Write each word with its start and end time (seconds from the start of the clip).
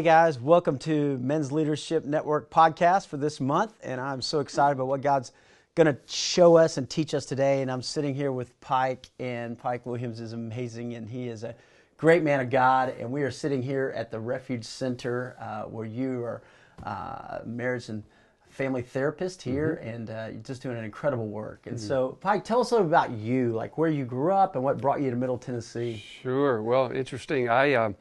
Hey 0.00 0.04
guys, 0.04 0.40
welcome 0.40 0.78
to 0.78 1.18
Men's 1.18 1.52
Leadership 1.52 2.06
Network 2.06 2.50
podcast 2.50 3.08
for 3.08 3.18
this 3.18 3.38
month. 3.38 3.74
And 3.82 4.00
I'm 4.00 4.22
so 4.22 4.40
excited 4.40 4.72
about 4.72 4.86
what 4.86 5.02
God's 5.02 5.32
going 5.74 5.88
to 5.88 5.98
show 6.06 6.56
us 6.56 6.78
and 6.78 6.88
teach 6.88 7.12
us 7.12 7.26
today. 7.26 7.60
And 7.60 7.70
I'm 7.70 7.82
sitting 7.82 8.14
here 8.14 8.32
with 8.32 8.58
Pike, 8.62 9.10
and 9.18 9.58
Pike 9.58 9.84
Williams 9.84 10.18
is 10.18 10.32
amazing, 10.32 10.94
and 10.94 11.06
he 11.06 11.28
is 11.28 11.44
a 11.44 11.54
great 11.98 12.22
man 12.22 12.40
of 12.40 12.48
God. 12.48 12.94
And 12.98 13.12
we 13.12 13.24
are 13.24 13.30
sitting 13.30 13.62
here 13.62 13.92
at 13.94 14.10
the 14.10 14.18
Refuge 14.18 14.64
Center 14.64 15.36
uh, 15.38 15.64
where 15.64 15.84
you 15.84 16.24
are 16.24 16.40
uh, 16.82 17.40
marriage 17.44 17.90
and 17.90 18.02
family 18.48 18.80
therapist 18.80 19.42
here, 19.42 19.80
mm-hmm. 19.82 19.88
and 19.90 20.10
uh, 20.10 20.28
you're 20.32 20.42
just 20.42 20.62
doing 20.62 20.78
an 20.78 20.84
incredible 20.86 21.28
work. 21.28 21.66
And 21.66 21.76
mm-hmm. 21.76 21.86
so, 21.86 22.16
Pike, 22.22 22.42
tell 22.42 22.62
us 22.62 22.70
a 22.70 22.76
little 22.76 22.88
about 22.88 23.10
you, 23.10 23.52
like 23.52 23.76
where 23.76 23.90
you 23.90 24.06
grew 24.06 24.32
up 24.32 24.54
and 24.54 24.64
what 24.64 24.80
brought 24.80 25.02
you 25.02 25.10
to 25.10 25.16
Middle 25.16 25.36
Tennessee. 25.36 26.02
Sure. 26.22 26.62
Well, 26.62 26.90
interesting. 26.90 27.50
I 27.50 27.92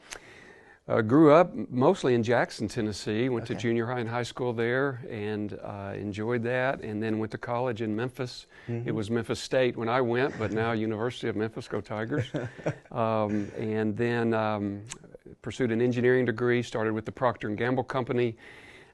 uh, 0.90 1.02
grew 1.02 1.32
up 1.32 1.54
mostly 1.70 2.16
in 2.16 2.24
Jackson, 2.24 2.68
Tennessee. 2.68 3.30
Went 3.30 3.44
okay. 3.46 3.54
to 3.54 3.60
junior 3.60 3.86
high 3.86 4.00
and 4.00 4.10
high 4.10 4.24
school 4.24 4.54
there, 4.54 5.02
and 5.10 5.58
uh, 5.64 5.94
enjoyed 5.96 6.42
that. 6.44 6.82
And 6.82 7.02
then 7.02 7.20
went 7.20 7.32
to 7.34 7.38
college 7.38 7.84
in 7.84 7.96
Memphis. 7.96 8.48
Mm-hmm. 8.68 8.90
It 8.90 8.96
was 8.96 9.12
Memphis 9.12 9.40
State 9.40 9.78
when 9.78 9.88
I 9.88 10.02
went, 10.02 10.38
but 10.40 10.52
now 10.52 10.72
University 10.90 11.28
of 11.28 11.36
Memphis. 11.36 11.68
Go 11.68 11.80
Tigers! 11.80 12.26
um, 12.92 13.52
and 13.58 13.96
then 13.96 14.34
um, 14.34 14.82
pursued 15.44 15.72
an 15.72 15.80
engineering 15.80 16.26
degree. 16.26 16.64
Started 16.64 16.94
with 16.94 17.06
the 17.06 17.12
Procter 17.12 17.48
and 17.48 17.58
Gamble 17.58 17.84
Company. 17.84 18.36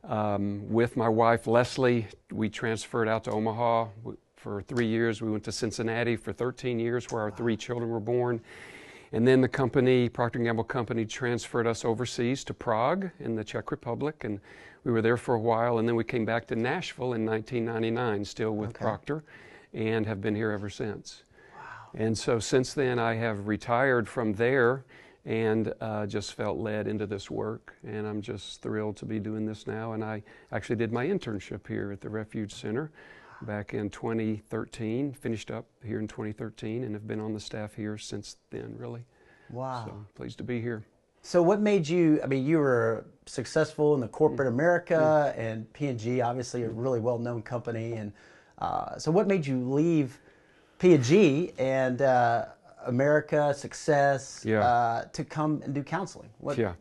Um, 0.04 0.70
with 0.70 0.98
my 0.98 1.10
wife 1.10 1.48
Leslie, 1.48 2.08
we 2.32 2.50
transferred 2.50 3.08
out 3.08 3.24
to 3.24 3.32
Omaha 3.32 3.88
for 4.36 4.62
three 4.62 4.86
years. 4.86 5.22
We 5.22 5.32
went 5.32 5.46
to 5.46 5.52
Cincinnati 5.52 6.18
for 6.18 6.34
13 6.34 6.78
years, 6.78 7.08
where 7.10 7.22
our 7.22 7.32
three 7.32 7.58
children 7.58 7.90
were 7.90 8.02
born 8.02 8.42
and 9.16 9.26
then 9.26 9.40
the 9.40 9.48
company, 9.48 10.10
Procter 10.10 10.40
& 10.40 10.44
Gamble 10.44 10.66
Company, 10.66 11.06
transferred 11.06 11.66
us 11.68 11.86
overseas 11.86 12.44
to 12.44 12.54
Prague 12.54 13.12
in 13.22 13.34
the 13.34 13.46
Czech 13.46 13.72
Republic, 13.72 14.26
and 14.26 14.42
we 14.84 14.92
were 14.92 15.02
there 15.02 15.16
for 15.16 15.36
a 15.36 15.40
while. 15.40 15.78
And 15.78 15.88
then 15.88 15.96
we 15.96 16.04
came 16.04 16.26
back 16.26 16.46
to 16.48 16.56
Nashville 16.58 17.14
in 17.14 17.26
1999, 17.26 18.26
still 18.26 18.52
with 18.52 18.72
okay. 18.72 18.84
Procter, 18.84 19.24
and 19.74 20.06
have 20.06 20.20
been 20.20 20.36
here 20.36 20.52
ever 20.52 20.70
since. 20.70 21.24
Wow. 21.56 21.62
And 21.94 22.18
so 22.18 22.40
since 22.40 22.74
then, 22.74 23.00
I 23.00 23.14
have 23.14 23.48
retired 23.48 24.10
from 24.10 24.34
there 24.34 24.84
and 25.24 25.74
uh, 25.80 26.06
just 26.08 26.34
felt 26.34 26.58
led 26.58 26.86
into 26.86 27.08
this 27.08 27.32
work. 27.32 27.74
And 27.88 28.06
I'm 28.06 28.22
just 28.22 28.62
thrilled 28.62 28.98
to 28.98 29.06
be 29.06 29.22
doing 29.22 29.46
this 29.46 29.66
now. 29.66 29.94
And 29.94 30.04
I 30.04 30.24
actually 30.52 30.76
did 30.76 30.92
my 30.92 31.08
internship 31.08 31.66
here 31.70 31.94
at 31.94 32.02
the 32.02 32.10
Refuge 32.10 32.54
Center 32.54 32.92
back 33.42 33.74
in 33.74 33.90
2013, 33.90 35.14
finished 35.14 35.52
up 35.52 35.66
here 35.84 36.00
in 36.00 36.08
2013, 36.08 36.84
and 36.84 36.94
have 36.94 37.08
been 37.08 37.20
on 37.20 37.34
the 37.34 37.40
staff 37.40 37.76
here 37.76 37.98
since 37.98 38.38
then, 38.50 38.76
really. 38.78 39.06
Wow. 39.50 39.86
So 39.86 40.06
pleased 40.16 40.38
to 40.40 40.44
be 40.44 40.62
here. 40.62 40.86
So 41.22 41.42
what 41.42 41.60
made 41.60 41.88
you, 41.88 42.20
I 42.24 42.28
mean, 42.28 42.46
you 42.46 42.60
were 42.60 43.06
successful 43.26 43.96
in 43.96 44.00
the 44.00 44.08
corporate 44.08 44.48
mm-hmm. 44.48 44.60
America 44.60 45.34
mm-hmm. 45.36 45.42
and 45.42 45.74
P&G, 45.74 46.22
obviously 46.22 46.64
a 46.64 46.70
really 46.70 47.00
well-known 47.00 47.42
company. 47.42 47.94
And 47.94 48.14
uh, 48.60 48.98
so 48.98 49.12
what 49.12 49.28
made 49.28 49.46
you 49.46 49.58
leave 49.68 50.20
P&G 50.78 51.54
and 51.58 52.02
uh, 52.02 52.46
America, 52.86 53.54
success, 53.56 54.44
yeah. 54.46 54.60
uh, 54.60 55.06
to 55.14 55.24
come 55.24 55.62
and 55.64 55.74
do 55.74 55.82
counseling? 55.82 56.30
What, 56.38 56.58
yeah. 56.58 56.74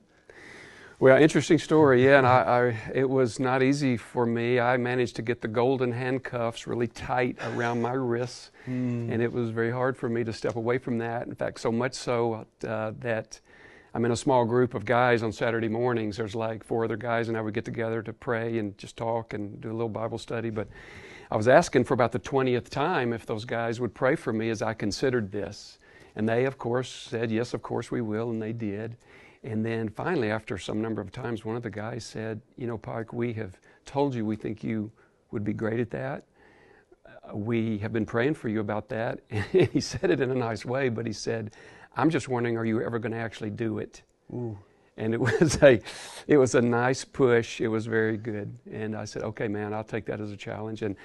Well, 1.01 1.21
interesting 1.21 1.59
story. 1.59 2.05
Yeah, 2.05 2.19
and 2.19 2.27
I, 2.27 2.41
I, 2.43 2.93
it 2.95 3.11
was 3.11 3.41
not 3.41 3.65
easy 3.65 3.97
for 3.97 4.25
me. 4.25 4.61
I 4.61 4.77
managed 4.77 5.17
to 5.17 5.23
get 5.23 5.41
the 5.41 5.49
golden 5.49 5.91
handcuffs 5.91 6.69
really 6.69 6.87
tight 6.87 7.37
around 7.43 7.83
my 7.83 7.93
wrists, 7.93 8.53
mm. 8.69 9.11
and 9.13 9.21
it 9.21 9.33
was 9.33 9.51
very 9.51 9.73
hard 9.73 9.97
for 9.97 10.09
me 10.09 10.23
to 10.23 10.33
step 10.33 10.55
away 10.55 10.79
from 10.79 10.99
that. 10.99 11.27
In 11.27 11.35
fact, 11.35 11.59
so 11.59 11.73
much 11.73 11.95
so 11.95 12.47
uh, 12.67 12.93
that 13.01 13.41
I'm 13.93 14.05
in 14.05 14.13
a 14.13 14.17
small 14.17 14.45
group 14.45 14.75
of 14.75 14.85
guys 14.85 15.25
on 15.25 15.33
Saturday 15.33 15.69
mornings. 15.69 16.17
There's 16.17 16.37
like 16.37 16.63
four 16.63 16.85
other 16.85 16.97
guys, 16.97 17.29
and 17.29 17.37
I 17.37 17.41
would 17.41 17.55
get 17.55 17.65
together 17.65 18.01
to 18.03 18.13
pray 18.13 18.59
and 18.59 18.79
just 18.79 18.97
talk 18.97 19.35
and 19.35 19.61
do 19.61 19.71
a 19.71 19.75
little 19.75 19.89
Bible 19.89 20.19
study. 20.19 20.51
But 20.51 20.69
I 21.29 21.37
was 21.37 21.49
asking 21.49 21.85
for 21.85 21.95
about 21.95 22.13
the 22.13 22.21
20th 22.21 22.69
time 22.69 23.13
if 23.13 23.27
those 23.27 23.45
guys 23.45 23.81
would 23.81 23.95
pray 23.95 24.15
for 24.15 24.33
me 24.33 24.49
as 24.49 24.63
I 24.63 24.75
considered 24.75 25.33
this. 25.33 25.81
And 26.15 26.29
they, 26.29 26.45
of 26.45 26.57
course, 26.57 26.89
said, 26.89 27.33
Yes, 27.33 27.53
of 27.53 27.63
course 27.63 27.91
we 27.91 28.01
will, 28.01 28.31
and 28.31 28.41
they 28.41 28.53
did. 28.53 28.97
And 29.45 29.65
then 29.65 29.91
finally, 29.91 30.31
after 30.31 30.57
some 30.57 30.81
number 30.81 31.03
of 31.03 31.13
times, 31.13 31.45
one 31.45 31.55
of 31.55 31.63
the 31.63 31.71
guys 31.71 32.03
said, 32.03 32.41
You 32.57 32.67
know, 32.67 32.79
Pike, 32.79 33.13
we 33.13 33.35
have 33.35 33.61
told 33.85 34.15
you 34.15 34.25
we 34.25 34.37
think 34.37 34.65
you 34.65 34.91
would 35.31 35.45
be 35.45 35.53
great 35.53 35.81
at 35.81 35.91
that. 35.91 36.25
Uh, 37.07 37.37
we 37.37 37.77
have 37.79 37.93
been 37.93 38.07
praying 38.07 38.35
for 38.35 38.49
you 38.49 38.61
about 38.61 38.89
that. 38.89 39.21
And 39.31 39.69
he 39.69 39.81
said 39.81 40.11
it 40.11 40.21
in 40.21 40.31
a 40.31 40.35
nice 40.35 40.65
way, 40.65 40.89
but 40.89 41.07
he 41.07 41.13
said, 41.13 41.55
I'm 41.95 42.09
just 42.09 42.27
wondering, 42.27 42.57
are 42.57 42.65
you 42.65 42.81
ever 42.83 42.99
going 42.99 43.13
to 43.13 43.19
actually 43.19 43.51
do 43.51 43.79
it? 43.79 44.03
Ooh. 44.33 44.59
And 44.97 45.13
it 45.13 45.21
was 45.41 45.63
a, 45.63 45.79
it 46.27 46.39
was 46.39 46.55
a 46.55 46.63
nice 46.63 47.05
push. 47.05 47.61
It 47.61 47.69
was 47.69 47.85
very 47.85 48.17
good. 48.17 48.57
And 48.73 48.97
I 48.97 49.05
said, 49.05 49.23
okay, 49.23 49.47
man, 49.47 49.75
I'll 49.75 49.85
take 49.85 50.07
that 50.07 50.23
as 50.23 50.33
a 50.33 50.37
challenge. 50.39 50.81
And 50.81 50.97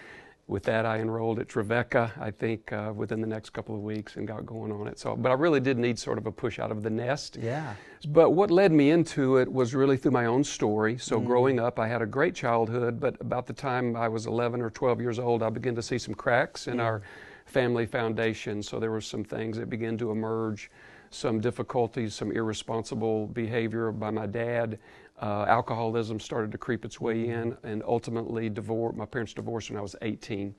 with 0.49 0.63
that, 0.63 0.83
I 0.83 0.97
enrolled 0.97 1.37
at 1.39 1.47
Trevecca, 1.47 2.11
I 2.19 2.31
think, 2.31 2.73
uh, 2.73 2.91
within 2.95 3.21
the 3.21 3.27
next 3.27 3.51
couple 3.51 3.75
of 3.75 3.81
weeks 3.81 4.15
and 4.15 4.27
got 4.27 4.47
going 4.47 4.71
on 4.71 4.87
it. 4.87 4.97
So, 4.97 5.15
but 5.15 5.29
I 5.29 5.35
really 5.35 5.59
did 5.59 5.77
need 5.77 5.99
sort 5.99 6.17
of 6.17 6.25
a 6.25 6.31
push 6.31 6.57
out 6.57 6.71
of 6.71 6.81
the 6.81 6.89
nest. 6.89 7.37
Yeah. 7.39 7.75
But 8.07 8.31
what 8.31 8.49
led 8.49 8.71
me 8.71 8.89
into 8.89 9.37
it 9.37 9.51
was 9.51 9.75
really 9.75 9.95
through 9.95 10.11
my 10.11 10.25
own 10.25 10.43
story. 10.43 10.97
So, 10.97 11.21
mm. 11.21 11.25
growing 11.25 11.59
up, 11.59 11.77
I 11.77 11.87
had 11.87 12.01
a 12.01 12.07
great 12.07 12.33
childhood, 12.33 12.99
but 12.99 13.15
about 13.21 13.45
the 13.45 13.53
time 13.53 13.95
I 13.95 14.07
was 14.07 14.25
11 14.25 14.59
or 14.59 14.71
12 14.71 14.99
years 14.99 15.19
old, 15.19 15.43
I 15.43 15.49
began 15.49 15.75
to 15.75 15.83
see 15.83 15.99
some 15.99 16.15
cracks 16.15 16.67
in 16.67 16.79
our 16.79 17.03
family 17.45 17.85
foundation. 17.85 18.63
So, 18.63 18.79
there 18.79 18.91
were 18.91 19.01
some 19.01 19.23
things 19.23 19.55
that 19.57 19.69
began 19.69 19.99
to 19.99 20.09
emerge, 20.09 20.71
some 21.11 21.39
difficulties, 21.39 22.15
some 22.15 22.31
irresponsible 22.31 23.27
behavior 23.27 23.91
by 23.91 24.09
my 24.09 24.25
dad. 24.25 24.79
Uh, 25.21 25.45
alcoholism 25.47 26.19
started 26.19 26.51
to 26.51 26.57
creep 26.57 26.85
its 26.85 27.01
way 27.01 27.27
in, 27.27 27.57
and 27.63 27.83
ultimately, 27.85 28.49
divorce. 28.49 28.95
My 28.95 29.05
parents 29.05 29.33
divorced 29.33 29.69
when 29.69 29.77
I 29.77 29.81
was 29.81 29.95
18. 30.01 30.55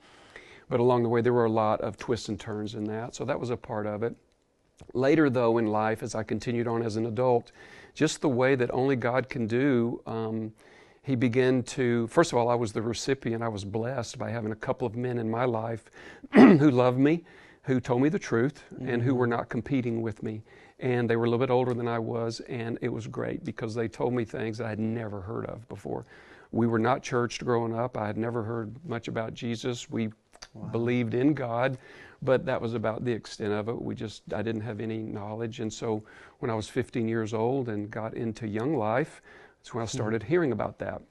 But 0.69 0.79
along 0.79 1.03
the 1.03 1.09
way, 1.09 1.21
there 1.21 1.33
were 1.33 1.45
a 1.45 1.51
lot 1.51 1.81
of 1.81 1.97
twists 1.97 2.29
and 2.29 2.39
turns 2.39 2.75
in 2.75 2.83
that, 2.85 3.15
so 3.15 3.25
that 3.25 3.39
was 3.39 3.49
a 3.49 3.57
part 3.57 3.87
of 3.87 4.03
it. 4.03 4.15
Later, 4.93 5.29
though, 5.29 5.57
in 5.57 5.67
life, 5.67 6.03
as 6.03 6.15
I 6.15 6.23
continued 6.23 6.67
on 6.67 6.83
as 6.83 6.95
an 6.95 7.05
adult, 7.05 7.51
just 7.93 8.21
the 8.21 8.29
way 8.29 8.55
that 8.55 8.71
only 8.71 8.95
God 8.95 9.29
can 9.29 9.47
do, 9.47 10.01
um, 10.05 10.53
he 11.03 11.15
began 11.15 11.63
to, 11.63 12.07
first 12.07 12.31
of 12.31 12.37
all, 12.37 12.47
I 12.47 12.55
was 12.55 12.71
the 12.71 12.81
recipient. 12.81 13.41
I 13.41 13.47
was 13.47 13.65
blessed 13.65 14.19
by 14.19 14.29
having 14.29 14.51
a 14.51 14.55
couple 14.55 14.87
of 14.87 14.95
men 14.95 15.17
in 15.17 15.29
my 15.29 15.45
life 15.45 15.85
who 16.33 16.69
loved 16.69 16.99
me, 16.99 17.23
who 17.63 17.79
told 17.79 18.01
me 18.01 18.09
the 18.09 18.19
truth, 18.19 18.63
mm-hmm. 18.73 18.87
and 18.87 19.03
who 19.03 19.15
were 19.15 19.25
mm-hmm. 19.25 19.37
not 19.37 19.49
competing 19.49 20.01
with 20.01 20.21
me 20.21 20.43
and 20.81 21.07
they 21.07 21.15
were 21.15 21.25
a 21.25 21.29
little 21.29 21.45
bit 21.45 21.51
older 21.51 21.73
than 21.73 21.87
I 21.87 21.99
was, 21.99 22.39
and 22.41 22.77
it 22.81 22.89
was 22.89 23.07
great 23.07 23.45
because 23.45 23.75
they 23.75 23.87
told 23.87 24.13
me 24.13 24.25
things 24.25 24.57
that 24.57 24.65
I 24.65 24.69
had 24.69 24.79
never 24.79 25.21
heard 25.21 25.45
of 25.45 25.67
before. 25.69 26.05
We 26.51 26.67
were 26.67 26.79
not 26.79 27.03
churched 27.03 27.45
growing 27.45 27.77
up. 27.77 27.95
I 27.95 28.07
had 28.07 28.17
never 28.17 28.43
heard 28.43 28.75
much 28.83 29.07
about 29.07 29.33
Jesus. 29.33 29.89
We 29.89 30.07
wow. 30.53 30.67
believed 30.71 31.13
in 31.13 31.35
God, 31.35 31.77
but 32.23 32.45
that 32.47 32.59
was 32.59 32.73
about 32.73 33.05
the 33.05 33.11
extent 33.11 33.53
of 33.53 33.69
it. 33.69 33.79
We 33.79 33.93
just, 33.93 34.23
I 34.33 34.41
didn't 34.41 34.61
have 34.61 34.81
any 34.81 34.97
knowledge. 34.97 35.59
And 35.59 35.71
so 35.71 36.03
when 36.39 36.49
I 36.49 36.55
was 36.55 36.67
15 36.67 37.07
years 37.07 37.33
old 37.33 37.69
and 37.69 37.89
got 37.89 38.15
into 38.15 38.47
young 38.47 38.75
life, 38.75 39.21
that's 39.59 39.73
when 39.73 39.83
I 39.83 39.85
hmm. 39.85 39.97
started 39.97 40.23
hearing 40.23 40.51
about 40.51 40.79
that. 40.79 41.01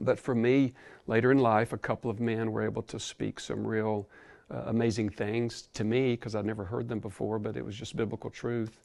But 0.00 0.18
for 0.18 0.34
me, 0.34 0.74
later 1.06 1.30
in 1.30 1.38
life, 1.38 1.72
a 1.72 1.78
couple 1.78 2.10
of 2.10 2.18
men 2.18 2.50
were 2.50 2.62
able 2.62 2.82
to 2.82 2.98
speak 2.98 3.38
some 3.38 3.66
real 3.66 4.08
uh, 4.50 4.62
amazing 4.66 5.10
things 5.10 5.68
to 5.74 5.84
me 5.84 6.12
because 6.12 6.34
I'd 6.34 6.46
never 6.46 6.64
heard 6.64 6.88
them 6.88 7.00
before, 7.00 7.38
but 7.38 7.56
it 7.56 7.64
was 7.64 7.76
just 7.76 7.96
biblical 7.96 8.30
truth 8.30 8.80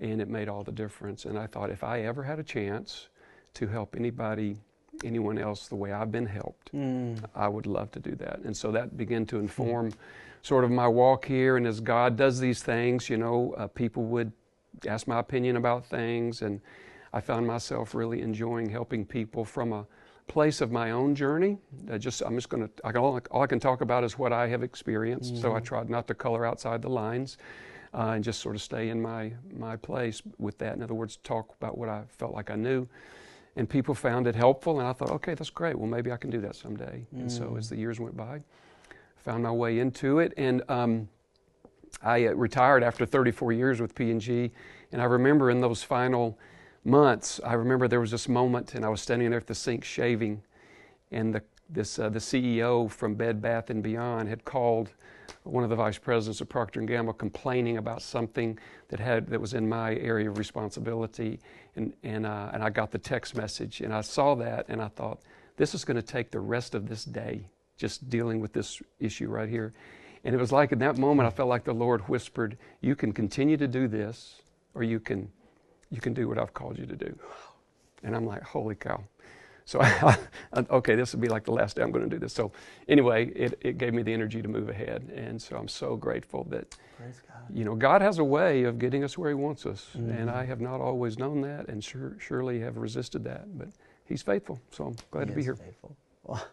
and 0.00 0.20
it 0.20 0.28
made 0.28 0.48
all 0.48 0.62
the 0.62 0.72
difference. 0.72 1.24
And 1.24 1.38
I 1.38 1.46
thought 1.46 1.70
if 1.70 1.84
I 1.84 2.02
ever 2.02 2.22
had 2.22 2.38
a 2.38 2.42
chance 2.42 3.08
to 3.54 3.66
help 3.66 3.94
anybody, 3.96 4.56
anyone 5.04 5.38
else 5.38 5.68
the 5.68 5.76
way 5.76 5.92
I've 5.92 6.10
been 6.10 6.26
helped, 6.26 6.72
mm. 6.74 7.22
I 7.34 7.48
would 7.48 7.66
love 7.66 7.90
to 7.92 8.00
do 8.00 8.14
that. 8.16 8.40
And 8.40 8.56
so 8.56 8.72
that 8.72 8.96
began 8.96 9.26
to 9.26 9.38
inform 9.38 9.92
mm. 9.92 9.96
sort 10.42 10.64
of 10.64 10.70
my 10.70 10.88
walk 10.88 11.26
here. 11.26 11.56
And 11.56 11.66
as 11.66 11.80
God 11.80 12.16
does 12.16 12.40
these 12.40 12.62
things, 12.62 13.10
you 13.10 13.18
know, 13.18 13.54
uh, 13.58 13.66
people 13.66 14.04
would 14.04 14.32
ask 14.88 15.06
my 15.06 15.18
opinion 15.18 15.56
about 15.56 15.84
things. 15.84 16.40
And 16.42 16.60
I 17.12 17.20
found 17.20 17.46
myself 17.46 17.94
really 17.94 18.22
enjoying 18.22 18.70
helping 18.70 19.04
people 19.04 19.44
from 19.44 19.72
a 19.74 19.86
place 20.28 20.60
of 20.60 20.70
my 20.70 20.90
own 20.90 21.14
journey. 21.14 21.58
I 21.90 21.98
just 21.98 22.22
I'm 22.22 22.36
just 22.36 22.48
going 22.48 22.68
to 22.68 22.98
all, 22.98 23.20
all, 23.30 23.42
I 23.42 23.46
can 23.46 23.60
talk 23.60 23.80
about 23.80 24.04
is 24.04 24.18
what 24.18 24.32
I 24.32 24.48
have 24.48 24.62
experienced. 24.62 25.32
Mm-hmm. 25.32 25.42
So 25.42 25.52
I 25.52 25.56
mm-hmm. 25.56 25.64
tried 25.64 25.90
not 25.90 26.06
to 26.08 26.14
color 26.14 26.46
outside 26.46 26.82
the 26.82 26.90
lines. 26.90 27.38
Uh, 27.94 28.12
and 28.14 28.24
just 28.24 28.40
sort 28.40 28.56
of 28.56 28.62
stay 28.62 28.88
in 28.88 29.02
my 29.02 29.30
my 29.54 29.76
place 29.76 30.22
with 30.38 30.56
that. 30.56 30.74
In 30.74 30.82
other 30.82 30.94
words, 30.94 31.18
talk 31.18 31.54
about 31.60 31.76
what 31.76 31.90
I 31.90 32.04
felt 32.08 32.32
like 32.32 32.50
I 32.50 32.54
knew, 32.54 32.88
and 33.54 33.68
people 33.68 33.94
found 33.94 34.26
it 34.26 34.34
helpful. 34.34 34.80
And 34.80 34.88
I 34.88 34.94
thought, 34.94 35.10
okay, 35.10 35.34
that's 35.34 35.50
great. 35.50 35.78
Well, 35.78 35.88
maybe 35.88 36.10
I 36.10 36.16
can 36.16 36.30
do 36.30 36.40
that 36.40 36.56
someday. 36.56 37.04
Mm. 37.14 37.20
And 37.20 37.32
so 37.32 37.54
as 37.58 37.68
the 37.68 37.76
years 37.76 38.00
went 38.00 38.16
by, 38.16 38.40
found 39.18 39.42
my 39.42 39.50
way 39.50 39.78
into 39.78 40.20
it, 40.20 40.32
and 40.38 40.62
um, 40.70 41.06
I 42.02 42.26
uh, 42.26 42.32
retired 42.32 42.82
after 42.82 43.04
34 43.04 43.52
years 43.52 43.80
with 43.80 43.94
P&G. 43.94 44.50
And 44.92 45.00
I 45.00 45.04
remember 45.04 45.50
in 45.50 45.60
those 45.60 45.82
final 45.82 46.38
months, 46.84 47.40
I 47.44 47.54
remember 47.54 47.88
there 47.88 48.00
was 48.00 48.10
this 48.10 48.28
moment, 48.28 48.74
and 48.74 48.84
I 48.84 48.88
was 48.88 49.00
standing 49.00 49.30
there 49.30 49.40
at 49.40 49.46
the 49.46 49.54
sink 49.54 49.84
shaving, 49.84 50.42
and 51.10 51.34
the 51.34 51.42
this 51.72 51.98
uh, 51.98 52.08
the 52.08 52.18
CEO 52.18 52.90
from 52.90 53.14
Bed 53.14 53.40
Bath 53.40 53.70
and 53.70 53.82
Beyond 53.82 54.28
had 54.28 54.44
called 54.44 54.90
one 55.44 55.64
of 55.64 55.70
the 55.70 55.76
vice 55.76 55.98
presidents 55.98 56.40
of 56.40 56.48
Procter 56.48 56.80
and 56.80 56.88
Gamble 56.88 57.14
complaining 57.14 57.78
about 57.78 58.02
something 58.02 58.58
that 58.88 59.00
had 59.00 59.26
that 59.28 59.40
was 59.40 59.54
in 59.54 59.68
my 59.68 59.94
area 59.96 60.30
of 60.30 60.38
responsibility, 60.38 61.40
and 61.76 61.92
and 62.02 62.26
uh, 62.26 62.50
and 62.52 62.62
I 62.62 62.70
got 62.70 62.90
the 62.90 62.98
text 62.98 63.36
message, 63.36 63.80
and 63.80 63.92
I 63.92 64.02
saw 64.02 64.34
that, 64.36 64.66
and 64.68 64.80
I 64.80 64.88
thought 64.88 65.20
this 65.56 65.74
is 65.74 65.84
going 65.84 65.96
to 65.96 66.02
take 66.02 66.30
the 66.30 66.40
rest 66.40 66.74
of 66.74 66.88
this 66.88 67.04
day 67.04 67.48
just 67.76 68.08
dealing 68.10 68.40
with 68.40 68.52
this 68.52 68.80
issue 69.00 69.28
right 69.28 69.48
here, 69.48 69.72
and 70.24 70.34
it 70.34 70.38
was 70.38 70.52
like 70.52 70.72
in 70.72 70.78
that 70.80 70.98
moment 70.98 71.26
I 71.26 71.30
felt 71.30 71.48
like 71.48 71.64
the 71.64 71.72
Lord 71.72 72.02
whispered, 72.02 72.58
"You 72.80 72.94
can 72.94 73.12
continue 73.12 73.56
to 73.56 73.68
do 73.68 73.88
this, 73.88 74.42
or 74.74 74.82
you 74.82 75.00
can 75.00 75.30
you 75.92 76.00
can 76.00 76.12
do 76.12 76.28
what 76.28 76.38
I've 76.38 76.54
called 76.54 76.78
you 76.78 76.86
to 76.86 76.96
do," 76.96 77.16
and 78.02 78.16
I'm 78.16 78.26
like, 78.26 78.42
"Holy 78.42 78.74
cow!" 78.74 79.04
So, 79.64 79.80
I, 79.82 80.16
okay, 80.70 80.94
this 80.94 81.12
will 81.12 81.20
be 81.20 81.28
like 81.28 81.44
the 81.44 81.52
last 81.52 81.76
day 81.76 81.82
I'm 81.82 81.90
going 81.90 82.04
to 82.04 82.10
do 82.10 82.18
this. 82.18 82.32
So, 82.32 82.52
anyway, 82.88 83.26
it, 83.28 83.58
it 83.60 83.78
gave 83.78 83.94
me 83.94 84.02
the 84.02 84.12
energy 84.12 84.42
to 84.42 84.48
move 84.48 84.68
ahead. 84.68 85.10
And 85.14 85.40
so 85.40 85.56
I'm 85.56 85.68
so 85.68 85.96
grateful 85.96 86.44
that, 86.50 86.76
you 87.52 87.64
know, 87.64 87.74
God 87.74 88.02
has 88.02 88.18
a 88.18 88.24
way 88.24 88.64
of 88.64 88.78
getting 88.78 89.04
us 89.04 89.16
where 89.16 89.30
He 89.30 89.34
wants 89.34 89.66
us. 89.66 89.90
Mm-hmm. 89.96 90.10
And 90.10 90.30
I 90.30 90.44
have 90.44 90.60
not 90.60 90.80
always 90.80 91.18
known 91.18 91.40
that 91.42 91.68
and 91.68 91.82
sure, 91.82 92.16
surely 92.18 92.60
have 92.60 92.76
resisted 92.76 93.24
that. 93.24 93.56
But 93.56 93.68
He's 94.04 94.22
faithful. 94.22 94.60
So 94.70 94.86
I'm 94.86 94.96
glad 95.10 95.28
he 95.28 95.30
to 95.30 95.36
be 95.36 95.42
here. 95.42 95.56
Faithful. 95.56 95.96
Well, 96.24 96.44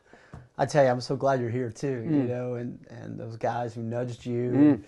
I 0.57 0.65
tell 0.65 0.83
you, 0.83 0.89
I'm 0.89 1.01
so 1.01 1.15
glad 1.15 1.39
you're 1.39 1.49
here 1.49 1.71
too, 1.71 2.05
mm. 2.07 2.11
you 2.11 2.23
know, 2.23 2.55
and, 2.55 2.79
and 2.89 3.19
those 3.19 3.35
guys 3.37 3.73
who 3.73 3.81
nudged 3.81 4.25
you 4.25 4.51
mm. 4.51 4.81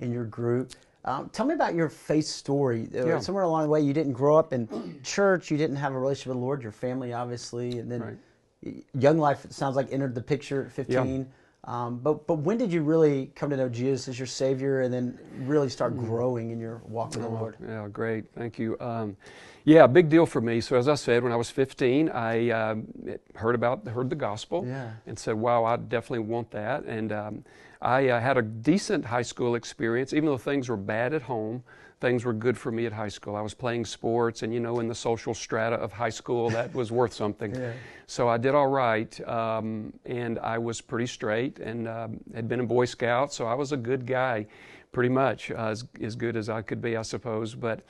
in 0.00 0.12
your 0.12 0.24
group. 0.24 0.72
Um, 1.08 1.30
tell 1.30 1.46
me 1.46 1.54
about 1.54 1.74
your 1.74 1.88
faith 1.88 2.26
story. 2.26 2.86
Yeah. 2.92 3.18
Somewhere 3.18 3.44
along 3.44 3.62
the 3.62 3.70
way, 3.70 3.80
you 3.80 3.94
didn't 3.94 4.12
grow 4.12 4.36
up 4.36 4.52
in 4.52 5.00
church. 5.02 5.50
You 5.50 5.56
didn't 5.56 5.76
have 5.76 5.94
a 5.94 5.98
relationship 5.98 6.28
with 6.28 6.36
the 6.36 6.44
Lord. 6.44 6.62
Your 6.62 6.72
family, 6.72 7.14
obviously, 7.14 7.78
and 7.78 7.90
then 7.90 8.18
right. 8.62 8.84
young 8.92 9.16
life. 9.16 9.46
It 9.46 9.54
sounds 9.54 9.74
like 9.74 9.90
entered 9.90 10.14
the 10.14 10.20
picture 10.20 10.66
at 10.66 10.72
15. 10.72 11.18
Yeah. 11.18 11.24
Um, 11.68 11.98
but 11.98 12.26
but 12.26 12.36
when 12.36 12.56
did 12.56 12.72
you 12.72 12.82
really 12.82 13.30
come 13.34 13.50
to 13.50 13.56
know 13.56 13.68
Jesus 13.68 14.08
as 14.08 14.18
your 14.18 14.26
Savior, 14.26 14.80
and 14.80 14.92
then 14.92 15.18
really 15.40 15.68
start 15.68 15.94
mm. 15.94 16.00
growing 16.00 16.50
in 16.50 16.58
your 16.58 16.80
walk 16.86 17.10
with 17.10 17.20
the 17.20 17.28
Lord? 17.28 17.56
Yeah, 17.62 17.86
great. 17.88 18.24
Thank 18.34 18.58
you. 18.58 18.78
Um, 18.80 19.18
yeah, 19.64 19.86
big 19.86 20.08
deal 20.08 20.24
for 20.24 20.40
me. 20.40 20.62
So 20.62 20.76
as 20.76 20.88
I 20.88 20.94
said, 20.94 21.22
when 21.22 21.30
I 21.30 21.36
was 21.36 21.50
15, 21.50 22.08
I 22.08 22.48
um, 22.48 22.86
heard 23.34 23.54
about 23.54 23.86
heard 23.86 24.08
the 24.08 24.16
gospel, 24.16 24.64
yeah. 24.66 24.92
and 25.06 25.18
said, 25.18 25.34
"Wow, 25.34 25.66
I 25.66 25.76
definitely 25.76 26.20
want 26.20 26.50
that." 26.52 26.84
And 26.84 27.12
um, 27.12 27.44
I 27.82 28.08
uh, 28.08 28.18
had 28.18 28.38
a 28.38 28.42
decent 28.42 29.04
high 29.04 29.20
school 29.20 29.54
experience, 29.54 30.14
even 30.14 30.24
though 30.24 30.38
things 30.38 30.70
were 30.70 30.76
bad 30.78 31.12
at 31.12 31.20
home. 31.20 31.62
Things 32.00 32.24
were 32.24 32.32
good 32.32 32.56
for 32.56 32.70
me 32.70 32.86
at 32.86 32.92
high 32.92 33.08
school. 33.08 33.34
I 33.34 33.40
was 33.40 33.54
playing 33.54 33.84
sports, 33.84 34.42
and 34.42 34.54
you 34.54 34.60
know, 34.60 34.78
in 34.78 34.86
the 34.86 34.94
social 34.94 35.34
strata 35.34 35.76
of 35.76 35.92
high 35.92 36.10
school, 36.10 36.48
that 36.50 36.72
was 36.80 36.92
worth 36.92 37.12
something. 37.12 37.52
Yeah. 37.54 37.72
So 38.06 38.28
I 38.28 38.38
did 38.38 38.54
all 38.54 38.68
right, 38.68 39.28
um, 39.28 39.92
and 40.06 40.38
I 40.38 40.58
was 40.58 40.80
pretty 40.80 41.08
straight, 41.08 41.58
and 41.58 41.88
um, 41.88 42.20
had 42.34 42.48
been 42.48 42.60
a 42.60 42.66
Boy 42.66 42.84
Scout, 42.84 43.32
so 43.32 43.46
I 43.46 43.54
was 43.54 43.72
a 43.72 43.76
good 43.76 44.06
guy, 44.06 44.46
pretty 44.92 45.08
much 45.08 45.50
uh, 45.50 45.56
as, 45.56 45.84
as 46.00 46.14
good 46.14 46.36
as 46.36 46.48
I 46.48 46.62
could 46.62 46.80
be, 46.80 46.96
I 46.96 47.02
suppose. 47.02 47.56
But 47.56 47.80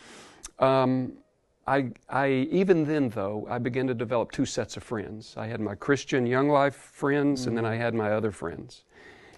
um, 0.59 1.13
I, 1.67 1.93
I, 2.09 2.49
even 2.51 2.85
then, 2.85 3.11
though, 3.11 3.47
I 3.51 3.59
began 3.59 3.87
to 3.89 3.95
develop 3.95 4.33
two 4.33 4.47
sets 4.47 4.79
of 4.79 4.83
friends. 4.83 5.35
I 5.37 5.47
had 5.47 5.61
my 5.61 5.75
Christian 5.75 6.27
Young 6.27 6.49
Life 6.49 6.77
friends, 6.77 7.43
mm-hmm. 7.43 7.49
and 7.49 7.57
then 7.59 7.67
I 7.67 7.75
had 7.75 7.95
my 7.95 8.13
other 8.13 8.33
friends 8.33 8.85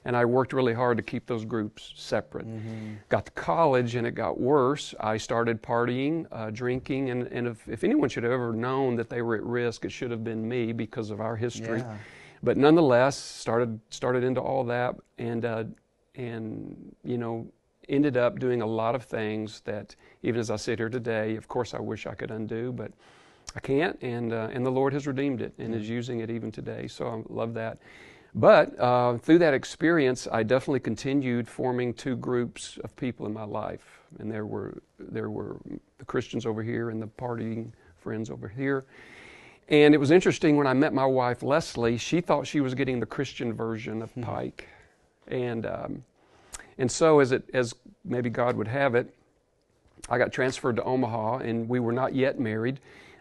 and 0.05 0.17
I 0.17 0.25
worked 0.25 0.53
really 0.53 0.73
hard 0.73 0.97
to 0.97 1.03
keep 1.03 1.27
those 1.27 1.45
groups 1.45 1.93
separate. 1.95 2.47
Mm-hmm. 2.47 2.95
Got 3.09 3.27
to 3.27 3.33
college 3.33 3.95
and 3.95 4.07
it 4.07 4.13
got 4.13 4.41
worse. 4.41 4.95
I 5.01 5.17
started 5.17 5.63
partying, 5.63 6.27
uh, 6.33 6.51
drinking, 6.51 7.11
and, 7.11 7.27
and 7.29 7.47
if, 7.49 7.69
if, 7.69 7.85
anyone 7.85 8.09
should 8.09 8.23
have 8.23 8.33
ever 8.33 8.53
known 8.53 8.97
that 8.97 9.11
they 9.11 9.23
were 9.23 9.37
at 9.37 9.43
risk, 9.43 9.85
it 9.85 9.93
should 9.93 10.11
have 10.11 10.25
been 10.25 10.47
me 10.49 10.73
because 10.73 11.11
of 11.11 11.21
our 11.21 11.37
history. 11.37 11.81
Yeah. 11.81 11.97
But 12.43 12.57
nonetheless, 12.57 13.17
started 13.19 13.79
started 13.91 14.25
into 14.25 14.41
all 14.41 14.65
that, 14.65 14.97
and 15.19 15.45
uh, 15.45 15.65
and 16.15 16.95
you 17.05 17.19
know 17.19 17.47
ended 17.89 18.17
up 18.17 18.39
doing 18.39 18.63
a 18.63 18.67
lot 18.67 18.95
of 18.95 19.05
things 19.05 19.61
that 19.63 19.95
even 20.23 20.41
as 20.41 20.51
I 20.51 20.57
sit 20.57 20.79
here 20.79 20.89
today, 20.89 21.37
of 21.37 21.49
course 21.49 21.75
I 21.75 21.81
wish 21.81 22.07
I 22.07 22.15
could 22.15 22.31
undo, 22.31 22.73
but 22.73 22.93
I 23.55 23.61
can't, 23.61 23.99
and 24.01 24.33
uh, 24.33 24.49
and 24.53 24.65
the 24.65 24.71
Lord 24.71 24.93
has 24.95 25.07
redeemed 25.07 25.43
it 25.43 25.53
and 25.59 25.75
mm-hmm. 25.75 25.83
is 25.83 25.89
using 25.89 26.21
it 26.21 26.31
even 26.31 26.51
today. 26.51 26.87
So 26.87 27.09
I 27.09 27.33
love 27.33 27.53
that. 27.55 27.79
But 28.35 28.79
uh, 28.79 29.19
through 29.19 29.39
that 29.39 29.55
experience, 29.55 30.29
I 30.31 30.43
definitely 30.43 30.81
continued 30.81 31.49
forming 31.49 31.95
two 31.95 32.17
groups 32.17 32.79
of 32.85 32.95
people 32.97 33.27
in 33.27 33.33
my 33.33 33.45
life. 33.45 34.01
And 34.19 34.31
there 34.31 34.47
were, 34.47 34.83
there 34.99 35.31
were 35.31 35.57
the 35.99 36.05
Christians 36.05 36.47
over 36.47 36.63
here 36.63 36.91
and 36.91 37.03
the 37.03 37.07
partying 37.07 37.73
friends 37.99 38.31
over 38.31 38.49
here. 38.49 38.85
And 39.69 39.95
it 39.95 39.99
was 39.99 40.11
interesting 40.11 40.57
when 40.57 40.67
I 40.67 40.73
met 40.73 40.93
my 40.93 41.07
wife, 41.07 41.43
Leslie, 41.43 41.97
she 41.97 42.21
thought 42.21 42.47
she 42.47 42.61
was 42.61 42.75
getting 42.75 42.99
the 42.99 43.07
Christian 43.07 43.53
version 43.53 44.03
of 44.03 44.11
hmm. 44.13 44.23
Pike. 44.23 44.69
And, 45.29 45.67
um, 45.67 46.05
and 46.79 46.91
so, 46.91 47.21
as, 47.21 47.31
it, 47.31 47.49
as 47.55 47.75
maybe 48.05 48.31
God 48.31 48.57
would 48.57 48.67
have 48.69 48.95
it, 48.97 49.15
I 50.09 50.19
got 50.19 50.33
transferred 50.33 50.77
to 50.77 50.83
Omaha, 50.83 51.39
and 51.39 51.69
we 51.69 51.79
were 51.79 51.93
not 51.93 52.15
yet 52.15 52.41
married. 52.41 52.81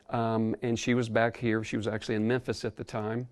Um, 0.09 0.55
and 0.63 0.79
she 0.79 0.95
was 0.95 1.07
back 1.07 1.37
here. 1.37 1.63
She 1.63 1.77
was 1.77 1.87
actually 1.87 2.15
in 2.15 2.27
Memphis 2.27 2.65
at 2.65 2.75
the 2.75 2.83
time. 2.83 3.27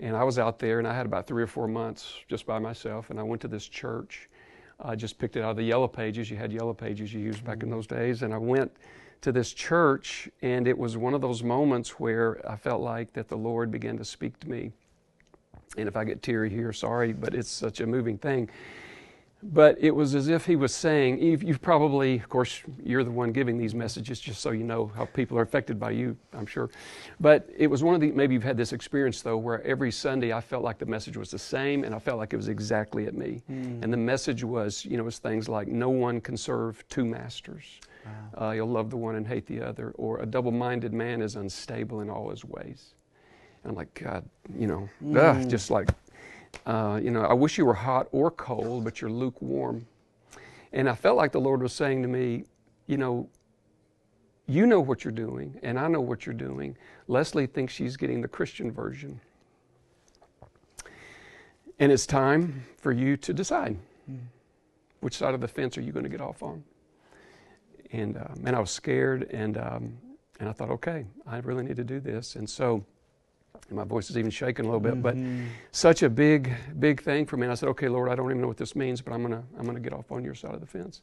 And 0.00 0.16
I 0.16 0.24
was 0.24 0.38
out 0.38 0.58
there, 0.58 0.78
and 0.78 0.88
I 0.88 0.94
had 0.94 1.06
about 1.06 1.26
three 1.26 1.42
or 1.42 1.46
four 1.46 1.68
months 1.68 2.14
just 2.28 2.46
by 2.46 2.58
myself. 2.58 3.10
And 3.10 3.20
I 3.20 3.22
went 3.22 3.40
to 3.42 3.48
this 3.48 3.66
church. 3.66 4.28
I 4.80 4.96
just 4.96 5.18
picked 5.18 5.36
it 5.36 5.42
out 5.42 5.52
of 5.52 5.56
the 5.56 5.62
yellow 5.62 5.88
pages. 5.88 6.30
You 6.30 6.36
had 6.36 6.52
yellow 6.52 6.74
pages 6.74 7.12
you 7.14 7.20
used 7.20 7.44
back 7.44 7.62
in 7.62 7.68
mm-hmm. 7.68 7.76
those 7.76 7.86
days. 7.86 8.22
And 8.22 8.34
I 8.34 8.38
went 8.38 8.72
to 9.20 9.30
this 9.30 9.52
church, 9.52 10.28
and 10.42 10.66
it 10.66 10.76
was 10.76 10.96
one 10.96 11.14
of 11.14 11.20
those 11.20 11.42
moments 11.42 12.00
where 12.00 12.40
I 12.50 12.56
felt 12.56 12.80
like 12.80 13.12
that 13.12 13.28
the 13.28 13.36
Lord 13.36 13.70
began 13.70 13.96
to 13.98 14.04
speak 14.04 14.38
to 14.40 14.50
me. 14.50 14.72
And 15.78 15.88
if 15.88 15.96
I 15.96 16.04
get 16.04 16.22
teary 16.22 16.50
here, 16.50 16.72
sorry, 16.72 17.12
but 17.12 17.34
it's 17.34 17.50
such 17.50 17.80
a 17.80 17.86
moving 17.86 18.18
thing. 18.18 18.50
But 19.42 19.76
it 19.80 19.90
was 19.90 20.14
as 20.14 20.28
if 20.28 20.46
he 20.46 20.54
was 20.54 20.72
saying, 20.72 21.20
you've, 21.20 21.42
you've, 21.42 21.60
probably, 21.60 22.16
of 22.16 22.28
course, 22.28 22.62
you're 22.84 23.02
the 23.02 23.10
one 23.10 23.32
giving 23.32 23.58
these 23.58 23.74
messages 23.74 24.20
just 24.20 24.40
so 24.40 24.52
you 24.52 24.62
know 24.62 24.92
how 24.94 25.04
people 25.06 25.36
are 25.36 25.42
affected 25.42 25.80
by 25.80 25.90
you, 25.90 26.16
I'm 26.32 26.46
sure. 26.46 26.70
But 27.18 27.48
it 27.56 27.66
was 27.66 27.82
one 27.82 27.96
of 27.96 28.00
the, 28.00 28.12
maybe 28.12 28.34
you've 28.34 28.44
had 28.44 28.56
this 28.56 28.72
experience 28.72 29.20
though, 29.20 29.36
where 29.36 29.60
every 29.64 29.90
Sunday 29.90 30.32
I 30.32 30.40
felt 30.40 30.62
like 30.62 30.78
the 30.78 30.86
message 30.86 31.16
was 31.16 31.30
the 31.30 31.40
same 31.40 31.82
and 31.82 31.92
I 31.92 31.98
felt 31.98 32.18
like 32.18 32.32
it 32.32 32.36
was 32.36 32.48
exactly 32.48 33.06
at 33.06 33.14
me. 33.14 33.42
Mm. 33.50 33.82
And 33.82 33.92
the 33.92 33.96
message 33.96 34.44
was, 34.44 34.84
you 34.84 34.96
know, 34.96 35.02
it 35.02 35.06
was 35.06 35.18
things 35.18 35.48
like, 35.48 35.66
no 35.66 35.90
one 35.90 36.20
can 36.20 36.36
serve 36.36 36.84
two 36.88 37.04
masters. 37.04 37.64
Wow. 38.36 38.48
Uh, 38.48 38.50
you'll 38.52 38.68
love 38.68 38.90
the 38.90 38.96
one 38.96 39.16
and 39.16 39.26
hate 39.26 39.46
the 39.46 39.60
other. 39.60 39.90
Or 39.96 40.20
a 40.20 40.26
double 40.26 40.52
minded 40.52 40.92
man 40.92 41.20
is 41.20 41.34
unstable 41.34 42.00
in 42.00 42.08
all 42.08 42.30
his 42.30 42.44
ways. 42.44 42.94
And 43.64 43.70
I'm 43.70 43.76
like, 43.76 43.92
God, 43.94 44.24
you 44.56 44.68
know, 44.68 44.88
mm. 45.04 45.16
ugh, 45.16 45.48
just 45.50 45.70
like 45.70 45.88
uh, 46.66 47.00
you 47.02 47.10
know, 47.10 47.22
I 47.22 47.32
wish 47.32 47.58
you 47.58 47.66
were 47.66 47.74
hot 47.74 48.08
or 48.12 48.30
cold, 48.30 48.84
but 48.84 49.00
you're 49.00 49.10
lukewarm. 49.10 49.86
And 50.72 50.88
I 50.88 50.94
felt 50.94 51.16
like 51.16 51.32
the 51.32 51.40
Lord 51.40 51.62
was 51.62 51.72
saying 51.72 52.02
to 52.02 52.08
me, 52.08 52.44
you 52.86 52.96
know, 52.96 53.28
you 54.46 54.66
know 54.66 54.80
what 54.80 55.04
you're 55.04 55.12
doing, 55.12 55.58
and 55.62 55.78
I 55.78 55.88
know 55.88 56.00
what 56.00 56.26
you're 56.26 56.34
doing. 56.34 56.76
Leslie 57.08 57.46
thinks 57.46 57.72
she's 57.72 57.96
getting 57.96 58.20
the 58.20 58.28
Christian 58.28 58.70
version. 58.70 59.20
And 61.78 61.90
it's 61.90 62.06
time 62.06 62.64
for 62.78 62.92
you 62.92 63.16
to 63.18 63.32
decide 63.32 63.76
which 65.00 65.16
side 65.16 65.34
of 65.34 65.40
the 65.40 65.48
fence 65.48 65.76
are 65.76 65.80
you 65.80 65.92
going 65.92 66.04
to 66.04 66.08
get 66.08 66.20
off 66.20 66.42
on. 66.42 66.62
And, 67.92 68.16
um, 68.16 68.42
and 68.46 68.56
I 68.56 68.60
was 68.60 68.70
scared, 68.70 69.28
and, 69.30 69.58
um, 69.58 69.98
and 70.40 70.48
I 70.48 70.52
thought, 70.52 70.70
okay, 70.70 71.04
I 71.26 71.38
really 71.38 71.64
need 71.64 71.76
to 71.76 71.84
do 71.84 72.00
this. 72.00 72.36
And 72.36 72.48
so 72.48 72.84
my 73.70 73.84
voice 73.84 74.10
is 74.10 74.18
even 74.18 74.30
shaking 74.30 74.64
a 74.64 74.68
little 74.68 74.80
bit, 74.80 74.94
mm-hmm. 74.94 75.44
but 75.44 75.52
such 75.72 76.02
a 76.02 76.10
big, 76.10 76.52
big 76.78 77.02
thing 77.02 77.26
for 77.26 77.36
me. 77.36 77.44
And 77.44 77.52
I 77.52 77.54
said, 77.54 77.68
okay, 77.70 77.88
Lord, 77.88 78.10
I 78.10 78.14
don't 78.14 78.30
even 78.30 78.40
know 78.40 78.48
what 78.48 78.56
this 78.56 78.76
means, 78.76 79.00
but 79.00 79.12
I'm 79.12 79.22
gonna, 79.22 79.42
I'm 79.58 79.66
gonna 79.66 79.80
get 79.80 79.92
off 79.92 80.10
on 80.10 80.24
your 80.24 80.34
side 80.34 80.54
of 80.54 80.60
the 80.60 80.66
fence. 80.66 81.00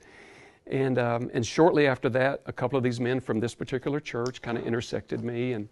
And, 0.67 0.99
um, 0.99 1.31
and 1.33 1.45
shortly 1.45 1.87
after 1.87 2.09
that, 2.09 2.41
a 2.45 2.53
couple 2.53 2.77
of 2.77 2.83
these 2.83 2.99
men 2.99 3.19
from 3.19 3.39
this 3.39 3.55
particular 3.55 3.99
church 3.99 4.41
kind 4.41 4.57
of 4.57 4.65
intersected 4.65 5.23
me. 5.23 5.53
And 5.53 5.67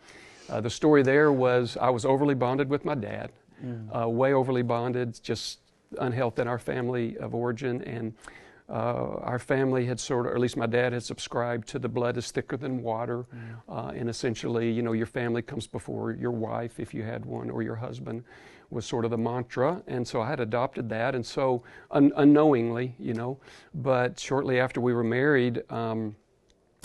uh, 0.50 0.62
the 0.62 0.70
story 0.70 1.04
there 1.04 1.32
was 1.32 1.78
I 1.80 1.90
was 1.90 2.04
overly 2.06 2.36
bonded 2.36 2.70
with 2.70 2.84
my 2.84 2.96
dad, 2.96 3.32
mm. 3.64 3.88
uh, 3.96 4.10
way 4.10 4.34
overly 4.34 4.64
bonded, 4.64 5.22
just 5.22 5.60
unhealth 6.00 6.40
in 6.40 6.48
our 6.48 6.60
family 6.60 7.18
of 7.18 7.36
origin. 7.36 7.84
And 7.84 8.14
uh, 8.70 9.20
our 9.22 9.40
family 9.40 9.86
had 9.86 10.00
sort 10.00 10.26
of, 10.26 10.34
or 10.34 10.36
at 10.36 10.42
least 10.42 10.58
my 10.58 10.66
dad 10.66 10.94
had 10.94 11.04
subscribed 11.04 11.68
to 11.70 11.80
the 11.80 11.88
blood 11.88 12.18
is 12.18 12.32
thicker 12.32 12.58
than 12.58 12.82
water. 12.82 13.26
Mm. 13.34 13.60
Uh, 13.70 13.92
and 13.96 14.10
essentially, 14.10 14.70
you 14.70 14.82
know, 14.82 14.92
your 14.94 15.06
family 15.06 15.42
comes 15.42 15.68
before 15.68 16.12
your 16.12 16.32
wife 16.32 16.80
if 16.80 16.94
you 16.94 17.04
had 17.04 17.26
one 17.26 17.50
or 17.50 17.62
your 17.64 17.76
husband 17.76 18.24
was 18.70 18.86
sort 18.86 19.06
of 19.06 19.12
the 19.12 19.18
mantra. 19.18 19.82
And 19.88 20.06
so 20.06 20.22
I 20.22 20.30
had 20.30 20.40
adopted 20.40 20.90
that. 20.90 21.16
And 21.16 21.26
so 21.26 21.64
un- 21.92 22.12
unknowingly, 22.18 22.96
you 23.00 23.14
know, 23.14 23.40
but 23.74 24.20
shortly 24.20 24.60
after 24.60 24.82
we 24.82 24.94
were 24.94 25.04
married, 25.04 25.64
um, 25.72 26.16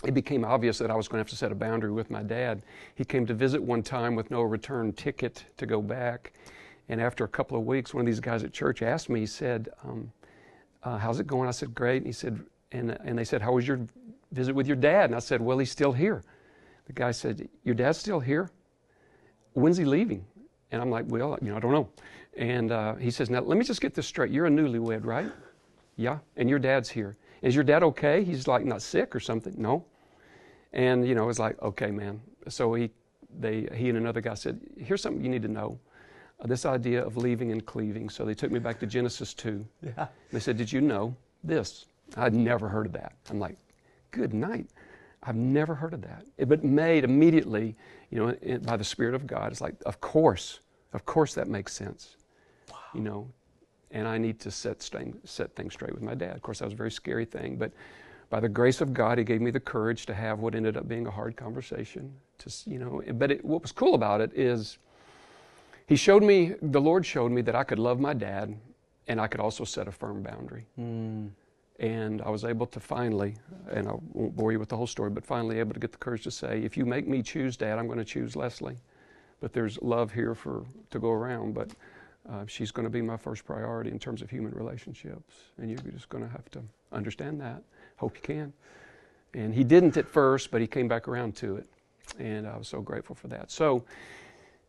it 0.05 0.15
became 0.15 0.45
obvious 0.45 0.79
that 0.79 0.91
I 0.91 0.95
was 0.95 1.09
going 1.09 1.19
to 1.19 1.21
have 1.21 1.31
to 1.31 1.37
set 1.37 1.53
a 1.53 1.57
boundary 1.57 1.93
with 1.93 2.11
my 2.11 2.23
dad. 2.23 2.62
He 2.95 3.05
came 3.05 3.27
to 3.27 3.35
visit 3.35 3.62
one 3.62 3.83
time 3.83 4.15
with 4.15 4.31
no 4.31 4.43
return 4.43 4.93
ticket 4.93 5.45
to 5.57 5.67
go 5.67 5.81
back. 5.81 6.33
And 6.89 7.01
after 7.01 7.25
a 7.25 7.29
couple 7.29 7.57
of 7.57 7.65
weeks, 7.65 7.95
one 7.95 8.03
of 8.03 8.07
these 8.07 8.21
guys 8.21 8.43
at 8.43 8.53
church 8.53 8.83
asked 8.83 9.09
me, 9.09 9.21
he 9.21 9.27
said, 9.27 9.69
um, 9.85 10.11
uh, 10.83 10.99
how's 10.99 11.21
it 11.21 11.27
going? 11.27 11.49
I 11.49 11.53
said, 11.53 11.75
great. 11.75 11.99
And 11.99 12.07
he 12.07 12.12
said, 12.12 12.41
and, 12.73 12.97
and 13.05 13.19
they 13.19 13.25
said, 13.25 13.43
how 13.43 13.53
was 13.53 13.67
your 13.67 13.81
visit 14.33 14.55
with 14.55 14.67
your 14.67 14.77
dad? 14.77 15.07
And 15.07 15.15
I 15.15 15.21
said, 15.21 15.41
well, 15.41 15.59
he's 15.59 15.71
still 15.71 15.93
here. 15.93 16.23
The 16.87 16.93
guy 16.93 17.11
said, 17.11 17.49
your 17.65 17.75
dad's 17.75 17.99
still 17.99 18.21
here? 18.21 18.51
When's 19.53 19.77
he 19.77 19.85
leaving? 19.85 20.25
And 20.71 20.81
I'm 20.81 20.91
like, 20.91 21.05
well, 21.09 21.39
you 21.43 21.51
know, 21.51 21.57
I 21.57 21.61
don't 21.61 21.73
know. 21.73 21.89
And 22.37 22.73
uh, 22.73 22.95
he 22.95 23.11
says, 23.11 23.29
now 23.31 23.41
let 23.41 23.59
me 23.59 23.65
just 23.65 23.81
get 23.81 23.95
this 23.95 24.07
straight. 24.07 24.31
You're 24.31 24.47
a 24.47 24.51
newlywed, 24.51 25.05
right? 25.05 25.31
Yeah. 25.97 26.19
And 26.37 26.49
your 26.49 26.59
dad's 26.59 26.89
here. 26.89 27.17
Is 27.43 27.55
your 27.55 27.65
dad 27.65 27.83
okay? 27.83 28.25
He's 28.25 28.49
like 28.49 28.65
not 28.65 28.81
sick 28.83 29.15
or 29.15 29.21
something? 29.21 29.55
No. 29.57 29.85
And 30.73 31.07
you 31.07 31.15
know, 31.15 31.25
it 31.25 31.27
was 31.27 31.39
like, 31.39 31.61
okay, 31.61 31.91
man. 31.91 32.21
So 32.49 32.73
he, 32.75 32.91
they, 33.39 33.69
he 33.75 33.91
and 33.91 33.99
another 33.99 34.21
guy 34.21 34.35
said, 34.35 34.61
here's 34.79 35.03
something 35.03 35.23
you 35.23 35.31
need 35.31 35.43
to 35.43 35.49
know. 35.49 35.79
Uh, 36.43 36.47
this 36.47 36.67
idea 36.67 37.05
of 37.05 37.17
leaving 37.17 37.53
and 37.53 37.65
cleaving. 37.65 38.09
So 38.09 38.25
they 38.25 38.35
took 38.35 38.51
me 38.51 38.59
back 38.59 38.81
to 38.81 38.87
Genesis 38.87 39.35
2. 39.35 39.65
Yeah. 39.83 40.09
They 40.33 40.41
said, 40.41 40.57
did 40.57 40.73
you 40.73 40.81
know 40.81 41.15
this? 41.45 41.87
I'd 42.17 42.35
never 42.35 42.69
heard 42.69 42.87
of 42.87 42.93
that. 42.93 43.15
I'm 43.31 43.39
like, 43.39 43.57
good 44.11 44.33
night. 44.35 44.67
I've 45.23 45.37
never 45.37 45.75
heard 45.75 45.95
of 45.95 46.03
that. 46.03 46.25
It, 46.39 46.49
but 46.49 46.65
made 46.65 47.05
immediately, 47.05 47.77
you 48.11 48.19
know, 48.19 48.37
it, 48.41 48.65
by 48.65 48.77
the 48.77 48.85
Spirit 48.85 49.15
of 49.15 49.27
God, 49.27 49.53
it's 49.53 49.61
like, 49.61 49.75
of 49.87 50.01
course, 50.01 50.61
of 50.93 51.05
course 51.05 51.35
that 51.35 51.49
makes 51.49 51.73
sense. 51.73 52.17
Wow. 52.71 52.79
You 52.95 53.01
know, 53.01 53.29
and 53.91 54.09
I 54.09 54.19
need 54.19 54.41
to 54.41 54.51
set, 54.51 54.83
set 55.25 55.55
things 55.55 55.75
straight 55.75 55.95
with 55.95 56.03
my 56.03 56.15
dad. 56.15 56.35
Of 56.35 56.43
course, 56.43 56.59
that 56.59 56.65
was 56.67 56.75
a 56.75 56.77
very 56.77 56.91
scary 56.91 57.25
thing, 57.25 57.57
but 57.57 57.73
by 58.31 58.41
the 58.41 58.49
grace 58.49 58.81
of 58.81 58.95
God, 58.95 59.19
He 59.19 59.25
gave 59.25 59.41
me 59.41 59.51
the 59.51 59.61
courage 59.61 60.07
to 60.07 60.15
have 60.15 60.41
what 60.41 60.55
ended 60.55 60.77
up 60.77 60.89
being 60.89 61.07
a 61.07 61.11
hard 61.11 61.37
conversation. 61.37 62.13
To, 62.39 62.53
you 62.67 62.79
know, 62.79 63.03
but 63.15 63.31
it, 63.31 63.45
what 63.45 63.63
was 63.63 63.73
cool 63.73 63.95
about 63.95 64.21
it 64.21 64.33
is 64.35 64.79
He 65.93 65.97
showed 65.97 66.23
me, 66.23 66.55
the 66.63 66.81
Lord 66.81 67.05
showed 67.05 67.33
me 67.33 67.43
that 67.43 67.55
I 67.55 67.65
could 67.65 67.79
love 67.79 68.01
my 68.01 68.15
dad 68.15 68.57
and 69.09 69.21
I 69.21 69.27
could 69.27 69.41
also 69.41 69.63
set 69.65 69.89
a 69.89 69.93
firm 69.93 70.23
boundary. 70.23 70.67
Mm. 70.81 71.33
And 71.81 72.23
I 72.23 72.31
was 72.31 72.47
able 72.47 72.65
to 72.69 72.81
finally, 72.81 73.35
and 73.71 73.87
I 73.87 73.93
won't 74.15 74.35
bore 74.35 74.53
you 74.53 74.59
with 74.59 74.71
the 74.71 74.77
whole 74.79 74.87
story, 74.87 75.11
but 75.11 75.23
finally 75.23 75.59
able 75.59 75.75
to 75.75 75.81
get 75.81 75.93
the 75.93 75.99
courage 75.99 76.25
to 76.25 76.31
say, 76.31 76.63
if 76.63 76.79
you 76.79 76.87
make 76.87 77.07
me 77.07 77.23
choose 77.23 77.59
dad, 77.59 77.79
I'm 77.79 77.89
going 77.89 77.99
to 77.99 78.07
choose 78.07 78.37
Leslie. 78.37 78.79
But 79.41 79.53
there's 79.53 79.83
love 79.83 80.11
here 80.11 80.35
for 80.35 80.65
to 80.89 80.99
go 80.99 81.11
around. 81.11 81.53
But 81.53 81.73
uh, 82.27 82.47
she's 82.47 82.71
going 82.71 82.85
to 82.85 82.91
be 82.91 83.03
my 83.03 83.19
first 83.19 83.45
priority 83.45 83.91
in 83.91 83.99
terms 83.99 84.23
of 84.23 84.31
human 84.31 84.55
relationships. 84.55 85.35
And 85.59 85.69
you're 85.69 85.93
just 85.93 86.09
going 86.09 86.25
to 86.25 86.31
have 86.31 86.51
to 86.53 86.63
understand 86.93 87.39
that. 87.43 87.63
Hope 87.97 88.17
you 88.17 88.23
can. 88.23 88.55
And 89.35 89.53
he 89.53 89.63
didn't 89.63 89.99
at 89.99 90.09
first, 90.09 90.51
but 90.51 90.63
he 90.63 90.67
came 90.67 90.89
back 90.89 91.07
around 91.07 91.37
to 91.37 91.57
it. 91.57 91.67
And 92.19 92.47
I 92.47 92.57
was 92.57 92.67
so 92.67 92.81
grateful 92.81 93.15
for 93.15 93.29
that. 93.29 93.51
So, 93.51 93.85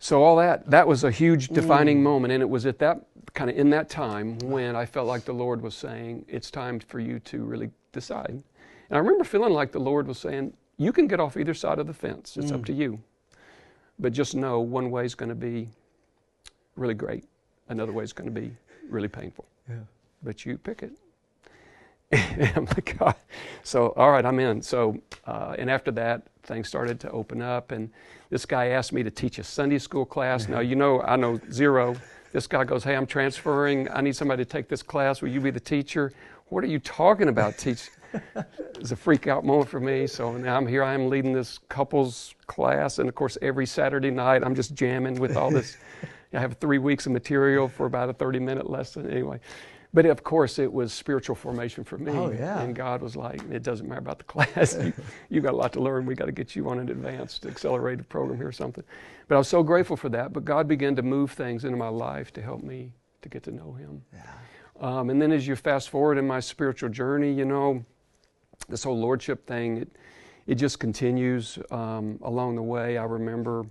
so 0.03 0.21
all 0.21 0.35
that, 0.35 0.69
that 0.69 0.85
was 0.85 1.05
a 1.05 1.11
huge 1.11 1.47
defining 1.47 1.99
mm. 1.99 2.03
moment. 2.03 2.33
And 2.33 2.43
it 2.43 2.49
was 2.49 2.65
at 2.65 2.77
that 2.79 3.05
kind 3.33 3.49
of 3.49 3.55
in 3.55 3.69
that 3.69 3.87
time 3.87 4.37
when 4.39 4.75
I 4.75 4.85
felt 4.85 5.07
like 5.07 5.23
the 5.23 5.31
Lord 5.31 5.61
was 5.61 5.75
saying, 5.75 6.25
it's 6.27 6.51
time 6.51 6.81
for 6.81 6.99
you 6.99 7.19
to 7.19 7.45
really 7.45 7.71
decide. 7.93 8.31
And 8.31 8.43
I 8.91 8.97
remember 8.97 9.23
feeling 9.23 9.53
like 9.53 9.71
the 9.71 9.79
Lord 9.79 10.05
was 10.05 10.19
saying, 10.19 10.51
you 10.75 10.91
can 10.91 11.07
get 11.07 11.21
off 11.21 11.37
either 11.37 11.53
side 11.53 11.79
of 11.79 11.87
the 11.87 11.93
fence. 11.93 12.35
It's 12.35 12.51
mm. 12.51 12.55
up 12.55 12.65
to 12.65 12.73
you. 12.73 12.99
But 13.97 14.11
just 14.11 14.35
know 14.35 14.59
one 14.59 14.91
way 14.91 15.05
is 15.05 15.15
going 15.15 15.29
to 15.29 15.35
be 15.35 15.69
really 16.75 16.95
great. 16.95 17.23
Another 17.69 17.93
way 17.93 18.03
is 18.03 18.11
going 18.11 18.27
to 18.27 18.41
be 18.41 18.51
really 18.89 19.07
painful. 19.07 19.45
Yeah. 19.69 19.75
But 20.21 20.45
you 20.45 20.57
pick 20.57 20.83
it. 20.83 20.91
I'm 22.55 22.65
like, 22.65 22.97
God. 22.97 23.15
So, 23.63 23.89
all 23.97 24.11
right, 24.11 24.25
I'm 24.25 24.39
in. 24.39 24.61
So, 24.61 24.97
uh, 25.25 25.55
and 25.57 25.69
after 25.69 25.91
that, 25.91 26.23
things 26.43 26.67
started 26.67 26.99
to 27.01 27.11
open 27.11 27.41
up. 27.41 27.71
And 27.71 27.89
this 28.29 28.45
guy 28.45 28.67
asked 28.67 28.93
me 28.93 29.03
to 29.03 29.11
teach 29.11 29.39
a 29.39 29.43
Sunday 29.43 29.79
school 29.79 30.05
class. 30.05 30.47
Now, 30.47 30.59
you 30.59 30.75
know, 30.75 31.01
I 31.01 31.15
know 31.15 31.39
zero 31.51 31.95
this 32.33 32.47
guy 32.47 32.63
goes, 32.63 32.83
Hey, 32.83 32.95
I'm 32.95 33.05
transferring. 33.05 33.87
I 33.91 34.01
need 34.01 34.15
somebody 34.15 34.43
to 34.43 34.49
take 34.49 34.67
this 34.67 34.83
class. 34.83 35.21
Will 35.21 35.29
you 35.29 35.39
be 35.39 35.51
the 35.51 35.59
teacher? 35.59 36.11
What 36.47 36.63
are 36.63 36.67
you 36.67 36.79
talking 36.79 37.29
about, 37.29 37.57
teach? 37.57 37.89
it's 38.75 38.91
a 38.91 38.95
freak 38.95 39.27
out 39.27 39.45
moment 39.45 39.69
for 39.69 39.79
me. 39.79 40.07
So 40.07 40.35
now 40.35 40.57
I'm 40.57 40.67
here. 40.67 40.83
I 40.83 40.93
am 40.95 41.09
leading 41.09 41.31
this 41.31 41.59
couples 41.69 42.35
class. 42.47 42.97
And 42.99 43.07
of 43.07 43.15
course, 43.15 43.37
every 43.41 43.67
Saturday 43.67 44.11
night, 44.11 44.43
I'm 44.43 44.55
just 44.55 44.73
jamming 44.73 45.19
with 45.19 45.37
all 45.37 45.51
this. 45.51 45.77
I 46.33 46.39
have 46.39 46.57
three 46.57 46.79
weeks 46.79 47.05
of 47.05 47.11
material 47.11 47.67
for 47.67 47.85
about 47.85 48.09
a 48.09 48.13
30 48.13 48.39
minute 48.39 48.67
lesson. 48.67 49.09
Anyway, 49.09 49.39
but 49.93 50.05
of 50.07 50.23
course, 50.23 50.57
it 50.57 50.71
was 50.71 50.91
spiritual 50.91 51.35
formation 51.35 51.83
for 51.83 51.99
me. 51.99 52.11
Oh, 52.11 52.31
yeah. 52.31 52.61
And 52.61 52.75
God 52.75 53.01
was 53.01 53.15
like, 53.15 53.41
it 53.51 53.61
doesn't 53.61 53.87
matter 53.87 53.99
about 53.99 54.17
the 54.17 54.23
class. 54.23 54.75
you, 54.83 54.93
you 55.29 55.41
got 55.41 55.53
a 55.53 55.57
lot 55.57 55.71
to 55.73 55.81
learn. 55.81 56.05
We 56.05 56.15
got 56.15 56.25
to 56.25 56.31
get 56.31 56.55
you 56.55 56.67
on 56.69 56.79
an 56.79 56.89
advanced 56.89 57.45
accelerated 57.45 58.09
program 58.09 58.37
here 58.37 58.47
or 58.47 58.51
something. 58.53 58.83
But 59.27 59.35
I 59.35 59.37
was 59.37 59.47
so 59.47 59.61
grateful 59.61 59.95
for 59.95 60.09
that. 60.09 60.33
But 60.33 60.45
God 60.45 60.67
began 60.67 60.95
to 60.95 61.03
move 61.03 61.31
things 61.31 61.63
into 61.63 61.77
my 61.77 61.89
life 61.89 62.33
to 62.33 62.41
help 62.41 62.63
me 62.63 62.91
to 63.21 63.29
get 63.29 63.43
to 63.43 63.51
know 63.51 63.73
Him. 63.73 64.01
Yeah. 64.11 64.31
Um, 64.79 65.11
and 65.11 65.21
then 65.21 65.31
as 65.31 65.47
you 65.47 65.55
fast 65.55 65.89
forward 65.89 66.17
in 66.17 66.25
my 66.25 66.39
spiritual 66.39 66.89
journey, 66.89 67.31
you 67.31 67.45
know, 67.45 67.85
this 68.67 68.83
whole 68.83 68.99
lordship 68.99 69.45
thing, 69.45 69.77
it, 69.77 69.89
it 70.47 70.55
just 70.55 70.79
continues 70.79 71.59
um, 71.69 72.17
along 72.23 72.55
the 72.55 72.63
way. 72.63 72.97
I 72.97 73.03
remember 73.03 73.65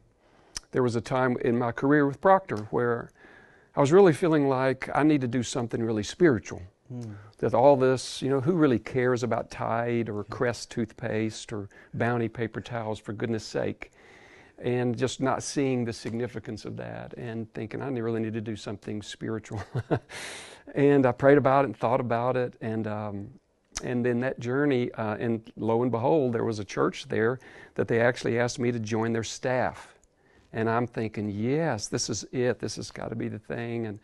there 0.71 0.85
was 0.85 0.95
a 0.95 1.01
time 1.01 1.37
in 1.45 1.59
my 1.59 1.73
career 1.73 2.07
with 2.07 2.21
Procter 2.21 2.59
where 2.71 3.11
I 3.75 3.81
was 3.81 3.91
really 3.91 4.13
feeling 4.13 4.49
like 4.49 4.91
I 4.95 5.03
need 5.03 5.23
to 5.23 5.29
do 5.29 5.43
something 5.43 5.83
really 5.83 6.03
spiritual. 6.03 6.63
Mm. 6.93 7.15
That 7.39 7.55
all 7.55 7.77
this, 7.77 8.21
you 8.21 8.29
know, 8.29 8.41
who 8.41 8.53
really 8.53 8.79
cares 8.79 9.23
about 9.23 9.51
Tide 9.51 10.09
or 10.09 10.25
Crest 10.25 10.71
toothpaste 10.71 11.53
or 11.53 11.69
Bounty 11.95 12.29
paper 12.29 12.61
towels, 12.61 12.99
for 12.99 13.13
goodness 13.13 13.45
sake? 13.45 13.93
And 14.59 14.97
just 14.97 15.21
not 15.21 15.43
seeing 15.43 15.85
the 15.85 15.93
significance 15.93 16.65
of 16.65 16.77
that 16.77 17.15
and 17.15 17.53
thinking 17.55 17.83
I 17.83 17.89
really 17.89 18.21
need 18.21 18.35
to 18.35 18.41
do 18.41 18.55
something 18.55 19.03
spiritual. 19.03 19.61
and 20.75 21.07
I 21.07 21.13
prayed 21.13 21.39
about 21.39 21.65
it 21.65 21.69
and 21.69 21.77
thought 21.77 22.01
about 22.01 22.37
it. 22.37 22.55
And, 22.61 22.87
um, 22.87 23.31
and 23.83 24.05
then 24.05 24.21
that 24.21 24.39
journey, 24.39 24.93
uh, 24.93 25.17
and 25.17 25.51
lo 25.57 25.83
and 25.83 25.91
behold, 25.91 26.35
there 26.35 26.45
was 26.45 26.59
a 26.59 26.65
church 26.65 27.09
there 27.09 27.41
that 27.75 27.89
they 27.89 28.01
actually 28.01 28.39
asked 28.39 28.59
me 28.59 28.71
to 28.71 28.79
join 28.79 29.13
their 29.13 29.25
staff. 29.25 29.92
And 30.53 30.69
I'm 30.69 30.87
thinking, 30.87 31.31
yes, 31.31 31.89
this 31.89 32.11
is 32.11 32.25
it. 32.33 32.59
This 32.59 32.77
has 32.77 32.91
got 32.91 33.09
to 33.09 33.17
be 33.17 33.29
the 33.29 33.39
thing. 33.39 33.87
And 33.87 33.99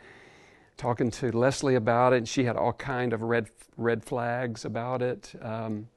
talking 0.79 1.11
to 1.11 1.37
Leslie 1.37 1.75
about 1.75 2.15
it, 2.15 2.19
and 2.19 2.29
she 2.29 2.45
had 2.45 2.57
all 2.57 2.73
kind 2.73 3.13
of 3.13 3.23
red 3.23 3.49
red 3.77 4.03
flags 4.05 4.65
about 4.65 5.03
it. 5.03 5.35
Um, 5.43 5.89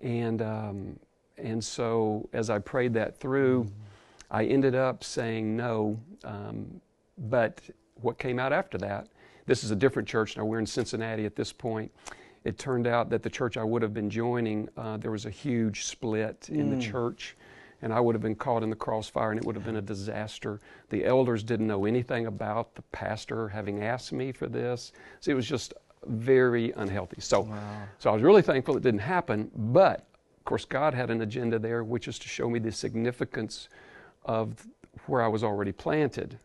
and 0.00 0.40
um, 0.40 0.98
and 1.36 1.62
so 1.62 2.28
as 2.32 2.48
I 2.48 2.58
prayed 2.60 2.94
that 2.94 3.18
through, 3.18 3.64
mm-hmm. 3.64 3.74
I 4.30 4.44
ended 4.46 4.74
up 4.74 5.04
saying 5.04 5.56
no. 5.56 6.00
Um, 6.24 6.80
but 7.18 7.60
what 8.00 8.18
came 8.18 8.38
out 8.38 8.52
after 8.52 8.78
that? 8.78 9.08
This 9.46 9.62
is 9.62 9.70
a 9.70 9.76
different 9.76 10.08
church 10.08 10.36
now. 10.36 10.44
We're 10.44 10.58
in 10.58 10.66
Cincinnati 10.66 11.26
at 11.26 11.36
this 11.36 11.52
point. 11.52 11.92
It 12.44 12.58
turned 12.58 12.86
out 12.86 13.10
that 13.10 13.22
the 13.22 13.30
church 13.30 13.56
I 13.56 13.64
would 13.64 13.82
have 13.82 13.94
been 13.94 14.10
joining, 14.10 14.68
uh, 14.76 14.96
there 14.98 15.10
was 15.10 15.26
a 15.26 15.30
huge 15.30 15.84
split 15.84 16.48
in 16.50 16.70
mm. 16.70 16.76
the 16.76 16.82
church 16.82 17.36
and 17.84 17.92
I 17.92 18.00
would 18.00 18.14
have 18.14 18.22
been 18.22 18.34
caught 18.34 18.62
in 18.62 18.70
the 18.70 18.76
crossfire 18.76 19.30
and 19.30 19.38
it 19.38 19.44
would 19.44 19.54
have 19.54 19.64
been 19.64 19.76
a 19.76 19.82
disaster. 19.82 20.58
The 20.88 21.04
elders 21.04 21.42
didn't 21.42 21.66
know 21.66 21.84
anything 21.84 22.26
about 22.26 22.74
the 22.74 22.80
pastor 22.92 23.46
having 23.46 23.84
asked 23.84 24.10
me 24.10 24.32
for 24.32 24.48
this. 24.48 24.92
So 25.20 25.30
it 25.30 25.34
was 25.34 25.46
just 25.46 25.74
very 26.06 26.72
unhealthy. 26.72 27.20
So, 27.20 27.42
wow. 27.42 27.82
so 27.98 28.08
I 28.08 28.14
was 28.14 28.22
really 28.22 28.40
thankful 28.40 28.74
it 28.78 28.82
didn't 28.82 29.00
happen. 29.00 29.50
But 29.54 30.06
of 30.38 30.44
course, 30.46 30.64
God 30.64 30.94
had 30.94 31.10
an 31.10 31.20
agenda 31.20 31.58
there, 31.58 31.84
which 31.84 32.08
is 32.08 32.18
to 32.20 32.28
show 32.28 32.48
me 32.48 32.58
the 32.58 32.72
significance 32.72 33.68
of 34.24 34.66
where 35.06 35.20
I 35.20 35.28
was 35.28 35.44
already 35.44 35.72
planted. 35.72 36.38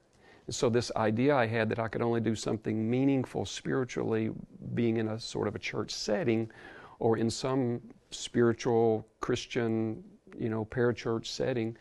And 0.46 0.54
so 0.54 0.70
this 0.70 0.92
idea 0.98 1.38
I 1.38 1.48
had 1.48 1.70
that 1.70 1.80
I 1.80 1.88
could 1.88 2.02
only 2.02 2.20
do 2.20 2.36
something 2.36 2.90
meaningful 2.90 3.46
spiritually, 3.46 4.32
being 4.74 4.98
in 4.98 5.08
a 5.08 5.18
sort 5.18 5.48
of 5.48 5.56
a 5.56 5.60
church 5.60 5.92
setting, 5.92 6.52
or 7.00 7.16
in 7.16 7.30
some 7.30 7.80
spiritual 8.12 9.08
Christian 9.22 10.04
you 10.40 10.50
know, 10.50 10.66
parachurch 10.66 11.28
setting, 11.28 11.76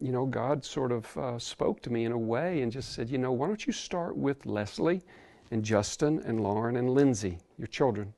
you 0.00 0.12
know, 0.12 0.26
God 0.26 0.64
sort 0.64 0.92
of 0.92 1.16
uh, 1.16 1.38
spoke 1.38 1.80
to 1.82 1.90
me 1.90 2.04
in 2.04 2.12
a 2.12 2.18
way 2.18 2.62
and 2.62 2.72
just 2.72 2.92
said, 2.92 3.08
you 3.08 3.18
know, 3.18 3.32
why 3.32 3.46
don't 3.46 3.66
you 3.66 3.72
start 3.72 4.16
with 4.16 4.46
Leslie 4.46 5.02
and 5.50 5.64
Justin 5.64 6.20
and 6.24 6.42
Lauren 6.42 6.76
and 6.76 6.90
Lindsay, 6.90 7.38
your 7.58 7.68
children? 7.68 8.12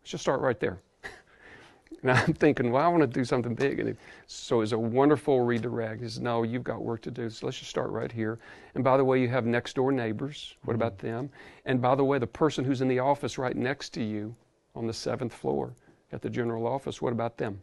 Let's 0.00 0.12
just 0.12 0.22
start 0.22 0.40
right 0.40 0.58
there. 0.60 0.80
and 2.02 2.12
I'm 2.12 2.32
thinking, 2.32 2.70
well, 2.70 2.84
I 2.84 2.88
want 2.88 3.02
to 3.02 3.06
do 3.06 3.24
something 3.24 3.54
big. 3.54 3.80
And 3.80 3.90
it, 3.90 3.96
so 4.26 4.60
it's 4.60 4.72
a 4.72 4.78
wonderful 4.78 5.40
redirect. 5.40 6.00
He 6.00 6.08
says, 6.08 6.20
no, 6.20 6.42
you've 6.42 6.64
got 6.64 6.82
work 6.82 7.02
to 7.02 7.10
do. 7.10 7.28
So 7.28 7.46
let's 7.46 7.58
just 7.58 7.70
start 7.70 7.90
right 7.90 8.10
here. 8.10 8.38
And 8.74 8.84
by 8.84 8.96
the 8.96 9.04
way, 9.04 9.20
you 9.20 9.28
have 9.28 9.46
next 9.46 9.74
door 9.74 9.92
neighbors. 9.92 10.54
What 10.64 10.74
mm-hmm. 10.74 10.82
about 10.82 10.98
them? 10.98 11.30
And 11.66 11.82
by 11.82 11.94
the 11.94 12.04
way, 12.04 12.18
the 12.18 12.26
person 12.26 12.64
who's 12.64 12.80
in 12.80 12.88
the 12.88 13.00
office 13.00 13.36
right 13.36 13.56
next 13.56 13.90
to 13.94 14.02
you 14.02 14.34
on 14.74 14.86
the 14.86 14.94
seventh 14.94 15.34
floor 15.34 15.74
at 16.12 16.22
the 16.22 16.30
general 16.30 16.66
office, 16.66 17.02
what 17.02 17.12
about 17.12 17.36
them? 17.36 17.60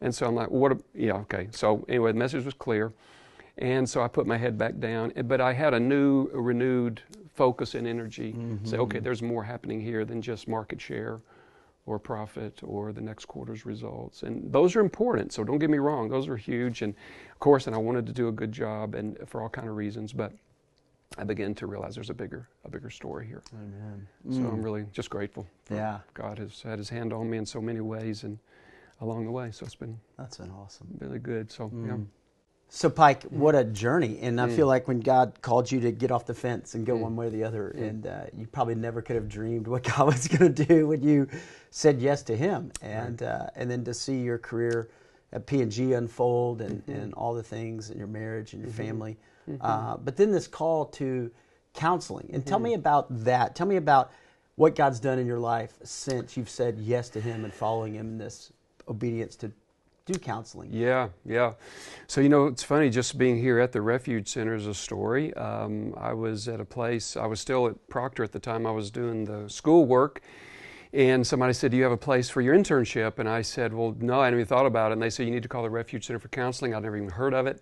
And 0.00 0.14
so 0.14 0.26
I'm 0.26 0.34
like, 0.34 0.50
what? 0.50 0.72
A, 0.72 0.78
yeah, 0.94 1.14
okay. 1.14 1.48
So 1.50 1.84
anyway, 1.88 2.12
the 2.12 2.18
message 2.18 2.44
was 2.44 2.54
clear. 2.54 2.92
And 3.58 3.88
so 3.88 4.02
I 4.02 4.08
put 4.08 4.26
my 4.26 4.36
head 4.36 4.56
back 4.56 4.78
down. 4.78 5.12
But 5.24 5.40
I 5.40 5.52
had 5.52 5.74
a 5.74 5.80
new, 5.80 6.30
a 6.32 6.40
renewed 6.40 7.02
focus 7.34 7.74
and 7.74 7.86
energy. 7.86 8.32
Mm-hmm. 8.32 8.64
Say, 8.64 8.76
okay, 8.78 9.00
there's 9.00 9.22
more 9.22 9.44
happening 9.44 9.80
here 9.80 10.04
than 10.04 10.22
just 10.22 10.46
market 10.48 10.80
share 10.80 11.20
or 11.86 11.98
profit 11.98 12.60
or 12.62 12.92
the 12.92 13.00
next 13.00 13.24
quarter's 13.24 13.64
results. 13.64 14.22
And 14.22 14.52
those 14.52 14.76
are 14.76 14.80
important. 14.80 15.32
So 15.32 15.42
don't 15.42 15.58
get 15.58 15.70
me 15.70 15.78
wrong, 15.78 16.08
those 16.08 16.28
are 16.28 16.36
huge. 16.36 16.82
And 16.82 16.94
of 17.32 17.38
course, 17.38 17.66
and 17.66 17.74
I 17.74 17.78
wanted 17.78 18.06
to 18.06 18.12
do 18.12 18.28
a 18.28 18.32
good 18.32 18.52
job 18.52 18.94
and 18.94 19.18
for 19.26 19.42
all 19.42 19.48
kind 19.48 19.68
of 19.68 19.74
reasons. 19.74 20.12
But 20.12 20.32
I 21.16 21.24
began 21.24 21.54
to 21.54 21.66
realize 21.66 21.94
there's 21.94 22.10
a 22.10 22.14
bigger, 22.14 22.48
a 22.64 22.68
bigger 22.68 22.90
story 22.90 23.26
here. 23.26 23.42
Amen. 23.54 24.06
So 24.30 24.40
mm. 24.40 24.52
I'm 24.52 24.62
really 24.62 24.84
just 24.92 25.08
grateful. 25.08 25.46
Yeah. 25.70 26.00
God 26.12 26.38
has 26.38 26.60
had 26.60 26.78
His 26.78 26.90
hand 26.90 27.12
on 27.12 27.30
me 27.30 27.38
in 27.38 27.46
so 27.46 27.60
many 27.60 27.80
ways, 27.80 28.24
and 28.24 28.38
along 29.00 29.24
the 29.24 29.30
way. 29.30 29.50
So 29.50 29.64
it's 29.64 29.74
been 29.74 29.98
that's 30.16 30.38
been 30.38 30.50
awesome, 30.50 30.88
really 30.98 31.18
good. 31.18 31.50
So 31.50 31.68
mm. 31.68 31.86
yeah. 31.86 31.96
So, 32.70 32.90
Pike, 32.90 33.22
what 33.24 33.54
a 33.54 33.64
journey. 33.64 34.18
And 34.20 34.38
I 34.38 34.50
feel 34.50 34.66
like 34.66 34.86
when 34.88 35.00
God 35.00 35.40
called 35.40 35.72
you 35.72 35.80
to 35.80 35.90
get 35.90 36.10
off 36.10 36.26
the 36.26 36.34
fence 36.34 36.74
and 36.74 36.84
go 36.84 36.96
one 36.96 37.16
way 37.16 37.28
or 37.28 37.30
the 37.30 37.42
other, 37.42 37.68
and 37.68 38.06
uh, 38.06 38.24
you 38.36 38.46
probably 38.46 38.74
never 38.74 39.00
could 39.00 39.16
have 39.16 39.26
dreamed 39.26 39.66
what 39.66 39.84
God 39.96 40.06
was 40.06 40.28
going 40.28 40.54
to 40.54 40.64
do 40.66 40.86
when 40.86 41.02
you 41.02 41.28
said 41.70 41.98
yes 41.98 42.22
to 42.24 42.36
Him. 42.36 42.70
And, 42.82 43.22
uh, 43.22 43.46
and 43.56 43.70
then 43.70 43.84
to 43.84 43.94
see 43.94 44.20
your 44.20 44.36
career 44.36 44.90
at 45.32 45.46
P&G 45.46 45.94
unfold 45.94 46.60
and, 46.60 46.82
and 46.88 47.14
all 47.14 47.32
the 47.32 47.42
things 47.42 47.88
in 47.88 47.96
your 47.96 48.06
marriage 48.06 48.52
and 48.52 48.62
your 48.62 48.72
family. 48.72 49.16
Uh, 49.62 49.96
but 49.96 50.16
then 50.16 50.30
this 50.30 50.46
call 50.46 50.84
to 50.84 51.30
counseling. 51.72 52.28
And 52.34 52.44
tell 52.46 52.58
me 52.58 52.74
about 52.74 53.06
that. 53.24 53.54
Tell 53.54 53.66
me 53.66 53.76
about 53.76 54.12
what 54.56 54.74
God's 54.74 55.00
done 55.00 55.18
in 55.18 55.26
your 55.26 55.38
life 55.38 55.72
since 55.84 56.36
you've 56.36 56.50
said 56.50 56.78
yes 56.78 57.08
to 57.10 57.20
Him 57.20 57.44
and 57.44 57.54
following 57.54 57.94
Him 57.94 58.08
in 58.08 58.18
this 58.18 58.52
obedience 58.88 59.36
to 59.36 59.52
do 60.06 60.18
counseling. 60.18 60.70
Yeah, 60.72 61.08
yeah. 61.24 61.52
So, 62.06 62.20
you 62.20 62.28
know, 62.28 62.46
it's 62.46 62.62
funny 62.62 62.88
just 62.88 63.18
being 63.18 63.38
here 63.38 63.58
at 63.58 63.72
the 63.72 63.82
Refuge 63.82 64.28
Center 64.28 64.54
is 64.54 64.66
a 64.66 64.74
story. 64.74 65.34
Um, 65.34 65.94
I 65.98 66.14
was 66.14 66.48
at 66.48 66.60
a 66.60 66.64
place, 66.64 67.16
I 67.16 67.26
was 67.26 67.40
still 67.40 67.66
at 67.66 67.88
Procter 67.88 68.24
at 68.24 68.32
the 68.32 68.38
time 68.38 68.66
I 68.66 68.70
was 68.70 68.90
doing 68.90 69.24
the 69.24 69.48
school 69.48 69.84
work. 69.84 70.22
And 70.94 71.26
somebody 71.26 71.52
said, 71.52 71.70
Do 71.70 71.76
you 71.76 71.82
have 71.82 71.92
a 71.92 71.98
place 71.98 72.30
for 72.30 72.40
your 72.40 72.54
internship? 72.54 73.18
And 73.18 73.28
I 73.28 73.42
said, 73.42 73.74
Well, 73.74 73.94
no, 74.00 74.20
I 74.20 74.24
hadn't 74.24 74.40
even 74.40 74.48
thought 74.48 74.64
about 74.64 74.90
it. 74.90 74.94
And 74.94 75.02
they 75.02 75.10
said, 75.10 75.26
You 75.26 75.32
need 75.32 75.42
to 75.42 75.48
call 75.48 75.62
the 75.62 75.70
Refuge 75.70 76.06
Center 76.06 76.18
for 76.18 76.28
Counseling. 76.28 76.74
I'd 76.74 76.82
never 76.82 76.96
even 76.96 77.10
heard 77.10 77.34
of 77.34 77.46
it. 77.46 77.60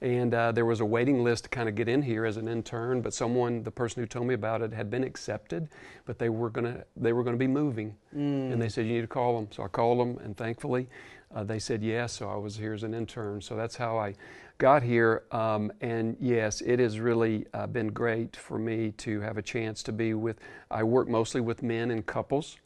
And 0.00 0.32
uh, 0.32 0.52
there 0.52 0.64
was 0.64 0.80
a 0.80 0.84
waiting 0.84 1.24
list 1.24 1.44
to 1.44 1.50
kind 1.50 1.68
of 1.68 1.74
get 1.74 1.88
in 1.88 2.02
here 2.02 2.24
as 2.24 2.36
an 2.36 2.46
intern, 2.46 3.00
but 3.02 3.12
someone, 3.12 3.64
the 3.64 3.70
person 3.70 4.00
who 4.00 4.06
told 4.06 4.28
me 4.28 4.34
about 4.34 4.62
it, 4.62 4.72
had 4.72 4.90
been 4.90 5.02
accepted, 5.02 5.68
but 6.06 6.20
they 6.20 6.28
were 6.28 6.50
gonna 6.50 6.84
they 6.96 7.12
were 7.12 7.24
gonna 7.24 7.36
be 7.36 7.48
moving, 7.48 7.96
mm. 8.14 8.52
and 8.52 8.62
they 8.62 8.68
said 8.68 8.86
you 8.86 8.92
need 8.92 9.00
to 9.00 9.08
call 9.08 9.34
them. 9.34 9.48
So 9.50 9.64
I 9.64 9.68
called 9.68 9.98
them, 9.98 10.18
and 10.24 10.36
thankfully, 10.36 10.88
uh, 11.34 11.42
they 11.42 11.58
said 11.58 11.82
yes. 11.82 12.12
So 12.12 12.28
I 12.28 12.36
was 12.36 12.56
here 12.56 12.74
as 12.74 12.84
an 12.84 12.94
intern. 12.94 13.40
So 13.40 13.56
that's 13.56 13.74
how 13.74 13.98
I 13.98 14.14
got 14.58 14.84
here. 14.84 15.24
Um, 15.32 15.72
and 15.80 16.16
yes, 16.20 16.60
it 16.60 16.78
has 16.78 17.00
really 17.00 17.46
uh, 17.52 17.66
been 17.66 17.88
great 17.88 18.36
for 18.36 18.58
me 18.58 18.92
to 18.98 19.20
have 19.20 19.36
a 19.36 19.42
chance 19.42 19.82
to 19.84 19.92
be 19.92 20.14
with. 20.14 20.38
I 20.70 20.84
work 20.84 21.08
mostly 21.08 21.40
with 21.40 21.62
men 21.62 21.90
and 21.90 22.06
couples, 22.06 22.56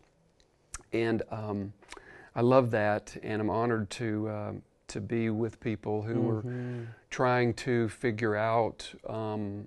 and 0.93 1.23
um, 1.31 1.73
I 2.35 2.43
love 2.43 2.71
that, 2.73 3.17
and 3.23 3.41
I'm 3.41 3.51
honored 3.51 3.91
to 3.91 4.29
uh, 4.29 4.53
to 4.93 5.01
be 5.01 5.31
with 5.31 5.59
people 5.61 6.03
who 6.03 6.15
mm-hmm. 6.15 6.51
are 6.51 6.97
trying 7.11 7.55
to 7.55 7.89
figure 7.89 8.37
out, 8.37 8.89
um, 9.09 9.67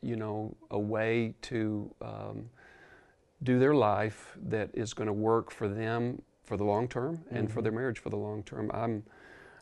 you 0.00 0.16
know, 0.16 0.54
a 0.70 0.78
way 0.78 1.34
to 1.42 1.92
um, 2.00 2.48
do 3.42 3.58
their 3.58 3.74
life 3.74 4.36
that 4.48 4.70
is 4.72 4.94
going 4.94 5.08
to 5.08 5.12
work 5.12 5.50
for 5.50 5.68
them 5.68 6.22
for 6.44 6.56
the 6.56 6.64
long 6.64 6.88
term 6.88 7.16
mm-hmm. 7.16 7.36
and 7.36 7.52
for 7.52 7.62
their 7.62 7.72
mm-hmm. 7.72 7.80
marriage 7.80 7.98
for 7.98 8.10
the 8.10 8.16
long 8.16 8.42
term. 8.44 8.70
I'm 8.72 9.02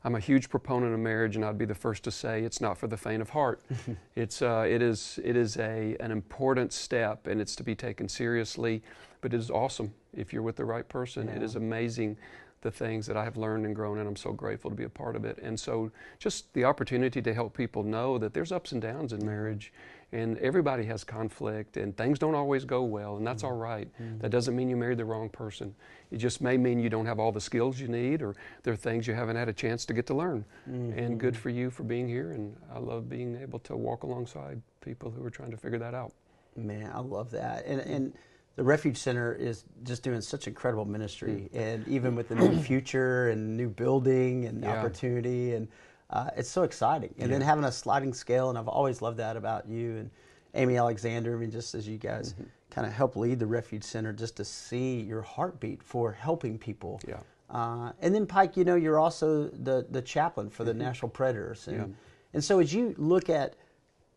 I'm 0.05 0.15
a 0.15 0.21
huge 0.21 0.49
proponent 0.49 0.95
of 0.95 1.01
marriage, 1.01 1.35
and 1.37 1.45
I'd 1.45 1.59
be 1.59 1.65
the 1.65 1.75
first 1.75 2.05
to 2.05 2.11
say 2.11 2.43
it's 2.43 2.61
not 2.61 2.79
for 2.79 2.87
the 2.87 2.97
faint 2.97 3.21
of 3.21 3.31
heart. 3.31 3.63
it's 4.15 4.43
uh, 4.43 4.65
it 4.69 4.83
is 4.83 5.19
it 5.25 5.37
is 5.37 5.57
a 5.57 5.97
an 6.01 6.11
important 6.11 6.73
step, 6.73 7.27
and 7.27 7.41
it's 7.41 7.57
to 7.57 7.63
be 7.63 7.75
taken 7.75 8.09
seriously. 8.09 8.83
But 9.21 9.35
it 9.35 9.39
is 9.39 9.51
awesome 9.51 9.93
if 10.13 10.33
you're 10.33 10.43
with 10.43 10.57
the 10.57 10.65
right 10.65 10.89
person. 10.89 11.27
Yeah. 11.27 11.37
It 11.37 11.43
is 11.43 11.57
amazing 11.57 12.17
the 12.61 12.71
things 12.71 13.07
that 13.07 13.17
I 13.17 13.25
have 13.25 13.37
learned 13.37 13.67
and 13.67 13.75
grown, 13.75 13.99
and 13.99 14.09
I'm 14.09 14.17
so 14.17 14.33
grateful 14.33 14.71
to 14.71 14.77
be 14.77 14.85
a 14.85 14.89
part 14.89 15.17
of 15.17 15.25
it. 15.25 15.39
And 15.43 15.59
so, 15.59 15.91
just 16.19 16.53
the 16.55 16.65
opportunity 16.65 17.23
to 17.23 17.35
help 17.35 17.57
people 17.57 17.83
know 17.83 18.19
that 18.19 18.35
there's 18.35 18.53
ups 18.53 18.73
and 18.73 18.83
downs 18.83 19.13
in 19.13 19.25
marriage, 19.25 19.73
and 20.13 20.39
everybody 20.39 20.85
has 20.85 21.05
conflict, 21.05 21.77
and 21.77 21.97
things 21.97 22.19
don't 22.19 22.35
always 22.35 22.65
go 22.65 22.83
well, 22.83 23.17
and 23.17 23.27
that's 23.27 23.43
mm-hmm. 23.43 23.53
all 23.53 23.59
right. 23.59 23.89
mm-hmm. 24.01 24.19
That 24.19 24.31
doesn't 24.31 24.57
mean 24.57 24.69
you 24.69 24.77
married 24.77 24.99
the 24.99 25.05
wrong 25.05 25.29
person. 25.29 25.75
It 26.11 26.17
just 26.17 26.41
may 26.41 26.57
mean 26.57 26.81
you 26.81 26.89
don't 26.89 27.07
have 27.07 27.21
all 27.21 27.31
the 27.31 27.41
skills 27.41 27.79
you 27.79 27.89
need, 27.89 28.23
or 28.23 28.35
there 28.63 28.73
are 28.73 28.77
things 28.77 29.07
you 29.07 29.15
haven't 29.15 29.37
had 29.37 29.49
a 29.49 29.53
chance 29.53 29.85
to 29.87 29.93
get 29.93 30.07
to 30.07 30.15
learn. 30.15 30.45
Mm-hmm. 30.69 30.99
And 30.99 31.21
good 31.21 31.37
for 31.37 31.51
you 31.51 31.71
for 31.71 31.85
being 31.85 32.09
here, 32.09 32.33
and 32.33 32.57
I 32.75 32.79
love 32.79 33.09
being 33.09 33.37
able 33.41 33.59
to 33.61 33.77
walk 33.77 34.03
alongside 34.03 34.61
people 34.81 35.11
who 35.11 35.25
are 35.25 35.31
trying 35.31 35.51
to 35.51 35.57
figure 35.57 35.79
that 35.79 35.95
out. 35.95 36.13
Man, 36.57 36.91
I 36.93 37.01
love 37.01 37.31
that. 37.33 37.65
And, 37.67 37.81
and 37.81 38.13
the 38.59 38.65
Refuge 38.65 38.97
Center 38.97 39.33
is 39.33 39.65
just 39.85 40.03
doing 40.03 40.21
such 40.21 40.49
incredible 40.49 40.85
ministry, 40.85 41.49
mm. 41.55 41.61
and 41.61 41.87
even 41.87 42.17
with 42.17 42.29
the 42.29 42.35
new 42.35 42.61
future 42.63 43.31
and 43.31 43.57
new 43.57 43.69
building 43.69 44.47
and 44.47 44.65
yeah. 44.65 44.77
opportunity, 44.77 45.55
and 45.55 45.69
uh, 46.11 46.31
it's 46.37 46.49
so 46.51 46.65
exciting. 46.65 47.15
And 47.21 47.31
yeah. 47.31 47.39
then 47.39 47.41
having 47.41 47.63
a 47.63 47.71
sliding 47.71 48.13
scale, 48.13 48.49
and 48.49 48.59
I've 48.59 48.67
always 48.67 49.01
loved 49.01 49.19
that 49.19 49.37
about 49.37 49.69
you 49.69 49.99
and 49.99 50.11
Amy 50.55 50.77
Alexander. 50.77 51.37
I 51.37 51.39
mean, 51.39 51.53
just 51.53 51.77
as 51.77 51.87
you 51.87 51.99
guys 51.99 52.33
mm-hmm. 52.33 52.49
kind 52.69 52.85
of 52.85 52.93
help 52.93 53.15
lead 53.15 53.39
the 53.39 53.47
Refuge 53.47 53.85
Center, 53.85 54.13
just 54.13 54.37
to 54.39 54.45
see 54.45 55.03
your 55.03 55.23
heartbeat 55.23 55.81
for 55.81 56.11
helping 56.11 56.59
people. 56.59 57.01
Yeah. 57.07 57.21
Uh, 57.49 57.93
and 58.03 58.13
then 58.13 58.27
Pike, 58.27 58.57
you 58.57 58.65
know, 58.65 58.75
you're 58.75 58.99
also 58.99 59.45
the 59.51 59.87
the 59.89 60.03
chaplain 60.03 60.51
for 60.51 60.65
the 60.65 60.73
mm-hmm. 60.73 60.81
Nashville 60.81 61.11
Predators, 61.11 61.69
and 61.69 61.77
yeah. 61.77 61.95
and 62.35 62.43
so 62.43 62.59
as 62.59 62.75
you 62.75 62.97
look 62.99 63.31
at 63.31 63.55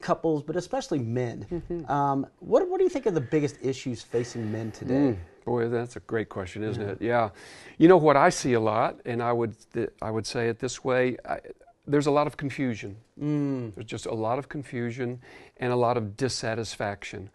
couples, 0.01 0.43
but 0.43 0.55
especially 0.55 0.99
men. 0.99 1.45
Mm-hmm. 1.51 1.91
Um, 1.91 2.27
what, 2.39 2.67
what 2.69 2.77
do 2.77 2.83
you 2.83 2.89
think 2.89 3.07
are 3.07 3.11
the 3.11 3.21
biggest 3.21 3.57
issues 3.61 4.01
facing 4.01 4.51
men 4.51 4.71
today? 4.71 4.93
Mm, 4.93 5.17
boy, 5.45 5.69
that's 5.69 5.95
a 5.95 6.01
great 6.01 6.29
question, 6.29 6.63
isn't 6.63 6.81
yeah. 6.81 6.91
it? 6.91 7.01
Yeah. 7.01 7.29
You 7.77 7.87
know 7.87 7.97
what 7.97 8.17
I 8.17 8.29
see 8.29 8.53
a 8.53 8.59
lot, 8.59 8.99
and 9.05 9.21
I 9.21 9.31
would 9.31 9.55
I 10.01 10.11
would 10.11 10.25
say 10.25 10.49
it 10.49 10.59
this 10.59 10.83
way: 10.83 11.17
I, 11.27 11.39
there's 11.87 12.07
a 12.07 12.11
lot 12.11 12.27
of 12.27 12.37
confusion. 12.37 12.95
Mm. 13.21 13.73
There's 13.75 13.87
just 13.87 14.05
a 14.05 14.13
lot 14.13 14.39
of 14.39 14.49
confusion 14.49 15.21
and 15.57 15.71
a 15.71 15.75
lot 15.75 15.97
of 15.97 16.17
dissatisfaction. 16.17 17.29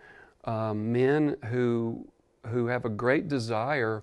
Um, 0.45 0.93
men 0.93 1.37
who 1.47 2.07
who 2.47 2.67
have 2.67 2.85
a 2.85 2.89
great 2.89 3.29
desire 3.29 4.03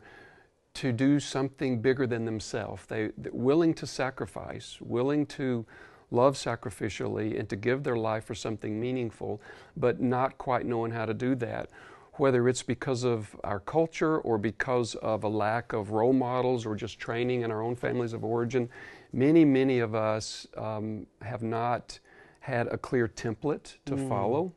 to 0.76 0.92
do 0.92 1.20
something 1.20 1.82
bigger 1.82 2.08
than 2.08 2.26
themselves. 2.26 2.86
They, 2.88 3.12
they're 3.18 3.32
willing 3.32 3.74
to 3.76 3.88
sacrifice, 3.88 4.78
willing 4.82 5.26
to 5.28 5.66
love 6.14 6.36
sacrificially 6.36 7.38
and 7.38 7.50
to 7.50 7.56
give 7.56 7.84
their 7.84 7.96
life 7.96 8.26
for 8.26 8.36
something 8.36 8.80
meaningful, 8.80 9.42
but 9.76 10.00
not 10.00 10.38
quite 10.38 10.66
knowing 10.66 10.92
how 10.92 11.06
to 11.06 11.14
do 11.14 11.36
that. 11.36 11.70
Whether 12.14 12.48
it's 12.48 12.62
because 12.62 13.04
of 13.04 13.36
our 13.44 13.60
culture 13.60 14.20
or 14.20 14.38
because 14.38 14.94
of 14.96 15.24
a 15.24 15.28
lack 15.28 15.74
of 15.74 15.92
role 15.92 16.14
models 16.14 16.66
or 16.66 16.76
just 16.76 17.00
training 17.00 17.42
in 17.42 17.52
our 17.52 17.64
own 17.64 17.76
families 17.76 18.14
of 18.14 18.24
origin, 18.24 18.70
many, 19.12 19.44
many 19.44 19.80
of 19.80 19.96
us 19.96 20.46
um, 20.56 21.08
have 21.24 21.42
not 21.42 22.00
had 22.40 22.68
a 22.68 22.78
clear 22.78 23.08
template 23.08 23.78
to 23.86 23.96
mm. 23.96 24.08
follow. 24.08 24.54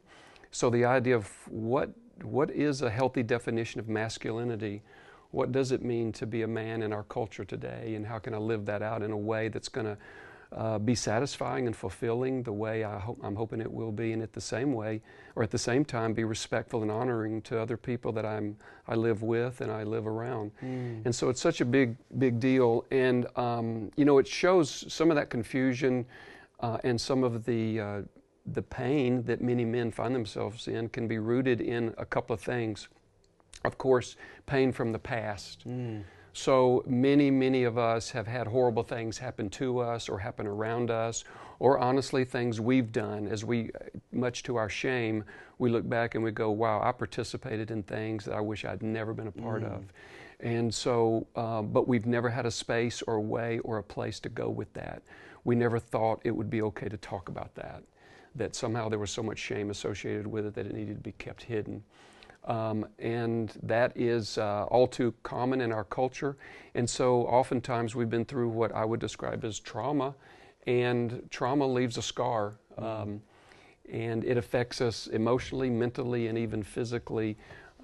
So 0.50 0.68
the 0.68 0.84
idea 0.84 1.16
of 1.16 1.30
what 1.48 1.90
what 2.22 2.50
is 2.50 2.82
a 2.82 2.90
healthy 2.90 3.22
definition 3.22 3.78
of 3.78 3.88
masculinity? 3.88 4.82
What 5.30 5.52
does 5.52 5.72
it 5.72 5.84
mean 5.84 6.12
to 6.12 6.26
be 6.26 6.42
a 6.42 6.48
man 6.48 6.82
in 6.82 6.92
our 6.92 7.02
culture 7.02 7.44
today? 7.44 7.94
And 7.94 8.06
how 8.06 8.18
can 8.18 8.32
I 8.32 8.38
live 8.38 8.64
that 8.66 8.82
out 8.82 9.02
in 9.02 9.10
a 9.10 9.16
way 9.16 9.48
that's 9.48 9.68
going 9.68 9.86
to 9.86 9.98
uh, 10.52 10.78
be 10.78 10.94
satisfying 10.94 11.66
and 11.66 11.76
fulfilling 11.76 12.42
the 12.42 12.52
way 12.52 12.84
I 12.84 12.98
hope, 12.98 13.18
I'm 13.22 13.34
hoping 13.34 13.60
it 13.60 13.70
will 13.70 13.92
be, 13.92 14.12
and 14.12 14.22
at 14.22 14.32
the 14.32 14.40
same 14.40 14.72
way, 14.72 15.02
or 15.34 15.42
at 15.42 15.50
the 15.50 15.58
same 15.58 15.84
time, 15.84 16.12
be 16.14 16.24
respectful 16.24 16.82
and 16.82 16.90
honoring 16.90 17.42
to 17.42 17.60
other 17.60 17.76
people 17.76 18.12
that 18.12 18.24
I'm 18.24 18.56
I 18.88 18.94
live 18.94 19.22
with 19.22 19.60
and 19.60 19.72
I 19.72 19.82
live 19.82 20.06
around. 20.06 20.52
Mm. 20.64 21.04
And 21.04 21.14
so 21.14 21.28
it's 21.28 21.40
such 21.40 21.60
a 21.60 21.64
big 21.64 21.96
big 22.18 22.38
deal, 22.38 22.84
and 22.90 23.26
um, 23.36 23.90
you 23.96 24.04
know 24.04 24.18
it 24.18 24.28
shows 24.28 24.92
some 24.92 25.10
of 25.10 25.16
that 25.16 25.30
confusion 25.30 26.06
uh, 26.60 26.78
and 26.84 27.00
some 27.00 27.24
of 27.24 27.44
the 27.44 27.80
uh, 27.80 28.02
the 28.52 28.62
pain 28.62 29.24
that 29.24 29.40
many 29.40 29.64
men 29.64 29.90
find 29.90 30.14
themselves 30.14 30.68
in 30.68 30.88
can 30.88 31.08
be 31.08 31.18
rooted 31.18 31.60
in 31.60 31.92
a 31.98 32.04
couple 32.04 32.34
of 32.34 32.40
things. 32.40 32.88
Of 33.64 33.78
course, 33.78 34.16
pain 34.46 34.70
from 34.70 34.92
the 34.92 34.98
past. 34.98 35.66
Mm. 35.66 36.04
So 36.36 36.84
many, 36.86 37.30
many 37.30 37.64
of 37.64 37.78
us 37.78 38.10
have 38.10 38.26
had 38.26 38.46
horrible 38.46 38.82
things 38.82 39.16
happen 39.16 39.48
to 39.50 39.78
us 39.78 40.06
or 40.06 40.18
happen 40.18 40.46
around 40.46 40.90
us, 40.90 41.24
or 41.60 41.78
honestly, 41.78 42.26
things 42.26 42.60
we've 42.60 42.92
done. 42.92 43.26
As 43.26 43.42
we, 43.42 43.70
much 44.12 44.42
to 44.42 44.56
our 44.56 44.68
shame, 44.68 45.24
we 45.58 45.70
look 45.70 45.88
back 45.88 46.14
and 46.14 46.22
we 46.22 46.32
go, 46.32 46.50
wow, 46.50 46.82
I 46.84 46.92
participated 46.92 47.70
in 47.70 47.82
things 47.84 48.26
that 48.26 48.34
I 48.34 48.42
wish 48.42 48.66
I'd 48.66 48.82
never 48.82 49.14
been 49.14 49.28
a 49.28 49.32
part 49.32 49.62
mm. 49.62 49.74
of. 49.74 49.84
And 50.40 50.72
so, 50.72 51.26
uh, 51.36 51.62
but 51.62 51.88
we've 51.88 52.04
never 52.04 52.28
had 52.28 52.44
a 52.44 52.50
space 52.50 53.00
or 53.00 53.14
a 53.14 53.20
way 53.20 53.58
or 53.60 53.78
a 53.78 53.82
place 53.82 54.20
to 54.20 54.28
go 54.28 54.50
with 54.50 54.70
that. 54.74 55.02
We 55.44 55.54
never 55.54 55.78
thought 55.78 56.20
it 56.22 56.32
would 56.32 56.50
be 56.50 56.60
okay 56.60 56.90
to 56.90 56.98
talk 56.98 57.30
about 57.30 57.54
that, 57.54 57.82
that 58.34 58.54
somehow 58.54 58.90
there 58.90 58.98
was 58.98 59.10
so 59.10 59.22
much 59.22 59.38
shame 59.38 59.70
associated 59.70 60.26
with 60.26 60.44
it 60.44 60.54
that 60.56 60.66
it 60.66 60.74
needed 60.74 60.96
to 60.96 61.02
be 61.02 61.12
kept 61.12 61.44
hidden. 61.44 61.82
Um, 62.46 62.86
and 62.98 63.52
that 63.62 63.92
is 63.96 64.38
uh, 64.38 64.64
all 64.64 64.86
too 64.86 65.12
common 65.22 65.60
in 65.60 65.72
our 65.72 65.84
culture. 65.84 66.36
And 66.74 66.88
so 66.88 67.22
oftentimes 67.22 67.96
we've 67.96 68.10
been 68.10 68.24
through 68.24 68.50
what 68.50 68.72
I 68.72 68.84
would 68.84 69.00
describe 69.00 69.44
as 69.44 69.58
trauma, 69.58 70.14
and 70.66 71.26
trauma 71.30 71.66
leaves 71.66 71.96
a 71.98 72.02
scar. 72.02 72.58
Um, 72.78 73.20
and 73.90 74.24
it 74.24 74.36
affects 74.36 74.80
us 74.80 75.06
emotionally, 75.08 75.70
mentally, 75.70 76.26
and 76.26 76.36
even 76.38 76.62
physically. 76.62 77.36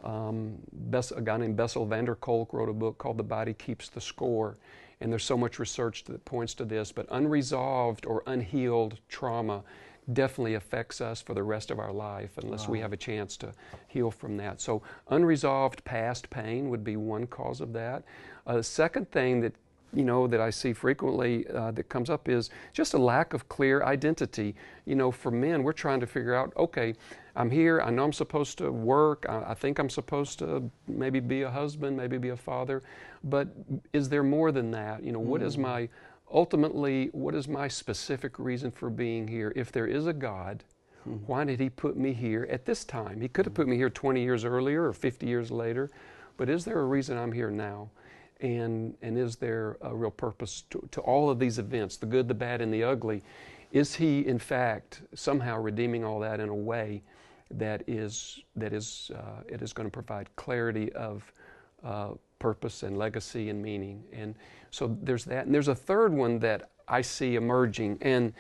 Um, 0.03 0.59
Bess, 0.73 1.13
a 1.13 1.21
guy 1.21 1.37
named 1.37 1.57
Bessel 1.57 1.87
van 1.87 2.05
der 2.05 2.17
Kolk 2.17 2.53
wrote 2.53 2.69
a 2.69 2.73
book 2.73 2.99
called 2.99 3.19
The 3.19 3.23
Body 3.23 3.55
Keeps 3.55 3.89
the 3.89 4.01
Score. 4.01 4.57
And 5.01 5.11
there's 5.11 5.25
so 5.25 5.37
much 5.37 5.59
research 5.59 6.05
that 6.05 6.25
points 6.25 6.55
to 6.55 6.65
this, 6.65 6.93
but 6.93 7.07
unresolved 7.11 8.07
or 8.07 8.23
unhealed 8.27 8.99
trauma 9.09 9.63
definitely 10.13 10.55
affects 10.55 11.01
us 11.01 11.23
for 11.23 11.35
the 11.35 11.43
rest 11.43 11.71
of 11.71 11.79
our 11.79 11.93
life 11.93 12.37
unless 12.43 12.67
wow. 12.67 12.73
we 12.73 12.81
have 12.81 12.93
a 12.93 12.97
chance 12.97 13.37
to 13.37 13.53
heal 13.89 14.11
from 14.11 14.37
that. 14.37 14.61
So, 14.61 14.83
unresolved 15.09 15.85
past 15.85 16.29
pain 16.31 16.71
would 16.71 16.83
be 16.83 16.97
one 16.97 17.27
cause 17.27 17.61
of 17.61 17.73
that. 17.75 18.03
A 18.47 18.51
uh, 18.51 18.63
second 18.63 19.11
thing 19.11 19.41
that 19.41 19.55
you 19.95 20.05
know, 20.05 20.27
that 20.27 20.41
I 20.41 20.51
see 20.51 20.73
frequently 20.73 21.47
uh, 21.49 21.71
that 21.73 21.89
comes 21.89 22.09
up 22.09 22.29
is 22.29 22.51
just 22.73 22.95
a 22.95 22.99
lack 22.99 23.35
of 23.35 23.49
clear 23.49 23.83
identity. 23.83 24.55
You 24.87 24.95
know, 24.95 25.11
for 25.11 25.31
men, 25.31 25.63
we're 25.63 25.73
trying 25.73 26.01
to 26.01 26.07
figure 26.07 26.35
out, 26.35 26.53
okay, 26.57 26.95
I'm 27.37 27.51
here. 27.51 27.81
I 27.81 27.91
know 27.91 28.05
I'm 28.05 28.13
supposed 28.13 28.59
to 28.59 28.71
work. 28.71 29.27
I, 29.29 29.51
I 29.51 29.55
think 29.55 29.79
I'm 29.79 29.91
supposed 29.91 30.39
to 30.39 30.71
maybe 30.89 31.21
be 31.21 31.43
a 31.43 31.51
husband, 31.51 31.97
maybe 31.97 32.19
be 32.19 32.31
a 32.31 32.37
father. 32.37 32.83
But 33.25 33.49
is 33.93 34.09
there 34.09 34.23
more 34.23 34.51
than 34.51 34.71
that? 34.71 35.03
You 35.05 35.13
know, 35.13 35.21
what 35.21 35.43
is 35.43 35.59
my 35.59 35.89
ultimately 36.33 37.09
what 37.13 37.35
is 37.35 37.47
my 37.47 37.69
specific 37.69 38.39
reason 38.39 38.71
for 38.71 38.91
being 38.91 39.29
here? 39.29 39.53
If 39.55 39.71
there 39.71 39.87
is 39.87 40.07
a 40.07 40.13
God, 40.13 40.65
why 41.27 41.45
did 41.45 41.59
He 41.59 41.69
put 41.69 41.97
me 41.97 42.13
here 42.13 42.47
at 42.51 42.65
this 42.65 42.85
time? 42.85 43.21
He 43.21 43.29
could 43.29 43.45
have 43.45 43.55
put 43.55 43.67
me 43.67 43.77
here 43.77 43.91
20 43.91 44.23
years 44.23 44.45
earlier 44.45 44.85
or 44.85 44.93
50 44.93 45.27
years 45.27 45.51
later, 45.51 45.91
but 46.37 46.49
is 46.49 46.65
there 46.65 46.79
a 46.79 46.85
reason 46.85 47.19
I'm 47.19 47.33
here 47.33 47.51
now? 47.51 47.91
And, 48.41 48.95
and 49.03 49.19
is 49.19 49.37
there 49.37 49.77
a 49.81 49.95
real 49.95 50.11
purpose 50.11 50.63
to, 50.71 50.89
to 50.91 51.01
all 51.01 51.31
of 51.31 51.39
these 51.39 51.59
events, 51.59 51.97
the 51.97 52.07
good, 52.07 52.29
the 52.29 52.35
bad, 52.35 52.61
and 52.61 52.73
the 52.73 52.85
ugly? 52.85 53.23
Is 53.73 53.95
He, 53.95 54.27
in 54.27 54.39
fact, 54.39 55.03
somehow 55.15 55.59
redeeming 55.59 56.05
all 56.05 56.21
that 56.21 56.41
in 56.41 56.49
a 56.49 56.55
way 56.55 57.03
that 57.51 57.83
is, 57.89 58.41
that 58.57 58.73
is, 58.73 59.11
uh, 59.15 59.43
it 59.49 59.61
is 59.61 59.73
going 59.73 59.89
to 59.89 59.93
provide 59.93 60.35
clarity 60.37 60.93
of 60.93 61.33
uh, 61.85 62.11
purpose 62.39 62.85
and 62.85 62.97
legacy 62.97 63.49
and 63.49 63.61
meaning? 63.61 64.05
And 64.13 64.35
so 64.73 64.97
there's 65.03 65.25
that. 65.27 65.47
And 65.47 65.55
there's 65.55 65.69
a 65.69 65.75
third 65.75 66.13
one 66.13 66.41
that 66.41 66.71
I 66.89 67.03
see 67.03 67.37
emerging. 67.37 67.99
And 68.01 68.33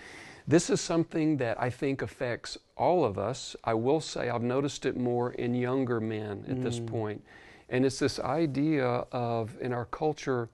this 0.48 0.70
is 0.70 0.80
something 0.80 1.36
that 1.36 1.60
I 1.60 1.70
think 1.70 2.02
affects 2.02 2.58
all 2.76 3.04
of 3.04 3.18
us. 3.18 3.54
I 3.62 3.74
will 3.74 4.00
say 4.00 4.28
I've 4.28 4.42
noticed 4.42 4.86
it 4.86 4.96
more 4.96 5.32
in 5.34 5.54
younger 5.54 6.00
men 6.00 6.44
at 6.48 6.56
mm. 6.56 6.62
this 6.62 6.80
point. 6.80 7.22
And 7.68 7.84
it's 7.84 7.98
this 7.98 8.18
idea 8.18 8.86
of, 9.12 9.56
in 9.60 9.72
our 9.72 9.84
culture, 9.84 10.48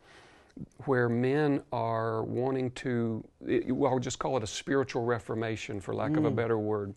where 0.87 1.09
men 1.09 1.63
are 1.73 2.25
wanting 2.25 2.73
to, 2.73 3.25
well, 3.69 3.93
I'll 3.93 3.99
just 4.01 4.19
call 4.19 4.37
it 4.37 4.43
a 4.43 4.47
spiritual 4.47 5.05
reformation, 5.05 5.81
for 5.81 5.95
lack 5.95 6.13
mm. 6.13 6.19
of 6.19 6.25
a 6.25 6.31
mm. 6.31 6.37
better 6.37 6.59
word. 6.59 6.93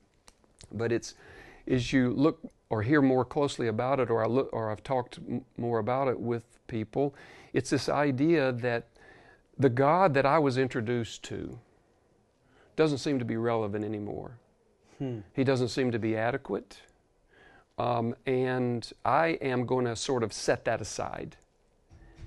But 0.71 0.91
it's, 0.91 1.13
as 1.67 1.93
you 1.93 2.11
look 2.11 2.39
or 2.69 2.81
hear 2.81 3.01
more 3.01 3.25
closely 3.25 3.67
about 3.67 3.99
it, 3.99 4.09
or, 4.09 4.23
I 4.23 4.27
look, 4.27 4.49
or 4.53 4.71
I've 4.71 4.83
talked 4.83 5.19
m- 5.19 5.43
more 5.57 5.79
about 5.79 6.07
it 6.07 6.19
with 6.19 6.43
people, 6.67 7.13
it's 7.53 7.69
this 7.69 7.89
idea 7.89 8.51
that 8.53 8.87
the 9.57 9.69
God 9.69 10.13
that 10.13 10.25
I 10.25 10.39
was 10.39 10.57
introduced 10.57 11.23
to 11.23 11.59
doesn't 12.75 12.99
seem 12.99 13.19
to 13.19 13.25
be 13.25 13.37
relevant 13.37 13.83
anymore. 13.83 14.39
Hmm. 14.97 15.19
He 15.33 15.43
doesn't 15.43 15.67
seem 15.67 15.91
to 15.91 15.99
be 15.99 16.15
adequate. 16.15 16.79
Um, 17.77 18.15
and 18.25 18.89
I 19.03 19.39
am 19.41 19.65
going 19.65 19.85
to 19.85 19.95
sort 19.95 20.23
of 20.23 20.31
set 20.31 20.65
that 20.65 20.81
aside 20.81 21.35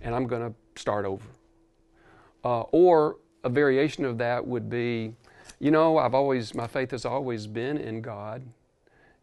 and 0.02 0.14
I'm 0.14 0.26
going 0.26 0.52
to 0.52 0.80
start 0.80 1.04
over. 1.06 1.26
Uh, 2.44 2.62
or 2.72 3.16
a 3.42 3.48
variation 3.48 4.04
of 4.04 4.18
that 4.18 4.46
would 4.46 4.68
be, 4.68 5.14
you 5.58 5.70
know, 5.70 5.98
I've 5.98 6.14
always, 6.14 6.54
my 6.54 6.66
faith 6.66 6.90
has 6.90 7.04
always 7.04 7.46
been 7.46 7.78
in 7.78 8.02
God 8.02 8.42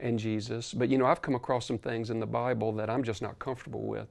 and 0.01 0.17
Jesus, 0.19 0.73
but 0.73 0.89
you 0.89 0.97
know, 0.97 1.05
I've 1.05 1.21
come 1.21 1.35
across 1.35 1.65
some 1.65 1.77
things 1.77 2.09
in 2.09 2.19
the 2.19 2.25
Bible 2.25 2.71
that 2.73 2.89
I'm 2.89 3.03
just 3.03 3.21
not 3.21 3.39
comfortable 3.39 3.83
with. 3.83 4.07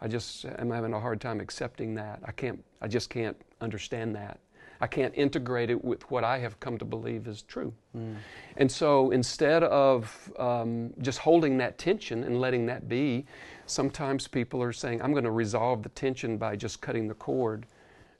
I 0.00 0.08
just 0.08 0.44
am 0.44 0.70
having 0.70 0.94
a 0.94 1.00
hard 1.00 1.20
time 1.20 1.40
accepting 1.40 1.94
that. 1.94 2.20
I 2.24 2.32
can't, 2.32 2.62
I 2.80 2.88
just 2.88 3.10
can't 3.10 3.36
understand 3.60 4.14
that. 4.16 4.40
I 4.82 4.86
can't 4.86 5.14
integrate 5.14 5.68
it 5.68 5.84
with 5.84 6.10
what 6.10 6.24
I 6.24 6.38
have 6.38 6.58
come 6.58 6.78
to 6.78 6.86
believe 6.86 7.26
is 7.26 7.42
true. 7.42 7.74
Mm. 7.94 8.16
And 8.56 8.72
so 8.72 9.10
instead 9.10 9.62
of 9.62 10.32
um, 10.38 10.94
just 11.02 11.18
holding 11.18 11.58
that 11.58 11.76
tension 11.76 12.24
and 12.24 12.40
letting 12.40 12.64
that 12.66 12.88
be, 12.88 13.26
sometimes 13.66 14.26
people 14.26 14.62
are 14.62 14.72
saying, 14.72 15.02
I'm 15.02 15.12
going 15.12 15.24
to 15.24 15.30
resolve 15.30 15.82
the 15.82 15.90
tension 15.90 16.38
by 16.38 16.56
just 16.56 16.80
cutting 16.80 17.08
the 17.08 17.14
cord. 17.14 17.66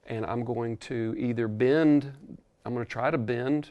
And 0.06 0.26
I'm 0.26 0.44
going 0.44 0.76
to 0.78 1.14
either 1.16 1.48
bend, 1.48 2.12
I'm 2.66 2.74
going 2.74 2.84
to 2.84 2.90
try 2.90 3.10
to 3.10 3.18
bend 3.18 3.70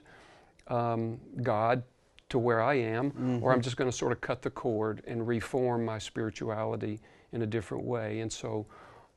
um, 0.68 1.20
God 1.44 1.84
to 2.30 2.40
where 2.40 2.62
I 2.62 2.76
am, 2.76 3.12
mm-hmm. 3.12 3.44
or 3.44 3.54
I'm 3.54 3.62
just 3.62 3.76
going 3.76 3.90
to 3.90 3.96
sort 3.96 4.12
of 4.12 4.22
cut 4.22 4.42
the 4.42 4.50
cord 4.50 5.02
and 5.08 5.28
reform 5.28 5.84
my 5.86 6.00
spirituality 6.00 7.00
in 7.32 7.42
a 7.42 7.48
different 7.48 7.84
way. 7.84 8.22
And 8.22 8.32
so 8.32 8.66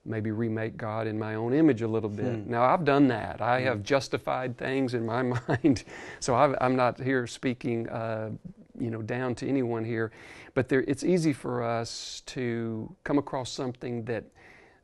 maybe 0.05 0.31
remake 0.31 0.77
God 0.77 1.07
in 1.07 1.19
my 1.19 1.35
own 1.35 1.53
image 1.53 1.83
a 1.83 1.89
little 1.89 2.11
bit. 2.11 2.35
Hmm. 2.35 2.51
Now, 2.51 2.65
I've 2.65 2.85
done 2.85 3.09
that. 3.09 3.41
I 3.41 3.61
hmm. 3.61 3.67
have 3.67 3.83
justified 3.83 4.57
things 4.57 4.95
in 4.95 5.07
my 5.07 5.23
mind. 5.49 5.85
so 6.21 6.35
i 6.35 6.65
am 6.65 6.77
not 6.77 7.01
here 7.01 7.27
speaking, 7.27 7.89
uh, 7.89 8.31
you 8.79 8.91
know, 8.91 9.03
down 9.03 9.35
to 9.37 9.49
anyone 9.49 9.85
here. 9.85 10.11
But 10.55 10.69
there, 10.69 10.85
it's 10.89 11.05
easy 11.05 11.33
for 11.33 11.63
us 11.63 12.23
to 12.27 12.95
come 13.05 13.19
across 13.19 13.51
something 13.53 14.05
that, 14.07 14.25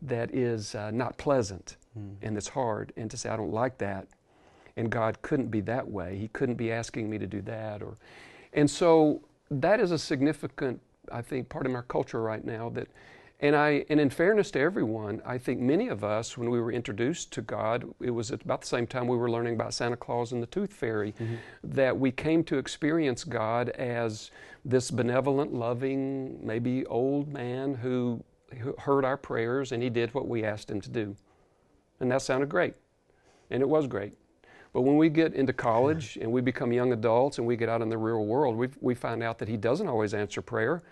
that 0.03 0.35
is 0.35 0.75
uh, 0.75 0.91
not 0.93 1.19
pleasant 1.19 1.77
hmm. 1.95 2.13
and 2.23 2.37
it's 2.37 2.49
hard, 2.49 2.93
and 2.97 3.11
to 3.11 3.17
say, 3.17 3.29
I 3.29 3.37
don't 3.37 3.53
like 3.53 3.79
that. 3.79 4.07
And 4.79 4.91
God 4.91 5.21
couldn't 5.23 5.51
be 5.51 5.61
that 5.63 5.89
way. 5.89 6.17
He 6.17 6.29
couldn't 6.29 6.55
be 6.55 6.73
asking 6.73 7.11
me 7.11 7.19
to 7.19 7.27
do 7.27 7.43
that. 7.43 7.83
Or, 7.83 7.99
and 8.53 8.71
so 8.71 9.21
that 9.51 9.81
is 9.81 9.91
a 9.91 9.99
significant, 9.99 10.81
I 11.11 11.21
think, 11.21 11.49
part 11.49 11.67
of 11.67 11.75
our 11.75 11.83
culture 11.83 12.23
right 12.23 12.45
now 12.45 12.71
that 12.71 12.89
and 13.41 13.55
I, 13.55 13.85
and 13.89 14.01
in 14.01 14.11
fairness 14.11 14.51
to 14.53 14.61
everyone, 14.61 15.23
I 15.25 15.39
think 15.39 15.61
many 15.61 15.89
of 15.89 16.03
us, 16.03 16.37
when 16.37 16.51
we 16.51 16.61
were 16.61 16.73
introduced 16.73 17.33
to 17.35 17.41
God, 17.41 17.85
it 18.01 18.11
was 18.11 18.33
at 18.33 18.43
about 18.43 18.63
the 18.63 18.67
same 18.67 18.87
time 18.87 19.07
we 19.07 19.17
were 19.17 19.31
learning 19.31 19.55
about 19.55 19.75
Santa 19.75 19.97
Claus 19.97 20.33
and 20.33 20.43
the 20.43 20.49
Tooth 20.49 20.73
Fairy, 20.73 21.13
mm-hmm. 21.13 21.37
that 21.63 21.97
we 21.97 22.11
came 22.11 22.43
to 22.45 22.59
experience 22.59 23.23
God 23.23 23.69
as 23.71 24.33
this 24.65 24.91
benevolent, 24.91 25.55
loving, 25.55 26.45
maybe 26.45 26.85
old 26.87 27.33
man 27.33 27.75
who, 27.75 28.25
who 28.59 28.75
heard 28.77 29.05
our 29.05 29.17
prayers 29.17 29.71
and 29.71 29.85
he 29.85 29.91
did 29.91 30.13
what 30.15 30.27
we 30.27 30.43
asked 30.43 30.69
him 30.69 30.81
to 30.81 30.91
do. 30.91 31.15
And 32.01 32.11
that 32.11 32.23
sounded 32.23 32.49
great. 32.49 32.75
And 33.51 33.63
it 33.63 33.69
was 33.69 33.87
great. 33.87 34.15
But 34.79 34.83
when 34.83 34.97
we 34.97 35.09
get 35.09 35.35
into 35.35 35.53
college 35.53 36.17
and 36.21 36.31
we 36.31 36.41
become 36.41 36.73
young 36.73 36.93
adults 36.93 37.39
and 37.39 37.47
we 37.49 37.57
get 37.57 37.69
out 37.69 37.83
in 37.83 37.89
the 37.89 37.99
real 37.99 38.25
world, 38.25 38.57
we, 38.57 38.69
we 38.81 38.95
find 38.95 39.25
out 39.25 39.37
that 39.41 39.49
he 39.49 39.57
doesn't 39.57 39.89
always 39.89 40.15
answer 40.15 40.41
prayer. 40.41 40.85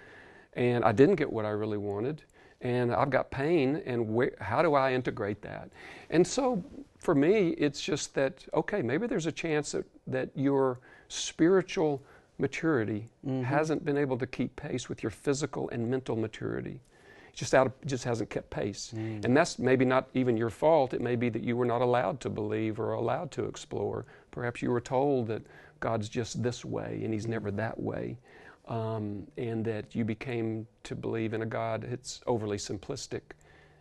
And 0.55 0.85
I 0.85 0.90
didn't 0.90 1.14
get 1.14 1.33
what 1.33 1.44
I 1.44 1.51
really 1.51 1.79
wanted 1.79 2.25
and 2.62 2.92
I've 2.92 3.11
got 3.11 3.31
pain, 3.31 3.81
and 3.87 4.12
where, 4.12 4.33
how 4.40 4.61
do 4.61 4.75
I 4.75 4.92
integrate 4.92 5.40
that? 5.42 5.70
And 6.11 6.27
so 6.27 6.64
for 6.99 7.14
me, 7.14 7.51
it's 7.51 7.81
just 7.81 8.12
that, 8.16 8.44
okay, 8.55 8.83
maybe 8.83 9.07
there's 9.07 9.27
a 9.27 9.33
chance 9.33 9.70
that, 9.70 9.85
that 10.09 10.31
your 10.35 10.81
spiritual 11.07 12.03
maturity 12.38 13.07
mm-hmm. 13.25 13.44
hasn't 13.44 13.85
been 13.85 13.96
able 13.96 14.18
to 14.18 14.27
keep 14.27 14.57
pace 14.57 14.88
with 14.88 15.05
your 15.05 15.11
physical 15.11 15.70
and 15.70 15.88
mental 15.88 16.16
maturity. 16.16 16.81
Just 17.37 17.55
out 17.55 17.68
of, 17.68 17.72
just 17.87 18.03
hasn't 18.03 18.31
kept 18.31 18.51
pace. 18.51 18.92
Mm. 18.96 19.25
And 19.25 19.37
that's 19.37 19.59
maybe 19.59 19.85
not 19.85 20.09
even 20.14 20.37
your 20.37 20.51
fault. 20.51 20.94
It 20.94 21.01
may 21.01 21.14
be 21.14 21.29
that 21.29 21.44
you 21.44 21.57
were 21.57 21.66
not 21.66 21.83
allowed 21.83 22.18
to 22.22 22.31
believe 22.31 22.81
or 22.81 22.94
allowed 22.94 23.31
to 23.33 23.44
explore. 23.44 24.07
Perhaps 24.31 24.62
you 24.62 24.70
were 24.70 24.81
told 24.81 25.29
that 25.29 25.42
God's 25.79 26.09
just 26.09 26.42
this 26.42 26.64
way 26.64 27.03
and 27.05 27.12
He's 27.12 27.29
never 27.29 27.51
that 27.53 27.79
way 27.79 28.16
um, 28.68 29.27
and 29.37 29.64
that 29.64 29.94
you 29.94 30.05
became 30.05 30.66
to 30.85 30.94
believe 30.94 31.35
in 31.35 31.42
a 31.42 31.46
God 31.46 31.87
that's 31.88 32.20
overly 32.27 32.57
simplistic 32.57 33.20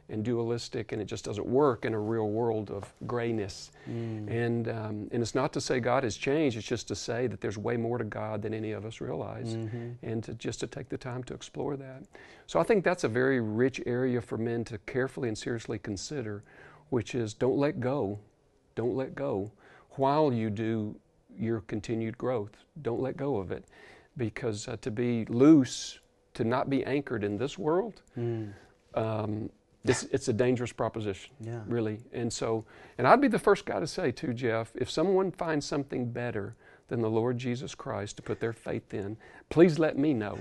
and 0.10 0.24
dualistic, 0.24 0.92
and 0.92 1.02
it 1.02 1.06
just 1.06 1.26
doesn't 1.26 1.48
work 1.48 1.84
in 1.84 1.94
a 1.94 2.00
real 2.00 2.30
world 2.30 2.70
of 2.70 2.94
grayness. 3.08 3.72
Mm. 3.90 4.30
And, 4.30 4.68
um, 4.70 5.08
and 5.12 5.24
it's 5.24 5.34
not 5.34 5.52
to 5.54 5.62
say 5.62 5.80
God 5.80 6.04
has 6.04 6.16
changed, 6.16 6.58
it's 6.58 6.68
just 6.68 6.88
to 6.90 6.96
say 6.96 7.28
that 7.28 7.42
there's 7.42 7.58
way 7.58 7.76
more 7.76 7.98
to 7.98 8.04
God 8.04 8.42
than 8.42 8.54
any 8.54 8.72
of 8.72 8.86
us 8.86 9.02
realize, 9.02 9.56
mm-hmm. 9.56 9.92
and 10.04 10.24
to 10.24 10.34
just 10.36 10.60
to 10.60 10.68
take 10.68 10.90
the 10.90 10.98
time 10.98 11.24
to 11.24 11.34
explore 11.34 11.76
that. 11.78 12.04
So 12.46 12.60
I 12.60 12.64
think 12.64 12.84
that's 12.84 13.04
a 13.04 13.10
very 13.10 13.42
rich 13.42 13.82
area 13.86 14.22
for 14.22 14.38
men 14.38 14.64
to 14.66 14.78
carefully 14.80 15.28
and 15.28 15.38
seriously 15.38 15.80
consider, 15.80 16.44
which 16.90 17.16
is 17.16 17.34
don't 17.34 17.58
let 17.58 17.80
go. 17.80 18.20
Don't 18.76 18.96
let 18.96 19.16
go 19.16 19.52
while 19.92 20.32
you 20.32 20.50
do 20.50 20.96
your 21.38 21.62
continued 21.62 22.18
growth. 22.18 22.52
Don't 22.82 23.02
let 23.02 23.18
go 23.18 23.38
of 23.38 23.52
it 23.52 23.66
because 24.18 24.68
uh, 24.68 24.78
to 24.82 24.92
be 24.92 25.26
loose, 25.26 26.00
to 26.34 26.44
not 26.44 26.70
be 26.70 26.84
anchored 26.86 27.24
in 27.24 27.38
this 27.38 27.58
world, 27.58 28.02
mm. 28.18 28.54
um, 28.94 29.50
it's, 29.92 30.04
it's, 30.04 30.28
a 30.28 30.34
dangerous 30.34 30.72
proposition, 30.72 31.32
yeah. 31.40 31.62
really. 31.68 32.00
And 32.12 32.32
so, 32.32 32.66
and 32.98 33.08
I'd 33.08 33.22
be 33.22 33.28
the 33.28 33.40
first 33.40 33.66
guy 33.66 33.80
to 33.80 33.88
say, 33.88 34.12
too, 34.12 34.34
Jeff, 34.34 34.72
if 34.76 34.90
someone 34.90 35.32
finds 35.32 35.66
something 35.66 36.12
better 36.12 36.56
than 36.88 37.02
the 37.02 37.10
Lord 37.10 37.38
Jesus 37.38 37.76
Christ 37.76 38.18
to 38.18 38.22
put 38.22 38.40
their 38.40 38.54
faith 38.54 38.94
in, 38.94 39.18
please 39.50 39.80
let 39.80 39.98
me 39.98 40.14
know 40.14 40.38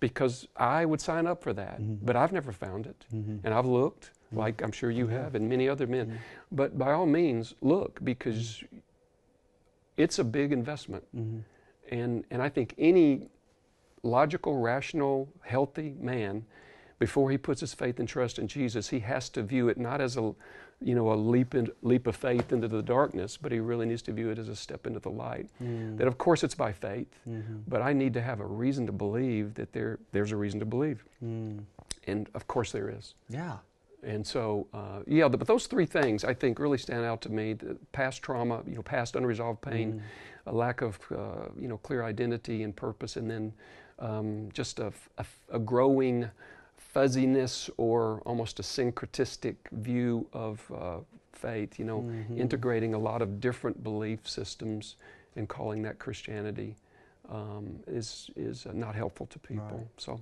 because 0.00 0.48
I 0.56 0.84
would 0.84 1.00
sign 1.00 1.26
up 1.26 1.42
for 1.42 1.52
that. 1.52 1.80
Mm-hmm. 1.80 2.04
But 2.04 2.16
I've 2.16 2.32
never 2.32 2.52
found 2.52 2.86
it. 2.86 3.04
Mm-hmm. 3.14 3.44
And 3.44 3.54
I've 3.54 3.66
looked, 3.66 4.10
mm-hmm. 4.26 4.38
like 4.38 4.62
I'm 4.62 4.72
sure 4.72 4.90
you 4.90 5.06
have, 5.06 5.34
and 5.34 5.48
many 5.48 5.68
other 5.68 5.86
men. 5.86 6.06
Mm-hmm. 6.06 6.16
But 6.50 6.76
by 6.76 6.92
all 6.92 7.06
means, 7.06 7.54
look 7.60 8.02
because 8.02 8.64
it's 9.96 10.18
a 10.18 10.24
big 10.24 10.52
investment. 10.52 11.04
Mm-hmm. 11.14 11.38
And, 11.94 12.24
and 12.30 12.42
I 12.42 12.48
think 12.48 12.74
any 12.78 13.28
logical, 14.02 14.58
rational, 14.58 15.28
healthy 15.42 15.94
man, 16.00 16.44
before 17.02 17.32
he 17.32 17.36
puts 17.36 17.60
his 17.60 17.74
faith 17.74 17.98
and 17.98 18.08
trust 18.08 18.38
in 18.38 18.46
Jesus, 18.46 18.90
he 18.90 19.00
has 19.00 19.28
to 19.30 19.42
view 19.42 19.68
it 19.68 19.76
not 19.76 20.00
as 20.00 20.16
a, 20.16 20.32
you 20.80 20.94
know, 20.94 21.12
a 21.12 21.18
leap, 21.32 21.52
in, 21.52 21.66
leap 21.82 22.06
of 22.06 22.14
faith 22.14 22.52
into 22.52 22.68
the 22.68 22.80
darkness, 22.80 23.36
but 23.36 23.50
he 23.50 23.58
really 23.58 23.86
needs 23.86 24.02
to 24.02 24.12
view 24.12 24.30
it 24.30 24.38
as 24.38 24.48
a 24.48 24.54
step 24.54 24.86
into 24.86 25.00
the 25.00 25.10
light. 25.10 25.48
Mm. 25.60 25.96
That 25.98 26.06
of 26.06 26.16
course 26.16 26.44
it's 26.44 26.54
by 26.54 26.70
faith, 26.70 27.12
mm-hmm. 27.28 27.56
but 27.66 27.82
I 27.82 27.92
need 27.92 28.14
to 28.14 28.20
have 28.20 28.38
a 28.38 28.46
reason 28.46 28.86
to 28.86 28.92
believe 28.92 29.54
that 29.54 29.72
there, 29.72 29.98
there's 30.12 30.30
a 30.30 30.36
reason 30.36 30.60
to 30.60 30.66
believe. 30.66 31.04
Mm. 31.24 31.64
And 32.06 32.28
of 32.34 32.46
course 32.46 32.70
there 32.70 32.88
is. 32.88 33.14
Yeah. 33.28 33.56
And 34.04 34.24
so, 34.24 34.68
uh, 34.72 35.00
yeah, 35.08 35.26
but 35.26 35.48
those 35.48 35.66
three 35.66 35.86
things 35.86 36.22
I 36.22 36.34
think 36.34 36.60
really 36.60 36.78
stand 36.78 37.04
out 37.04 37.20
to 37.22 37.30
me: 37.32 37.54
the 37.54 37.76
past 37.90 38.22
trauma, 38.22 38.62
you 38.66 38.76
know, 38.76 38.82
past 38.82 39.16
unresolved 39.16 39.60
pain, 39.60 39.88
Mm. 39.92 40.52
a 40.52 40.54
lack 40.54 40.82
of, 40.82 40.98
uh, 41.10 41.48
you 41.62 41.68
know, 41.68 41.78
clear 41.78 42.02
identity 42.04 42.62
and 42.62 42.74
purpose, 42.74 43.16
and 43.20 43.28
then 43.28 43.52
um, 43.98 44.48
just 44.52 44.78
a, 44.80 44.92
a, 45.18 45.24
a 45.50 45.58
growing 45.58 46.28
fuzziness 46.92 47.70
or 47.76 48.20
almost 48.26 48.60
a 48.60 48.62
syncretistic 48.62 49.56
view 49.72 50.26
of 50.32 50.70
uh, 50.74 50.98
faith. 51.32 51.78
You 51.78 51.86
know, 51.86 52.00
Mhm. 52.02 52.38
integrating 52.38 52.94
a 52.94 52.98
lot 52.98 53.22
of 53.22 53.40
different 53.40 53.82
belief 53.82 54.28
systems 54.28 54.96
and 55.36 55.48
calling 55.48 55.82
that 55.82 55.98
Christianity 55.98 56.76
um, 57.28 57.78
is 57.86 58.30
is 58.36 58.66
uh, 58.66 58.72
not 58.74 58.94
helpful 58.94 59.26
to 59.26 59.38
people. 59.38 59.64
Right. 59.78 59.86
So, 59.96 60.20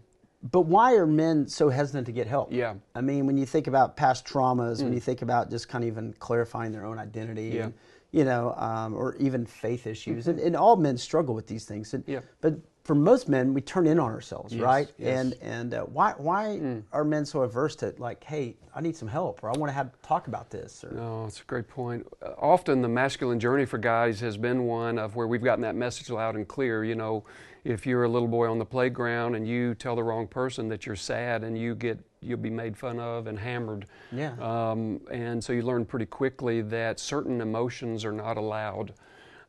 But 0.52 0.62
why 0.62 0.94
are 0.94 1.06
men 1.06 1.48
so 1.48 1.68
hesitant 1.70 2.06
to 2.06 2.12
get 2.12 2.26
help? 2.26 2.52
yeah. 2.52 2.74
I 2.94 3.00
mean, 3.00 3.26
when 3.26 3.36
you 3.36 3.46
think 3.46 3.66
about 3.66 3.96
past 3.96 4.24
traumas, 4.26 4.82
when 4.82 4.92
you 4.92 5.00
think 5.00 5.22
about 5.22 5.50
just 5.50 5.68
kind 5.68 5.82
of 5.82 5.88
even 5.88 6.12
clarifying 6.18 6.72
their 6.72 6.84
own 6.84 6.98
identity, 6.98 7.50
Mm. 7.50 7.54
Yeah. 7.54 7.64
and, 7.64 7.74
you 8.12 8.24
know, 8.24 8.54
um, 8.56 8.94
or 8.94 9.16
even 9.16 9.44
faith 9.46 9.86
issues, 9.86 10.28
and, 10.28 10.38
and 10.38 10.54
all 10.54 10.76
men 10.76 10.96
struggle 10.98 11.34
with 11.34 11.46
these 11.46 11.64
things. 11.64 11.94
And, 11.94 12.04
Yeah. 12.06 12.20
But 12.42 12.54
for 12.84 12.94
most 12.94 13.28
men, 13.28 13.52
we 13.54 13.60
turn 13.60 13.86
in 13.86 13.98
on 14.00 14.10
ourselves, 14.10 14.54
Yes, 14.54 14.62
right? 14.62 14.88
yes. 14.98 15.20
And 15.20 15.34
and 15.42 15.74
uh, 15.74 15.82
why 15.84 16.14
why 16.16 16.58
Mm. 16.60 16.82
are 16.92 17.04
men 17.04 17.24
so 17.24 17.42
averse 17.42 17.76
to 17.76 17.94
like, 17.98 18.24
hey, 18.24 18.56
I 18.74 18.80
need 18.80 18.96
some 18.96 19.08
help, 19.08 19.42
or 19.42 19.50
I 19.50 19.58
want 19.58 19.68
to 19.70 19.74
have 19.74 19.90
talk 20.02 20.26
about 20.28 20.50
this, 20.50 20.82
or 20.84 20.92
No, 20.92 21.26
it's 21.26 21.40
a 21.40 21.44
great 21.44 21.68
point. 21.68 22.06
Uh, 22.22 22.30
often 22.38 22.80
the 22.82 22.88
masculine 22.88 23.38
journey 23.40 23.66
for 23.66 23.78
guys 23.78 24.20
has 24.20 24.36
been 24.36 24.64
one 24.64 24.98
of 24.98 25.14
where 25.16 25.26
we've 25.26 25.42
gotten 25.44 25.62
that 25.62 25.74
message 25.76 26.08
loud 26.10 26.36
and 26.36 26.48
clear. 26.48 26.82
You 26.84 26.94
know, 26.94 27.24
if 27.64 27.86
you're 27.86 28.04
a 28.04 28.08
little 28.08 28.28
boy 28.28 28.50
on 28.50 28.58
the 28.58 28.64
playground 28.64 29.34
and 29.34 29.46
you 29.46 29.74
tell 29.74 29.94
the 29.94 30.02
wrong 30.02 30.26
person 30.26 30.68
that 30.68 30.86
you're 30.86 30.96
sad 30.96 31.44
and 31.44 31.58
you 31.58 31.74
get 31.74 31.98
you'll 32.22 32.38
be 32.38 32.50
made 32.50 32.76
fun 32.76 32.98
of 33.00 33.26
and 33.26 33.38
hammered. 33.38 33.86
yeah, 34.12 34.32
Um, 34.38 35.00
and 35.10 35.42
so 35.42 35.52
you 35.52 35.62
learn 35.62 35.84
pretty 35.86 36.06
quickly 36.06 36.60
that 36.62 37.00
certain 37.00 37.40
emotions 37.40 38.04
are 38.04 38.12
not 38.12 38.36
allowed. 38.36 38.92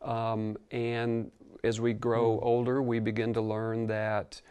Um, 0.02 0.58
and 0.72 1.32
as 1.64 1.80
we 1.80 1.94
grow 1.94 2.40
older, 2.42 2.82
we 2.82 3.00
begin 3.00 3.34
to 3.34 3.42
learn 3.42 3.88
that 3.88 4.42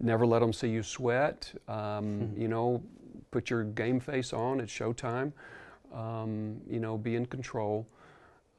never 0.00 0.26
let 0.26 0.38
them 0.38 0.52
see 0.52 0.68
you 0.68 0.82
sweat. 0.82 1.52
Um, 1.68 2.32
You 2.36 2.48
know, 2.48 2.82
put 3.30 3.50
your 3.50 3.64
game 3.64 4.00
face 4.00 4.32
on. 4.32 4.60
It's 4.60 4.72
showtime. 4.72 5.32
Um, 5.92 6.60
you 6.68 6.78
know, 6.78 6.96
be 6.96 7.16
in 7.16 7.26
control. 7.26 7.86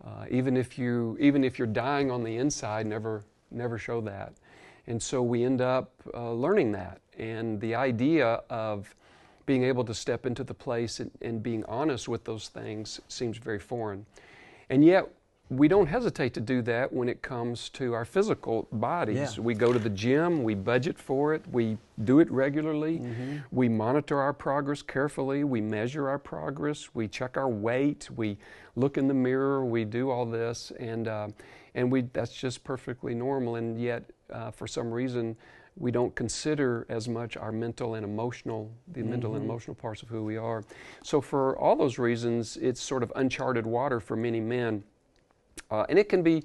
Uh, 0.04 0.26
even 0.30 0.58
if 0.58 0.78
you 0.78 1.18
even 1.20 1.44
if 1.44 1.58
you're 1.58 1.68
dying 1.68 2.12
on 2.12 2.24
the 2.24 2.38
inside, 2.38 2.86
never 2.86 3.24
never 3.52 3.78
show 3.78 4.02
that. 4.02 4.34
And 4.88 5.02
so 5.02 5.22
we 5.22 5.44
end 5.44 5.62
up 5.62 5.92
uh, 6.14 6.34
learning 6.34 6.72
that. 6.74 7.00
And 7.18 7.62
the 7.62 7.76
idea 7.76 8.42
of 8.50 8.96
being 9.46 9.64
able 9.64 9.84
to 9.84 9.94
step 9.94 10.26
into 10.26 10.44
the 10.44 10.54
place 10.54 11.00
and, 11.00 11.12
and 11.22 11.44
being 11.44 11.64
honest 11.66 12.08
with 12.08 12.24
those 12.24 12.48
things 12.48 13.00
seems 13.08 13.38
very 13.38 13.60
foreign. 13.60 14.06
And 14.70 14.84
yet, 14.84 15.08
we 15.52 15.68
don't 15.68 15.88
hesitate 15.88 16.34
to 16.34 16.40
do 16.40 16.62
that 16.62 16.94
when 16.94 17.10
it 17.10 17.22
comes 17.22 17.68
to 17.68 17.94
our 17.94 18.06
physical 18.06 18.70
bodies. 18.72 19.36
Yeah. 19.36 19.44
We 19.44 19.54
go 19.54 19.74
to 19.74 19.80
the 19.80 19.90
gym, 19.90 20.44
we 20.44 20.56
budget 20.56 20.98
for 20.98 21.34
it, 21.34 21.44
we 21.52 21.78
do 22.06 22.20
it 22.22 22.32
regularly, 22.32 23.00
Mm-hmm. 23.00 23.38
we 23.52 23.68
monitor 23.68 24.22
our 24.22 24.32
progress 24.32 24.82
carefully, 24.82 25.44
we 25.44 25.60
measure 25.60 26.08
our 26.08 26.18
progress, 26.18 26.90
we 26.94 27.10
check 27.10 27.36
our 27.36 27.50
weight, 27.50 28.10
we 28.16 28.38
look 28.78 28.98
in 28.98 29.10
the 29.10 29.14
mirror, 29.14 29.66
we 29.66 29.84
do 29.84 30.10
all 30.10 30.26
this, 30.26 30.72
and, 30.80 31.10
uh, 31.10 31.28
and 31.76 31.92
we, 31.92 32.04
that's 32.14 32.34
just 32.34 32.64
perfectly 32.64 33.14
normal. 33.14 33.56
And 33.56 33.78
yet, 33.78 34.10
uh, 34.32 34.52
for 34.52 34.68
some 34.68 34.90
reason, 34.90 35.36
we 35.76 35.92
don't 35.92 36.16
consider 36.16 36.86
as 36.88 37.10
much 37.10 37.36
our 37.36 37.52
mental 37.52 37.96
and 37.96 38.06
emotional, 38.06 38.72
the 38.94 39.04
mental 39.04 39.36
and 39.36 39.44
emotional 39.44 39.76
parts 39.76 40.02
of 40.02 40.08
who 40.10 40.24
we 40.24 40.38
are. 40.38 40.64
So, 41.04 41.20
for 41.22 41.58
all 41.58 41.76
those 41.76 41.98
reasons, 41.98 42.58
it's 42.58 42.82
sort 42.82 43.04
of 43.04 43.12
uncharted 43.16 43.66
water 43.66 44.00
for 44.00 44.16
many 44.16 44.40
men. 44.40 44.84
Uh, 45.70 45.86
and 45.90 45.98
it 45.98 46.10
can 46.10 46.22
be, 46.22 46.44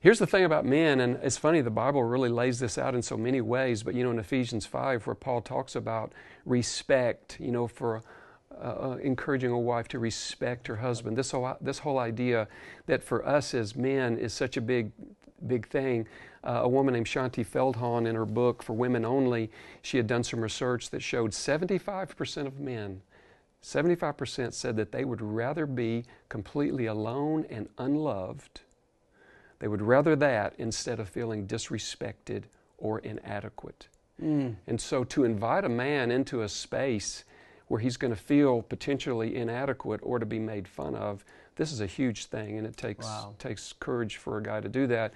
here's 0.00 0.18
the 0.18 0.26
thing 0.26 0.44
about 0.44 0.64
men, 0.64 1.00
and 1.00 1.18
it's 1.22 1.36
funny, 1.36 1.60
the 1.60 1.70
Bible 1.70 2.04
really 2.04 2.28
lays 2.28 2.58
this 2.60 2.78
out 2.78 2.94
in 2.94 3.02
so 3.02 3.16
many 3.16 3.40
ways, 3.40 3.82
but 3.82 3.94
you 3.94 4.04
know, 4.04 4.10
in 4.10 4.18
Ephesians 4.18 4.66
5, 4.66 5.06
where 5.06 5.14
Paul 5.14 5.40
talks 5.40 5.74
about 5.74 6.12
respect, 6.44 7.38
you 7.40 7.50
know, 7.50 7.66
for 7.66 8.02
uh, 8.52 8.64
uh, 8.64 8.98
encouraging 9.02 9.50
a 9.50 9.58
wife 9.58 9.88
to 9.88 9.98
respect 9.98 10.66
her 10.66 10.76
husband, 10.76 11.16
this 11.16 11.32
whole, 11.32 11.56
this 11.60 11.80
whole 11.80 11.98
idea 11.98 12.48
that 12.86 13.02
for 13.02 13.26
us 13.26 13.52
as 13.52 13.76
men 13.76 14.16
is 14.16 14.32
such 14.32 14.56
a 14.56 14.60
big, 14.60 14.92
big 15.46 15.66
thing. 15.68 16.06
Uh, 16.44 16.60
a 16.62 16.68
woman 16.68 16.94
named 16.94 17.06
Shaunti 17.06 17.44
Feldhahn, 17.44 18.06
in 18.06 18.14
her 18.14 18.24
book 18.24 18.62
For 18.62 18.72
Women 18.72 19.04
Only, 19.04 19.50
she 19.82 19.96
had 19.96 20.06
done 20.06 20.22
some 20.22 20.40
research 20.40 20.90
that 20.90 21.02
showed 21.02 21.32
75% 21.32 22.46
of 22.46 22.60
men 22.60 23.02
75% 23.66 24.52
said 24.54 24.76
that 24.76 24.92
they 24.92 25.04
would 25.04 25.20
rather 25.20 25.66
be 25.66 26.04
completely 26.28 26.86
alone 26.86 27.44
and 27.50 27.68
unloved. 27.78 28.60
They 29.58 29.66
would 29.66 29.82
rather 29.82 30.14
that 30.14 30.54
instead 30.56 31.00
of 31.00 31.08
feeling 31.08 31.48
disrespected 31.48 32.44
or 32.78 33.00
inadequate. 33.00 33.88
Mm. 34.22 34.54
And 34.68 34.80
so 34.80 35.02
to 35.04 35.24
invite 35.24 35.64
a 35.64 35.68
man 35.68 36.12
into 36.12 36.42
a 36.42 36.48
space 36.48 37.24
where 37.66 37.80
he's 37.80 37.96
going 37.96 38.14
to 38.14 38.20
feel 38.20 38.62
potentially 38.62 39.34
inadequate 39.34 39.98
or 40.04 40.20
to 40.20 40.26
be 40.26 40.38
made 40.38 40.68
fun 40.68 40.94
of, 40.94 41.24
this 41.56 41.72
is 41.72 41.80
a 41.80 41.86
huge 41.86 42.26
thing 42.26 42.58
and 42.58 42.66
it 42.68 42.76
takes 42.76 43.04
Wow. 43.04 43.34
takes 43.40 43.72
courage 43.80 44.18
for 44.18 44.38
a 44.38 44.42
guy 44.44 44.60
to 44.60 44.68
do 44.68 44.86
that. 44.86 45.12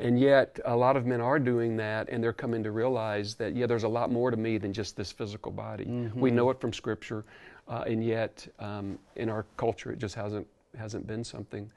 And 0.00 0.18
yet 0.18 0.58
a 0.64 0.74
lot 0.74 0.96
of 0.96 1.06
men 1.06 1.20
are 1.20 1.38
doing 1.38 1.76
that 1.76 2.08
and 2.08 2.24
they're 2.24 2.32
coming 2.32 2.64
to 2.64 2.72
realize 2.72 3.36
that 3.36 3.54
yeah 3.54 3.66
there's 3.66 3.84
a 3.84 3.88
lot 3.88 4.10
more 4.10 4.32
to 4.32 4.36
me 4.36 4.58
than 4.58 4.72
just 4.72 4.96
this 4.96 5.12
physical 5.12 5.52
body. 5.52 5.84
We 6.16 6.32
know 6.32 6.50
it 6.50 6.60
from 6.60 6.72
scripture 6.72 7.24
uh, 7.68 7.84
and 7.86 8.04
yet 8.04 8.46
um, 8.58 8.98
in 9.16 9.28
our 9.28 9.44
culture 9.56 9.92
it 9.92 9.98
just 9.98 10.14
hasn't 10.14 10.46
hasn't 10.76 11.06
been 11.06 11.22
something 11.22 11.70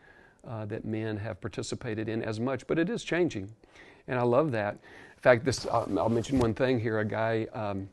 uh, 0.48 0.66
that 0.66 0.86
men 0.86 1.18
have 1.18 1.42
participated 1.42 2.08
in 2.08 2.24
as 2.24 2.40
much, 2.40 2.66
but 2.68 2.80
it 2.80 2.90
is 2.90 3.04
changing, 3.04 3.52
and 4.08 4.20
I 4.20 4.24
love 4.24 4.52
that. 4.52 4.74
In 4.74 5.22
fact, 5.22 5.44
this 5.44 5.66
I'll, 5.68 5.88
I'll 5.98 6.10
mention 6.10 6.40
one 6.40 6.54
thing 6.54 6.80
here. 6.80 7.00
A 7.00 7.06
guy, 7.06 7.48
um, 7.54 7.90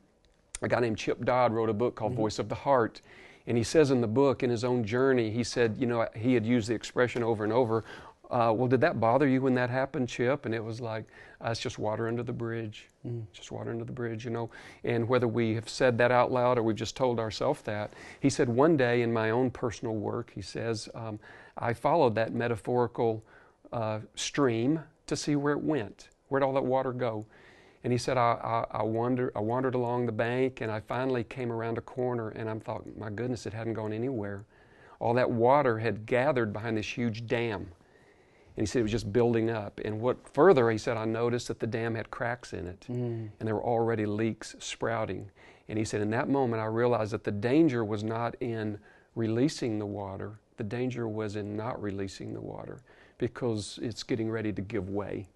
a 0.60 0.68
guy 0.68 0.80
named 0.80 0.98
Chip 0.98 1.24
Dodd, 1.24 1.52
wrote 1.52 1.70
a 1.70 1.74
book 1.74 1.94
called 1.94 2.12
Voice 2.12 2.38
of 2.38 2.48
the 2.48 2.54
Heart, 2.54 3.00
and 3.46 3.56
he 3.56 3.64
says 3.64 3.90
in 3.90 4.00
the 4.00 4.06
book, 4.06 4.42
in 4.42 4.50
his 4.50 4.64
own 4.64 4.84
journey, 4.84 5.30
he 5.30 5.42
said, 5.42 5.76
you 5.78 5.86
know, 5.86 6.06
he 6.14 6.34
had 6.34 6.46
used 6.46 6.68
the 6.68 6.74
expression 6.74 7.22
over 7.22 7.42
and 7.42 7.52
over. 7.52 7.84
Uh, 8.32 8.50
well, 8.50 8.66
did 8.66 8.80
that 8.80 8.98
bother 8.98 9.28
you 9.28 9.42
when 9.42 9.52
that 9.52 9.68
happened, 9.68 10.08
Chip? 10.08 10.46
And 10.46 10.54
it 10.54 10.64
was 10.64 10.80
like, 10.80 11.04
uh, 11.44 11.50
it's 11.50 11.60
just 11.60 11.78
water 11.78 12.08
under 12.08 12.22
the 12.22 12.32
bridge. 12.32 12.88
Just 13.34 13.52
water 13.52 13.70
under 13.70 13.84
the 13.84 13.92
bridge, 13.92 14.24
you 14.24 14.30
know. 14.30 14.48
And 14.84 15.06
whether 15.06 15.28
we 15.28 15.54
have 15.54 15.68
said 15.68 15.98
that 15.98 16.10
out 16.10 16.32
loud 16.32 16.56
or 16.56 16.62
we've 16.62 16.74
just 16.74 16.96
told 16.96 17.20
ourselves 17.20 17.60
that, 17.62 17.92
he 18.20 18.30
said, 18.30 18.48
one 18.48 18.74
day 18.78 19.02
in 19.02 19.12
my 19.12 19.30
own 19.30 19.50
personal 19.50 19.94
work, 19.96 20.32
he 20.34 20.40
says, 20.40 20.88
um, 20.94 21.20
I 21.58 21.74
followed 21.74 22.14
that 22.14 22.32
metaphorical 22.32 23.22
uh, 23.70 24.00
stream 24.14 24.80
to 25.08 25.14
see 25.14 25.36
where 25.36 25.52
it 25.52 25.62
went. 25.62 26.08
Where'd 26.28 26.42
all 26.42 26.54
that 26.54 26.64
water 26.64 26.92
go? 26.92 27.26
And 27.84 27.92
he 27.92 27.98
said, 27.98 28.16
I, 28.16 28.64
I, 28.72 28.78
I, 28.78 28.82
wander, 28.82 29.30
I 29.36 29.40
wandered 29.40 29.74
along 29.74 30.06
the 30.06 30.12
bank 30.12 30.62
and 30.62 30.72
I 30.72 30.80
finally 30.80 31.24
came 31.24 31.52
around 31.52 31.76
a 31.76 31.82
corner 31.82 32.30
and 32.30 32.48
I 32.48 32.58
thought, 32.60 32.84
my 32.96 33.10
goodness, 33.10 33.44
it 33.44 33.52
hadn't 33.52 33.74
gone 33.74 33.92
anywhere. 33.92 34.46
All 35.00 35.12
that 35.14 35.30
water 35.30 35.78
had 35.78 36.06
gathered 36.06 36.54
behind 36.54 36.78
this 36.78 36.86
huge 36.86 37.26
dam. 37.26 37.66
And 38.56 38.62
he 38.62 38.66
said 38.66 38.80
it 38.80 38.82
was 38.82 38.92
just 38.92 39.12
building 39.12 39.50
up. 39.50 39.80
And 39.84 40.00
what 40.00 40.16
further, 40.34 40.70
he 40.70 40.78
said, 40.78 40.96
I 40.96 41.04
noticed 41.04 41.48
that 41.48 41.58
the 41.58 41.66
dam 41.66 41.94
had 41.94 42.10
cracks 42.10 42.52
in 42.52 42.66
it 42.66 42.86
mm. 42.90 43.30
and 43.38 43.46
there 43.48 43.54
were 43.54 43.64
already 43.64 44.06
leaks 44.06 44.54
sprouting. 44.58 45.30
And 45.68 45.78
he 45.78 45.84
said, 45.84 46.02
in 46.02 46.10
that 46.10 46.28
moment, 46.28 46.60
I 46.60 46.66
realized 46.66 47.12
that 47.12 47.24
the 47.24 47.32
danger 47.32 47.84
was 47.84 48.04
not 48.04 48.34
in 48.40 48.78
releasing 49.14 49.78
the 49.78 49.86
water, 49.86 50.38
the 50.56 50.64
danger 50.64 51.08
was 51.08 51.36
in 51.36 51.56
not 51.56 51.80
releasing 51.82 52.34
the 52.34 52.40
water 52.40 52.82
because 53.18 53.78
it's 53.82 54.02
getting 54.02 54.30
ready 54.30 54.52
to 54.52 54.62
give 54.62 54.90
way 54.90 55.28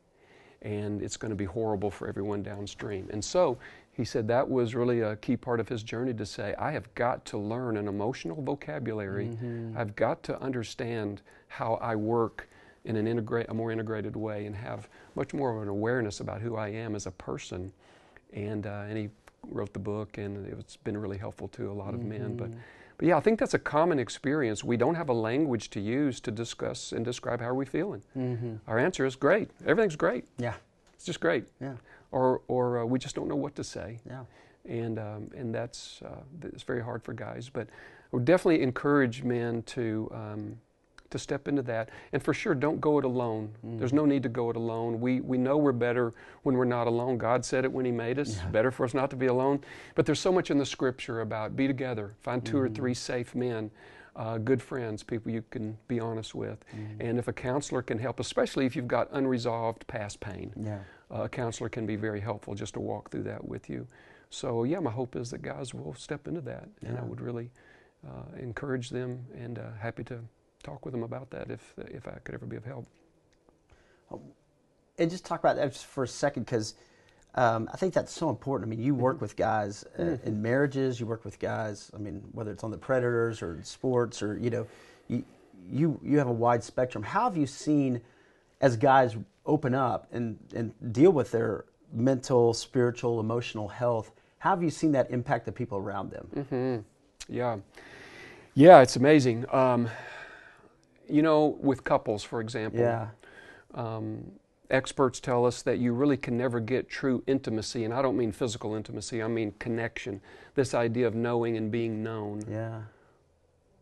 and 0.63 1.03
it's 1.03 1.17
going 1.17 1.31
to 1.31 1.37
be 1.37 1.45
horrible 1.45 1.91
for 1.91 2.09
everyone 2.09 2.43
downstream. 2.43 3.09
And 3.13 3.25
so 3.25 3.59
he 3.93 4.05
said 4.05 4.27
that 4.29 4.49
was 4.49 4.75
really 4.75 5.01
a 5.01 5.17
key 5.17 5.37
part 5.37 5.61
of 5.61 5.69
his 5.69 5.83
journey 5.83 6.13
to 6.15 6.27
say, 6.27 6.55
I 6.59 6.73
have 6.73 6.93
got 6.95 7.25
to 7.27 7.39
learn 7.39 7.77
an 7.77 7.89
emotional 7.89 8.43
vocabulary. 8.43 9.27
Mm-hmm. 9.29 9.79
I've 9.79 9.95
got 9.97 10.23
to 10.25 10.41
understand 10.41 11.23
how 11.49 11.75
I 11.75 11.95
work 11.95 12.49
in 12.87 12.97
an 12.97 13.07
integrate, 13.07 13.47
a 13.49 13.55
more 13.55 13.71
integrated 13.73 14.17
way 14.17 14.47
and 14.47 14.55
have 14.57 14.89
much 15.15 15.35
more 15.35 15.55
of 15.55 15.63
an 15.63 15.69
awareness 15.69 16.21
about 16.21 16.41
who 16.41 16.57
I 16.57 16.69
am 16.69 16.95
as 16.95 17.07
a 17.07 17.11
person. 17.11 17.73
And, 18.33 18.67
uh, 18.67 18.85
and 18.89 18.97
he 18.97 19.09
wrote 19.49 19.73
the 19.73 19.79
book, 19.79 20.19
and 20.19 20.47
it's 20.59 20.77
been 20.77 20.97
really 20.97 21.19
helpful 21.19 21.49
to 21.49 21.71
a 21.71 21.75
lot 21.75 21.95
of 21.95 22.03
men. 22.03 22.37
But, 22.37 22.51
but 22.99 23.07
yeah, 23.09 23.17
I 23.17 23.21
think 23.21 23.39
that's 23.39 23.55
a 23.55 23.59
common 23.59 23.99
experience. 23.99 24.63
We 24.65 24.77
don't 24.77 24.95
have 24.95 25.09
a 25.09 25.13
language 25.13 25.71
to 25.71 25.81
use 25.81 26.21
to 26.21 26.31
discuss 26.31 26.93
and 26.93 27.05
describe 27.05 27.41
how 27.41 27.53
we're 27.55 27.67
feeling. 27.67 28.03
Mm-hmm. 28.17 28.55
Our 28.69 28.79
answer 28.79 29.05
is 29.05 29.17
great. 29.17 29.51
Everything's 29.67 29.97
great. 29.97 30.25
Yeah, 30.39 30.55
It's 30.95 31.05
just 31.05 31.21
great. 31.21 31.45
yeah, 31.61 31.75
Or, 32.13 32.41
or 32.49 32.81
uh, 32.81 32.85
we 32.85 32.99
just 32.99 33.15
don't 33.17 33.29
know 33.29 33.37
what 33.37 33.55
to 33.57 33.65
say. 33.65 33.99
yeah. 34.09 34.23
And, 34.65 34.99
um, 34.99 35.31
and 35.37 35.55
that's 35.55 36.01
uh, 36.05 36.23
it's 36.43 36.65
very 36.65 36.83
hard 36.83 37.05
for 37.05 37.13
guys. 37.13 37.49
But 37.49 37.69
I 37.69 38.17
would 38.17 38.25
definitely 38.25 38.63
encourage 38.63 39.23
men 39.23 39.63
to, 39.63 40.11
um, 40.13 40.59
to 41.11 41.19
step 41.19 41.49
into 41.49 41.63
that. 41.63 41.91
And 42.13 42.23
for 42.23 42.35
sure, 42.35 42.55
don't 42.55 42.81
go 42.81 42.99
it 42.99 43.05
alone. 43.05 43.55
Mm. 43.65 43.79
There's 43.79 43.93
no 43.93 44.05
need 44.05 44.23
to 44.25 44.29
go 44.29 44.51
it 44.51 44.57
alone. 44.57 45.01
We, 45.01 45.21
we 45.21 45.39
know 45.39 45.57
we're 45.57 45.73
better 45.73 46.15
when 46.43 46.57
we're 46.57 46.65
not 46.65 46.87
alone. 46.87 47.19
God 47.19 47.45
said 47.45 47.65
it 47.65 47.73
when 47.73 47.85
He 47.85 47.93
made 47.93 48.19
us. 48.19 48.37
Yeah. 48.37 48.49
Better 48.49 48.71
for 48.71 48.85
us 48.85 48.95
not 48.95 49.11
to 49.11 49.17
be 49.17 49.27
alone. 49.27 49.61
But 49.95 50.07
there's 50.07 50.21
so 50.21 50.33
much 50.33 50.51
in 50.51 50.59
the 50.59 50.67
scripture 50.67 51.21
about 51.21 51.57
be 51.57 51.67
together, 51.67 52.15
find 52.21 52.45
2 52.45 52.53
mm-hmm. 52.53 52.65
or 52.65 52.69
three 52.69 52.95
safe 52.95 53.35
men. 53.35 53.71
Uh, 54.15 54.39
good 54.39 54.63
friends, 54.63 55.03
people 55.03 55.31
you 55.31 55.45
can 55.51 55.77
be 55.89 56.01
honest 56.01 56.35
with. 56.35 56.65
Mm-hmm. 56.75 57.03
And 57.03 57.19
if 57.19 57.29
a 57.29 57.35
counselor 57.35 57.83
can 57.83 57.99
help, 57.99 58.19
especially 58.19 58.65
if 58.65 58.75
you've 58.75 58.89
got 58.89 59.09
unresolved 59.13 59.87
past 59.89 60.21
pain, 60.21 60.55
yeah. 60.59 60.79
uh, 61.15 61.25
a 61.25 61.29
counselor 61.29 61.69
can 61.69 61.85
be 61.85 61.97
very 61.97 62.21
helpful 62.21 62.55
just 62.55 62.73
to 62.75 62.81
walk 62.81 63.11
through 63.11 63.25
that 63.25 63.47
with 63.47 63.69
you. 63.69 63.87
So, 64.31 64.65
yeah, 64.65 64.81
my 64.81 64.91
hope 64.91 65.17
is 65.17 65.31
that 65.33 65.43
guys 65.43 65.75
will 65.75 65.95
step 65.95 66.27
into 66.27 66.41
that. 66.43 66.67
Yeah. 66.81 66.89
And 66.89 66.99
I 66.99 67.03
would 67.03 67.21
really 67.21 67.51
uh, 68.07 68.39
encourage 68.41 68.91
them 68.91 69.25
and 69.35 69.59
uh, 69.59 69.73
happy 69.79 70.05
to 70.05 70.21
talk 70.67 70.85
with 70.85 70.93
them 70.93 71.03
about 71.03 71.31
that 71.31 71.51
if, 71.51 71.75
if 71.79 72.09
I 72.09 72.19
could 72.25 72.35
ever 72.35 72.47
be 72.47 72.57
of 72.57 72.65
help. 72.65 72.87
And 74.99 75.11
just 75.11 75.25
talk 75.25 75.41
about 75.41 75.57
that 75.57 75.73
just 75.73 75.87
for 75.87 76.05
a 76.05 76.09
second 76.09 76.45
because 76.45 76.75
um, 77.35 77.69
I 77.73 77.77
think 77.77 77.93
that's 77.93 78.13
so 78.13 78.31
important. 78.31 78.69
I 78.69 78.71
mean, 78.71 78.85
you 78.85 78.95
work 78.95 79.17
mm-hmm. 79.17 79.25
with 79.25 79.37
guys 79.37 79.85
uh, 79.99 80.03
mm-hmm. 80.03 80.27
in 80.27 80.43
marriages, 80.43 80.99
you 80.99 81.07
work 81.07 81.25
with 81.25 81.39
guys, 81.39 81.91
I 81.95 81.99
mean, 81.99 82.23
whether 82.33 82.51
it's 82.51 82.65
on 82.65 82.71
the 82.71 82.79
Predators 82.79 83.43
or 83.43 83.61
sports 83.63 84.23
or, 84.23 84.39
you 84.39 84.51
know, 84.51 84.67
you, 85.09 85.25
you, 85.71 86.01
you 86.03 86.19
have 86.19 86.29
a 86.29 86.33
wide 86.33 86.65
spectrum. 86.65 87.05
How 87.05 87.25
have 87.25 87.37
you 87.37 87.47
seen 87.47 88.01
as 88.61 88.77
guys 88.77 89.17
open 89.45 89.75
up 89.75 90.09
and, 90.13 90.39
and 90.55 90.73
deal 90.93 91.13
with 91.13 91.31
their 91.31 91.67
mental, 91.93 92.55
spiritual, 92.55 93.21
emotional 93.21 93.69
health? 93.69 94.13
How 94.39 94.51
have 94.51 94.63
you 94.63 94.71
seen 94.71 94.93
that 94.93 95.11
impact 95.11 95.45
the 95.45 95.53
people 95.53 95.79
around 95.79 96.11
them? 96.11 96.29
Mm-hmm. 96.35 97.35
Yeah. 97.35 97.57
Yeah, 98.55 98.81
it's 98.81 98.97
amazing. 98.97 99.45
Um, 99.53 99.91
you 101.09 101.23
know, 101.23 101.57
with 101.61 101.85
couples, 101.85 102.23
for 102.23 102.41
example, 102.41 102.81
yeah. 102.81 103.09
Um, 103.75 104.33
experts 104.71 105.21
tell 105.21 105.45
us 105.45 105.63
that 105.63 105.79
you 105.79 105.93
really 105.93 106.17
can 106.17 106.37
never 106.37 106.61
get 106.61 106.89
true 106.89 107.23
intimacy, 107.27 107.85
and 107.85 107.93
I 107.93 108.03
don't 108.03 108.17
mean 108.17 108.33
physical 108.33 108.75
intimacy, 108.75 109.23
I 109.23 109.29
mean 109.29 109.53
connection. 109.59 110.21
This 110.55 110.75
idea 110.75 111.07
of 111.07 111.15
knowing 111.15 111.57
and 111.57 111.71
being 111.71 112.03
known. 112.03 112.43
Yeah. 112.49 112.81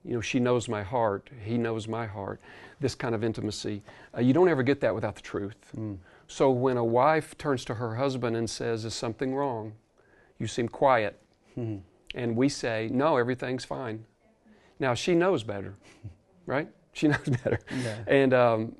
You 0.04 0.14
know, 0.14 0.20
she 0.20 0.38
knows 0.38 0.68
my 0.68 0.82
heart, 0.82 1.30
he 1.42 1.56
knows 1.56 1.88
my 1.88 2.06
heart. 2.06 2.40
This 2.80 2.94
kind 2.94 3.14
of 3.14 3.24
intimacy. 3.24 3.82
Uh, 4.14 4.20
you 4.20 4.34
don't 4.34 4.48
ever 4.48 4.62
get 4.62 4.80
that 4.80 4.94
without 4.94 5.16
the 5.16 5.22
truth. 5.22 5.56
Mm. 5.76 5.96
So 6.26 6.50
when 6.50 6.76
a 6.76 6.84
wife 6.84 7.38
turns 7.38 7.64
to 7.66 7.74
her 7.74 7.94
husband 7.94 8.36
and 8.36 8.48
says, 8.48 8.84
Is 8.84 8.94
something 8.94 9.34
wrong? 9.34 9.72
You 10.38 10.46
seem 10.46 10.68
quiet. 10.68 11.18
Mm-hmm. 11.58 11.78
And 12.14 12.36
we 12.36 12.48
say, 12.48 12.90
No, 12.92 13.16
everything's 13.16 13.64
fine. 13.64 14.04
Now 14.78 14.92
she 14.94 15.14
knows 15.14 15.42
better, 15.42 15.76
right? 16.46 16.68
She 16.94 17.08
knows 17.08 17.28
better. 17.28 17.60
Yeah. 17.82 17.96
And 18.06 18.32
um, 18.32 18.76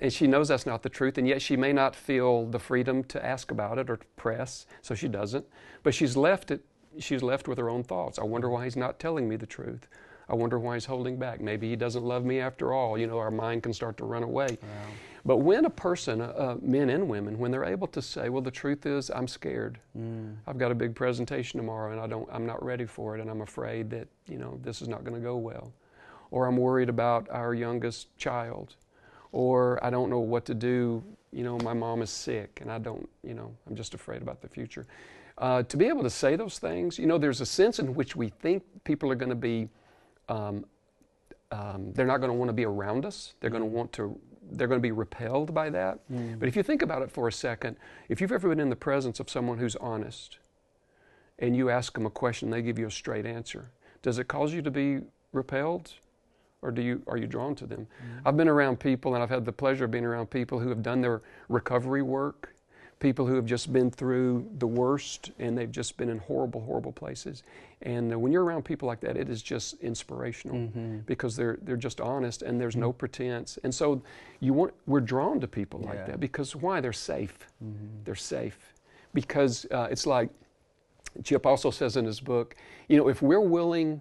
and 0.00 0.12
she 0.12 0.26
knows 0.26 0.48
that's 0.48 0.66
not 0.66 0.82
the 0.82 0.88
truth, 0.88 1.18
and 1.18 1.26
yet 1.26 1.40
she 1.40 1.56
may 1.56 1.72
not 1.72 1.96
feel 1.96 2.46
the 2.46 2.58
freedom 2.58 3.04
to 3.04 3.24
ask 3.24 3.50
about 3.50 3.78
it 3.78 3.88
or 3.88 3.96
to 3.96 4.06
press, 4.16 4.66
so 4.82 4.94
she 4.94 5.08
doesn't. 5.08 5.46
But 5.82 5.94
she's 5.94 6.16
left 6.16 6.50
it. 6.50 6.64
She's 6.98 7.22
left 7.22 7.48
with 7.48 7.58
her 7.58 7.68
own 7.68 7.82
thoughts. 7.82 8.18
I 8.18 8.24
wonder 8.24 8.48
why 8.48 8.64
he's 8.64 8.76
not 8.76 9.00
telling 9.00 9.28
me 9.28 9.36
the 9.36 9.46
truth. 9.46 9.88
I 10.28 10.34
wonder 10.34 10.58
why 10.58 10.74
he's 10.74 10.84
holding 10.86 11.18
back. 11.18 11.40
Maybe 11.40 11.68
he 11.68 11.76
doesn't 11.76 12.04
love 12.04 12.24
me 12.24 12.40
after 12.40 12.72
all. 12.72 12.96
You 12.96 13.06
know, 13.06 13.18
our 13.18 13.30
mind 13.30 13.62
can 13.62 13.72
start 13.72 13.96
to 13.98 14.04
run 14.04 14.22
away. 14.22 14.58
Wow. 14.62 14.68
But 15.26 15.38
when 15.38 15.64
a 15.64 15.70
person, 15.70 16.20
uh, 16.20 16.34
uh, 16.36 16.56
men 16.60 16.90
and 16.90 17.08
women, 17.08 17.38
when 17.38 17.50
they're 17.50 17.64
able 17.64 17.86
to 17.88 18.02
say, 18.02 18.28
"Well, 18.28 18.42
the 18.42 18.50
truth 18.50 18.84
is, 18.84 19.10
I'm 19.10 19.26
scared. 19.26 19.78
Mm. 19.98 20.36
I've 20.46 20.58
got 20.58 20.70
a 20.70 20.74
big 20.74 20.94
presentation 20.94 21.58
tomorrow, 21.58 21.92
and 21.92 22.00
I 22.00 22.06
don't, 22.06 22.28
I'm 22.30 22.44
not 22.44 22.62
ready 22.62 22.84
for 22.84 23.16
it, 23.16 23.22
and 23.22 23.30
I'm 23.30 23.40
afraid 23.40 23.88
that 23.90 24.08
you 24.28 24.38
know 24.38 24.58
this 24.62 24.82
is 24.82 24.88
not 24.88 25.02
going 25.02 25.14
to 25.14 25.26
go 25.26 25.36
well," 25.36 25.72
or 26.34 26.46
I'm 26.46 26.56
worried 26.56 26.88
about 26.88 27.30
our 27.30 27.54
youngest 27.54 28.08
child, 28.18 28.74
or 29.30 29.78
I 29.84 29.88
don't 29.88 30.10
know 30.10 30.18
what 30.18 30.44
to 30.46 30.54
do. 30.54 31.00
You 31.30 31.44
know, 31.44 31.58
my 31.58 31.74
mom 31.74 32.02
is 32.02 32.10
sick, 32.10 32.58
and 32.60 32.72
I 32.72 32.78
don't, 32.78 33.08
you 33.22 33.34
know, 33.34 33.54
I'm 33.68 33.76
just 33.76 33.94
afraid 33.94 34.20
about 34.20 34.42
the 34.42 34.48
future. 34.48 34.84
Uh, 35.38 35.62
to 35.62 35.76
be 35.76 35.86
able 35.86 36.02
to 36.02 36.10
say 36.10 36.34
those 36.34 36.58
things, 36.58 36.98
you 36.98 37.06
know, 37.06 37.18
there's 37.18 37.40
a 37.40 37.46
sense 37.46 37.78
in 37.78 37.94
which 37.94 38.16
we 38.16 38.30
think 38.30 38.64
people 38.82 39.12
are 39.12 39.14
going 39.14 39.30
to 39.30 39.36
be, 39.36 39.68
um, 40.28 40.64
um, 41.52 41.92
they're 41.92 42.04
not 42.04 42.16
going 42.16 42.30
to 42.30 42.36
want 42.36 42.48
to 42.48 42.52
be 42.52 42.64
around 42.64 43.06
us. 43.06 43.34
They're 43.38 43.48
going 43.48 43.62
to 43.62 43.68
want 43.68 43.92
to, 43.92 44.18
they're 44.50 44.66
going 44.66 44.80
to 44.80 44.82
be 44.82 44.90
repelled 44.90 45.54
by 45.54 45.70
that. 45.70 46.00
Mm. 46.12 46.40
But 46.40 46.48
if 46.48 46.56
you 46.56 46.64
think 46.64 46.82
about 46.82 47.02
it 47.02 47.12
for 47.12 47.28
a 47.28 47.32
second, 47.32 47.76
if 48.08 48.20
you've 48.20 48.32
ever 48.32 48.48
been 48.48 48.58
in 48.58 48.70
the 48.70 48.76
presence 48.90 49.20
of 49.20 49.30
someone 49.30 49.58
who's 49.58 49.76
honest, 49.76 50.38
and 51.38 51.54
you 51.54 51.70
ask 51.70 51.94
them 51.94 52.06
a 52.06 52.10
question, 52.10 52.50
they 52.50 52.60
give 52.60 52.76
you 52.76 52.88
a 52.88 52.90
straight 52.90 53.24
answer, 53.24 53.70
does 54.02 54.18
it 54.18 54.26
cause 54.26 54.52
you 54.52 54.62
to 54.62 54.70
be 54.72 54.98
repelled? 55.32 55.92
Or 56.64 56.70
do 56.70 56.82
you 56.82 57.02
are 57.06 57.16
you 57.16 57.26
drawn 57.26 57.54
to 57.56 57.66
them? 57.66 57.86
Mm-hmm. 57.86 58.28
I've 58.28 58.36
been 58.36 58.48
around 58.48 58.80
people, 58.80 59.14
and 59.14 59.22
I've 59.22 59.30
had 59.30 59.44
the 59.44 59.52
pleasure 59.52 59.84
of 59.84 59.90
being 59.90 60.04
around 60.04 60.30
people 60.30 60.58
who 60.58 60.70
have 60.70 60.82
done 60.82 61.00
their 61.00 61.22
recovery 61.48 62.02
work, 62.02 62.54
people 62.98 63.26
who 63.26 63.34
have 63.36 63.44
just 63.44 63.72
been 63.72 63.90
through 63.90 64.48
the 64.58 64.66
worst, 64.66 65.30
and 65.38 65.56
they've 65.56 65.70
just 65.70 65.96
been 65.98 66.08
in 66.08 66.18
horrible, 66.18 66.62
horrible 66.62 66.92
places. 66.92 67.42
And 67.82 68.12
uh, 68.12 68.18
when 68.18 68.32
you're 68.32 68.44
around 68.44 68.64
people 68.64 68.88
like 68.88 69.00
that, 69.00 69.16
it 69.18 69.28
is 69.28 69.42
just 69.42 69.78
inspirational 69.80 70.56
mm-hmm. 70.56 70.98
because 71.00 71.36
they're 71.36 71.58
they're 71.62 71.76
just 71.76 72.00
honest, 72.00 72.42
and 72.42 72.58
there's 72.60 72.72
mm-hmm. 72.72 72.80
no 72.80 72.92
pretense. 72.92 73.58
And 73.62 73.72
so, 73.72 74.02
you 74.40 74.54
want 74.54 74.72
we're 74.86 75.00
drawn 75.00 75.38
to 75.40 75.46
people 75.46 75.80
like 75.80 75.98
yeah. 75.98 76.06
that 76.06 76.20
because 76.20 76.56
why? 76.56 76.80
They're 76.80 76.92
safe. 76.92 77.38
Mm-hmm. 77.62 78.04
They're 78.04 78.14
safe 78.14 78.58
because 79.12 79.66
uh, 79.70 79.88
it's 79.90 80.06
like 80.06 80.30
Chip 81.22 81.46
also 81.46 81.70
says 81.70 81.96
in 81.96 82.04
his 82.04 82.20
book, 82.20 82.56
you 82.88 82.96
know, 82.96 83.08
if 83.08 83.22
we're 83.22 83.40
willing 83.40 84.00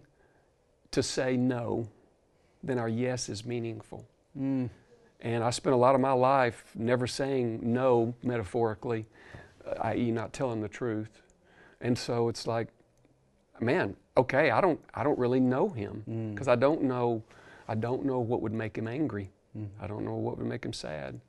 to 0.92 1.04
say 1.04 1.36
no 1.36 1.88
then 2.64 2.80
our 2.80 2.90
yes 2.90 3.30
is 3.30 3.46
meaningful. 3.46 4.06
Mm. 4.40 4.70
And 5.22 5.44
I 5.44 5.52
spent 5.52 5.74
a 5.74 5.78
lot 5.78 5.96
of 5.96 6.02
my 6.02 6.12
life 6.12 6.66
never 6.76 7.08
saying 7.08 7.60
no 7.62 8.14
metaphorically, 8.24 9.06
uh, 9.66 9.76
i.e., 9.82 10.12
not 10.12 10.34
telling 10.34 10.62
the 10.62 10.68
truth. 10.68 11.22
And 11.82 11.98
so 11.98 12.30
it's 12.30 12.48
like, 12.48 12.68
man, 13.60 13.96
okay, 14.18 14.52
I 14.52 14.62
don't, 14.62 14.80
I 14.94 15.04
don't 15.04 15.18
really 15.20 15.40
know 15.40 15.70
him 15.70 16.32
because 16.34 16.48
mm. 16.48 16.52
I 16.52 16.56
don't 16.56 16.84
know, 16.84 17.24
I 17.68 17.76
don't 17.76 18.06
know 18.06 18.20
what 18.20 18.42
would 18.42 18.54
make 18.54 18.78
him 18.78 18.88
angry. 18.88 19.32
Mm. 19.58 19.68
I 19.80 19.88
don't 19.88 20.04
know 20.04 20.16
what 20.16 20.38
would 20.38 20.48
make 20.48 20.66
him 20.66 20.74
sad. 20.74 21.20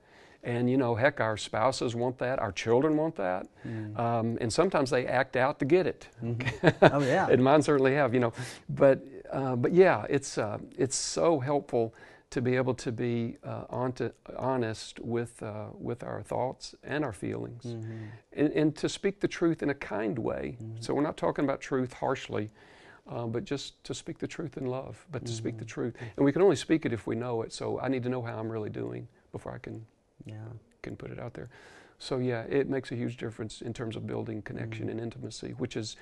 And 0.45 0.69
you 0.69 0.77
know, 0.77 0.95
heck, 0.95 1.21
our 1.21 1.37
spouses 1.37 1.95
want 1.95 2.19
that, 2.19 2.39
our 2.39 2.53
children 2.53 2.97
want 2.99 3.17
that, 3.17 3.47
mm. 3.67 3.99
um, 3.99 4.37
and 4.43 4.53
sometimes 4.53 4.91
they 4.91 5.07
act 5.07 5.37
out 5.37 5.59
to 5.61 5.65
get 5.65 5.87
it. 5.87 6.09
Mm-hmm. 6.23 6.69
Oh 6.95 7.01
yeah, 7.01 7.29
and 7.31 7.43
mine 7.43 7.63
certainly 7.63 7.95
have. 7.95 8.13
You 8.13 8.21
know, 8.21 8.33
but 8.69 9.03
uh, 9.35 9.57
but 9.57 9.73
yeah, 9.73 10.07
it's 10.09 10.39
uh, 10.39 10.59
it's 10.79 10.97
so 10.97 11.41
helpful 11.41 11.95
to 12.31 12.41
be 12.41 12.57
able 12.57 12.75
to 12.75 12.91
be 12.91 13.37
uh, 13.45 13.65
onto, 13.69 14.11
honest 14.37 15.01
with 15.01 15.43
uh, 15.43 15.67
with 15.79 16.03
our 16.05 16.23
thoughts 16.23 16.75
and 16.85 17.05
our 17.05 17.13
feelings, 17.13 17.65
mm-hmm. 17.65 18.05
and, 18.33 18.53
and, 18.53 18.77
to 18.77 18.89
speak 18.89 19.21
the 19.21 19.29
truth 19.29 19.63
in 19.63 19.71
a 19.71 19.75
kind 19.75 20.19
way. 20.19 20.57
Mm-hmm. 20.63 20.81
So 20.81 20.95
we're 20.95 21.03
not 21.03 21.17
talking 21.17 21.45
about 21.45 21.61
truth 21.61 21.93
harshly. 21.93 22.51
Uh, 23.07 23.27
but 23.27 23.45
just 23.45 23.85
to 23.85 23.93
speak 23.93 24.17
the 24.17 24.27
truth 24.27 24.57
in 24.57 24.65
love, 24.65 25.07
but 25.13 25.19
to 25.19 25.27
mm-hmm. 25.27 25.37
speak 25.37 25.59
the 25.59 25.65
mm-hmm. 25.67 25.81
truth. 25.83 25.95
And 26.17 26.25
we 26.25 26.33
can 26.33 26.41
only 26.41 26.57
speak 26.57 26.87
it 26.87 26.93
if 26.95 27.07
we 27.07 27.15
know 27.15 27.43
it. 27.43 27.53
So 27.53 27.79
I 27.79 27.89
need 27.89 28.03
to 28.05 28.09
know 28.09 28.23
how 28.23 28.39
I'm 28.39 28.51
really 28.51 28.71
doing 28.71 29.07
before 29.31 29.53
I 29.53 29.59
can 29.59 29.85
yeah. 30.25 30.37
can 30.81 30.97
put 30.97 31.11
it 31.11 31.19
out 31.19 31.35
there. 31.35 31.51
So 31.99 32.17
yeah, 32.17 32.45
it 32.45 32.71
makes 32.71 32.93
a 32.93 32.95
huge 32.95 33.19
difference 33.19 33.61
in 33.61 33.75
terms 33.75 33.95
of 33.95 34.07
building 34.07 34.41
connection 34.41 34.87
mm-hmm. 34.87 34.93
and 34.93 35.01
intimacy, 35.01 35.51
which 35.59 35.77
is 35.77 35.97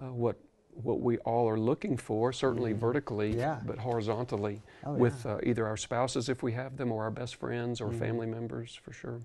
uh, 0.00 0.12
what 0.12 0.36
what 0.82 1.00
we 1.00 1.18
all 1.18 1.48
are 1.48 1.58
looking 1.58 1.96
for, 1.96 2.32
certainly 2.32 2.72
mm-hmm. 2.72 2.80
vertically, 2.80 3.36
yeah. 3.36 3.60
but 3.64 3.78
horizontally, 3.78 4.62
oh, 4.84 4.94
with 4.94 5.24
yeah. 5.24 5.32
uh, 5.32 5.40
either 5.42 5.66
our 5.66 5.76
spouses 5.76 6.28
if 6.28 6.42
we 6.42 6.52
have 6.52 6.76
them, 6.76 6.92
or 6.92 7.04
our 7.04 7.10
best 7.10 7.36
friends, 7.36 7.80
or 7.80 7.88
mm-hmm. 7.88 7.98
family 7.98 8.26
members, 8.26 8.78
for 8.82 8.92
sure. 8.92 9.20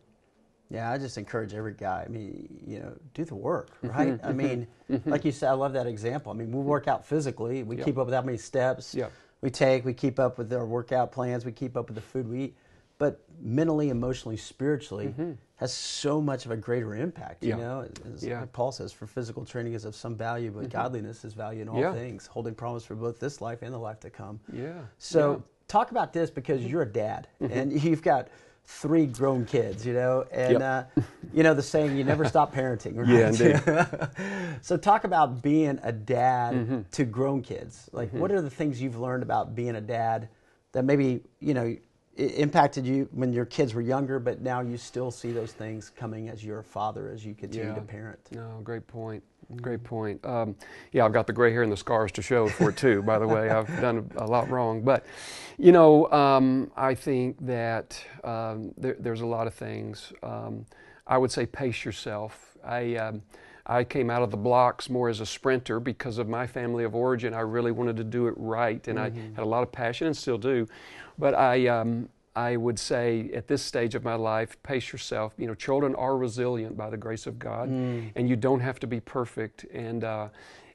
Yeah, 0.70 0.90
I 0.90 0.98
just 0.98 1.18
encourage 1.18 1.54
every 1.54 1.74
guy. 1.74 2.04
I 2.06 2.10
mean, 2.10 2.64
you 2.66 2.80
know, 2.80 2.94
do 3.14 3.26
the 3.26 3.36
work, 3.36 3.72
mm-hmm. 3.82 3.88
right? 3.90 4.20
I 4.24 4.32
mean, 4.32 4.68
mm-hmm. 4.90 5.10
like 5.10 5.26
you 5.26 5.32
said, 5.32 5.50
I 5.50 5.54
love 5.54 5.74
that 5.74 5.88
example. 5.88 6.32
I 6.32 6.36
mean, 6.36 6.52
we 6.52 6.62
work 6.62 6.88
out 6.88 7.06
physically. 7.06 7.64
We 7.64 7.76
yep. 7.78 7.86
keep 7.86 7.98
up 7.98 8.06
with 8.06 8.16
how 8.16 8.22
many 8.22 8.38
steps 8.38 8.96
yep. 8.96 9.12
we 9.42 9.50
take. 9.50 9.84
We 9.84 9.94
keep 9.94 10.20
up 10.20 10.38
with 10.38 10.52
our 10.54 10.66
workout 10.66 11.12
plans. 11.12 11.44
We 11.44 11.52
keep 11.52 11.76
up 11.76 11.88
with 11.88 11.96
the 11.96 12.02
food 12.02 12.30
we 12.30 12.44
eat 12.44 12.56
but 13.02 13.20
mentally, 13.42 13.90
emotionally, 13.90 14.38
spiritually 14.38 15.08
mm-hmm. 15.08 15.32
Has 15.62 15.72
so 15.72 16.20
much 16.20 16.46
of 16.46 16.52
a 16.52 16.58
greater 16.58 16.96
impact. 16.96 17.44
You 17.44 17.52
yeah. 17.52 17.56
know, 17.56 17.88
as 18.14 18.26
yeah. 18.26 18.46
Paul 18.52 18.72
says, 18.72 18.92
for 18.92 19.06
physical 19.06 19.46
training 19.46 19.74
is 19.74 19.86
of 19.86 19.94
some 19.94 20.16
value, 20.16 20.50
but 20.50 20.64
mm-hmm. 20.64 20.72
godliness 20.72 21.24
is 21.24 21.34
value 21.36 21.62
in 21.62 21.70
all 21.70 21.80
yeah. 21.80 21.94
things, 21.94 22.26
holding 22.26 22.56
promise 22.56 22.84
for 22.84 22.96
both 22.96 23.20
this 23.20 23.42
life 23.42 23.62
and 23.62 23.72
the 23.72 23.78
life 23.78 24.00
to 24.00 24.10
come. 24.10 24.40
Yeah. 24.52 24.82
So 24.98 25.44
talk 25.68 25.92
about 25.92 26.14
this 26.14 26.32
because 26.32 26.64
you're 26.66 26.82
a 26.82 26.92
dad 26.92 27.28
mm-hmm. 27.40 27.54
and 27.54 27.84
you've 27.84 28.02
got 28.02 28.30
three 28.66 29.06
grown 29.06 29.46
kids, 29.46 29.86
you 29.86 29.94
know, 29.94 30.26
and 30.32 30.54
yep. 30.54 30.62
uh, 30.98 31.02
you 31.32 31.44
know 31.44 31.54
the 31.54 31.62
saying, 31.62 31.96
"You 31.96 32.06
never 32.06 32.26
stop 32.26 32.54
parenting." 32.54 32.96
Right? 33.02 33.10
Yeah, 33.10 33.28
indeed. 33.30 34.60
so 34.62 34.78
talk 34.78 35.04
about 35.04 35.44
being 35.44 35.80
a 35.84 35.92
dad 35.92 36.56
mm-hmm. 36.56 36.82
to 36.92 37.06
grown 37.06 37.44
kids. 37.44 37.88
Like, 37.92 38.10
mm-hmm. 38.10 38.20
what 38.20 38.32
are 38.32 38.42
the 38.42 38.50
things 38.50 38.82
you've 38.82 39.00
learned 39.00 39.22
about 39.22 39.54
being 39.54 39.76
a 39.76 39.82
dad 39.82 40.30
that 40.72 40.86
maybe 40.86 41.22
you 41.40 41.54
know 41.54 41.76
it 42.16 42.36
impacted 42.36 42.86
you 42.86 43.08
when 43.12 43.32
your 43.34 43.46
kids 43.46 43.74
were 43.74 43.82
younger, 43.82 44.20
but 44.20 44.42
now 44.42 44.62
you 44.62 44.78
still 44.78 45.12
see 45.12 45.32
those 45.32 45.54
things 45.54 45.90
coming 45.90 46.30
as 46.30 46.44
your 46.44 46.62
father 46.62 47.10
as 47.10 47.26
you 47.26 47.34
continue 47.34 47.70
Yeah. 47.70 47.76
to 47.76 47.82
parent. 47.82 48.20
No, 48.32 48.60
great 48.64 48.86
point. 48.88 49.24
Great 49.58 49.84
point. 49.84 50.24
Um, 50.26 50.56
yeah, 50.94 51.04
I've 51.04 51.12
got 51.12 51.28
the 51.28 51.34
gray 51.34 51.52
hair 51.52 51.62
and 51.64 51.72
the 51.72 51.76
scars 51.78 52.12
to 52.14 52.22
show 52.22 52.48
for 52.48 52.70
it 52.70 52.78
too. 52.78 53.02
by 53.04 53.20
the 53.20 53.28
way, 53.28 53.50
I've 53.50 53.68
done 53.82 54.10
a 54.16 54.26
lot 54.26 54.50
wrong, 54.50 54.82
but 54.82 55.06
you 55.58 55.72
know, 55.74 56.10
um, 56.12 56.72
I 56.78 56.96
think 56.96 57.46
that 57.46 58.02
um, 58.24 58.74
there, 58.78 58.96
there's 59.00 59.22
a 59.22 59.26
lot 59.26 59.48
of 59.48 59.54
things. 59.54 60.14
Um, 60.24 60.66
I 61.06 61.18
would 61.18 61.32
say 61.32 61.46
pace 61.46 61.84
yourself. 61.84 62.56
I 62.64 62.96
um, 62.96 63.24
I 63.66 63.84
came 63.84 64.10
out 64.10 64.22
of 64.22 64.32
the 64.32 64.38
blocks 64.38 64.90
more 64.90 65.10
as 65.10 65.20
a 65.20 65.26
sprinter 65.26 65.80
because 65.80 66.18
of 66.18 66.28
my 66.28 66.48
family 66.48 66.84
of 66.84 66.96
origin. 66.96 67.34
I 67.34 67.42
really 67.42 67.72
wanted 67.72 67.98
to 67.98 68.04
do 68.04 68.28
it 68.28 68.34
right, 68.38 68.86
and 68.88 69.00
I 69.00 69.10
had 69.36 69.44
a 69.44 69.46
lot 69.46 69.64
of 69.64 69.72
passion 69.72 70.08
and 70.08 70.18
still 70.18 70.38
do. 70.38 70.68
But 71.18 71.36
I 71.36 71.68
um, 71.68 72.10
I 72.36 72.56
would 72.56 72.80
say 72.80 73.30
at 73.34 73.48
this 73.48 73.62
stage 73.62 73.94
of 73.94 74.04
my 74.04 74.16
life, 74.16 74.62
pace 74.64 74.92
yourself. 74.94 75.34
You 75.38 75.48
know, 75.48 75.54
children 75.54 75.94
are 75.96 76.16
resilient 76.18 76.78
by 76.78 76.90
the 76.90 76.98
grace 76.98 77.28
of 77.28 77.38
God, 77.38 77.70
and 77.70 78.30
you 78.30 78.36
don't 78.36 78.62
have 78.62 78.80
to 78.80 78.88
be 78.88 79.00
perfect. 79.00 79.66
And 79.74 80.04
uh, 80.04 80.30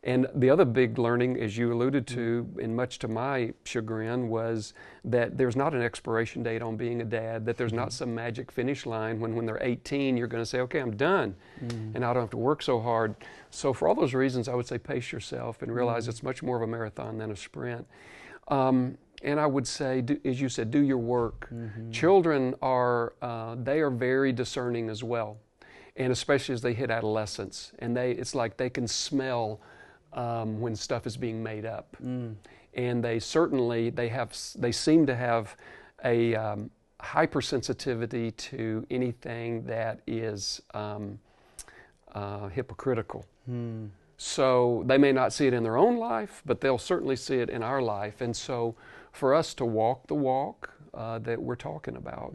and 0.07 0.28
the 0.36 0.48
other 0.50 0.64
big 0.64 1.00
learning, 1.00 1.40
as 1.40 1.59
you 1.59 1.72
alluded 1.72 2.07
to, 2.07 2.48
and 2.62 2.76
much 2.76 3.00
to 3.00 3.09
my 3.09 3.52
chagrin, 3.64 4.28
was 4.28 4.72
that 5.04 5.36
there's 5.36 5.57
not 5.57 5.74
an 5.74 5.82
expiration 5.82 6.44
date 6.44 6.62
on 6.62 6.76
being 6.76 7.00
a 7.00 7.04
dad. 7.04 7.44
That 7.44 7.57
there's 7.57 7.72
not 7.72 7.92
some 7.92 8.14
magic 8.14 8.52
finish 8.52 8.86
line 8.86 9.18
when 9.18 9.34
when 9.34 9.46
they're 9.46 9.59
18, 9.61 10.16
you're 10.16 10.28
going 10.28 10.40
to 10.42 10.46
say, 10.46 10.61
okay, 10.61 10.78
I'm 10.78 10.96
done, 10.96 11.34
and 11.61 12.04
I 12.04 12.12
don't 12.12 12.22
have 12.22 12.30
to 12.30 12.36
work 12.36 12.62
so 12.62 12.80
hard. 12.80 13.16
So 13.50 13.72
for 13.72 13.88
all 13.88 13.96
those 13.96 14.14
reasons, 14.14 14.48
I 14.48 14.54
would 14.54 14.68
say 14.68 14.78
pace 14.78 15.11
yourself 15.11 15.62
and 15.62 15.74
realize 15.74 16.07
it's 16.07 16.22
much 16.22 16.40
more 16.40 16.54
of 16.57 16.62
a 16.62 16.68
marathon 16.68 17.18
than 17.18 17.32
a 17.32 17.36
sprint. 17.36 17.84
Um, 18.46 18.98
and 19.24 19.40
I 19.40 19.46
would 19.46 19.66
say, 19.66 20.02
do, 20.02 20.20
as 20.24 20.40
you 20.40 20.48
said, 20.48 20.70
do 20.70 20.78
your 20.78 20.98
work. 20.98 21.48
Children 21.90 22.54
are 22.62 23.14
uh, 23.22 23.57
they 23.61 23.80
are 23.80 23.90
very 23.90 24.32
discerning 24.32 24.88
as 24.88 25.02
well, 25.02 25.38
and 25.96 26.12
especially 26.12 26.54
as 26.54 26.62
they 26.62 26.74
hit 26.74 26.92
adolescence, 26.92 27.72
and 27.80 27.96
they 27.96 28.12
it's 28.12 28.36
like 28.36 28.57
they 28.57 28.70
can 28.70 28.86
smell 28.86 29.61
um, 30.12 30.61
when 30.61 30.74
stuff 30.76 31.07
is 31.07 31.16
being 31.16 31.42
made 31.42 31.64
up, 31.66 31.96
and 32.74 33.04
they 33.04 33.18
certainly 33.18 33.90
they 33.90 34.09
have 34.09 34.36
they 34.59 34.72
seem 34.72 35.07
to 35.07 35.14
have 35.14 35.57
a 36.04 36.34
um, 36.34 36.70
hypersensitivity 37.00 38.34
to 38.36 38.86
anything 38.90 39.64
that 39.66 40.00
is 40.07 40.62
um, 40.74 41.18
uh, 42.14 42.48
hypocritical. 42.48 43.24
So 44.18 44.82
they 44.86 44.96
may 44.98 45.12
not 45.12 45.32
see 45.32 45.46
it 45.46 45.52
in 45.52 45.62
their 45.62 45.76
own 45.76 45.98
life, 45.98 46.42
but 46.46 46.61
they'll 46.61 46.78
certainly 46.78 47.16
see 47.16 47.36
it 47.36 47.50
in 47.50 47.62
our 47.62 47.82
life. 47.82 48.22
And 48.22 48.34
so 48.34 48.74
for 49.12 49.34
us 49.34 49.52
to 49.54 49.64
walk 49.66 50.07
the 50.07 50.14
walk 50.14 50.72
uh, 50.94 51.18
that 51.20 51.40
we're 51.40 51.54
talking 51.57 51.96
about, 51.96 52.34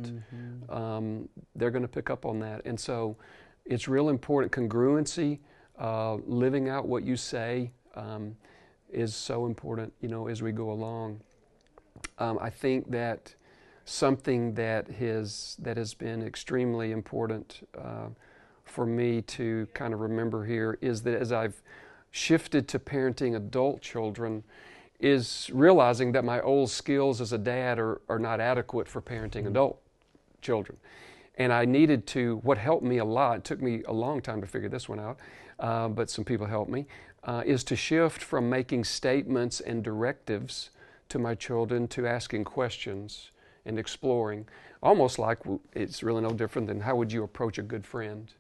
um, 0.70 1.28
they're 1.56 1.72
going 1.72 1.82
to 1.82 1.88
pick 1.88 2.12
up 2.12 2.26
on 2.26 2.40
that. 2.40 2.62
And 2.66 2.80
so 2.80 3.18
it's 3.66 3.88
real 3.88 4.10
important. 4.10 4.52
Congruency, 4.54 5.40
uh, 5.80 6.16
living 6.26 6.70
out 6.70 6.88
what 6.88 7.04
you 7.04 7.16
say, 7.16 7.72
um, 7.96 8.36
is 8.92 9.16
so 9.16 9.46
important, 9.46 9.94
you 10.02 10.10
know, 10.10 10.28
as 10.28 10.42
we 10.42 10.52
go 10.52 10.72
along. 10.72 11.22
Um, 12.20 12.38
I 12.42 12.50
think 12.50 12.92
that 12.92 13.34
something 13.86 14.54
that 14.56 14.90
has 14.90 15.56
that 15.60 15.78
has 15.78 15.94
been 15.94 16.22
extremely 16.22 16.92
important 16.92 17.68
uh, 17.78 18.08
for 18.66 18.86
me 18.86 19.22
to 19.22 19.68
kind 19.74 19.94
of 19.94 20.00
remember 20.00 20.46
here 20.46 20.78
is 20.82 21.02
that 21.04 21.20
as 21.20 21.32
I've 21.32 21.62
shifted 22.12 22.68
to 22.70 22.80
parenting 22.80 23.36
adult 23.36 23.82
children, 23.82 24.44
is 25.02 25.50
realizing 25.52 26.12
that 26.12 26.24
my 26.24 26.40
old 26.42 26.70
skills 26.70 27.20
as 27.22 27.34
a 27.34 27.38
dad 27.38 27.80
are, 27.80 28.02
are 28.08 28.20
not 28.20 28.40
adequate 28.40 28.88
for 28.88 29.02
parenting 29.02 29.48
adult 29.48 29.82
children. 30.42 30.78
And 31.38 31.52
I 31.52 31.66
needed 31.66 32.06
to, 32.08 32.40
what 32.44 32.58
helped 32.58 32.84
me 32.84 33.00
a 33.00 33.06
lot, 33.06 33.38
it 33.38 33.44
took 33.44 33.62
me 33.62 33.82
a 33.88 33.94
long 33.94 34.22
time 34.22 34.42
to 34.42 34.48
figure 34.48 34.70
this 34.70 34.88
one 34.88 35.00
out, 35.00 35.18
uh, 35.62 35.88
but 35.88 36.10
some 36.10 36.26
people 36.26 36.48
helped 36.48 36.72
me, 36.72 36.88
uh, 37.24 37.44
is 37.46 37.64
to 37.66 37.76
shift 37.76 38.22
from 38.22 38.50
making 38.50 38.84
statements 38.84 39.60
and 39.62 39.84
directives 39.84 40.72
to 41.10 41.20
my 41.20 41.36
children 41.36 41.88
to 41.88 42.08
asking 42.08 42.44
questions 42.44 43.32
and 43.66 43.78
exploring. 43.78 44.48
Almost 44.82 45.20
like 45.20 45.38
it's 45.74 46.02
really 46.02 46.22
no 46.22 46.32
different 46.32 46.68
than 46.68 46.80
how 46.80 46.96
would 46.96 47.12
you 47.14 47.24
approach 47.24 47.60
a 47.60 47.62
good 47.62 47.86
friend. 47.86 48.32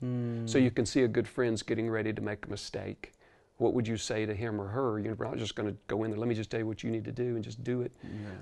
So 0.47 0.57
you 0.57 0.71
can 0.71 0.85
see 0.87 1.03
a 1.03 1.07
good 1.07 1.27
friend's 1.27 1.61
getting 1.61 1.89
ready 1.89 2.11
to 2.11 2.21
make 2.21 2.47
a 2.47 2.49
mistake. 2.49 3.13
What 3.57 3.75
would 3.75 3.87
you 3.87 3.97
say 3.97 4.25
to 4.25 4.33
him 4.33 4.59
or 4.59 4.67
her? 4.67 4.97
You're 4.97 5.15
not 5.15 5.37
just 5.37 5.53
going 5.53 5.69
to 5.69 5.77
go 5.85 6.03
in 6.03 6.09
there, 6.09 6.19
let 6.19 6.27
me 6.27 6.33
just 6.33 6.49
tell 6.49 6.59
you 6.59 6.65
what 6.65 6.81
you 6.83 6.89
need 6.89 7.05
to 7.05 7.11
do 7.11 7.35
and 7.35 7.43
just 7.43 7.63
do 7.63 7.81
it 7.81 7.91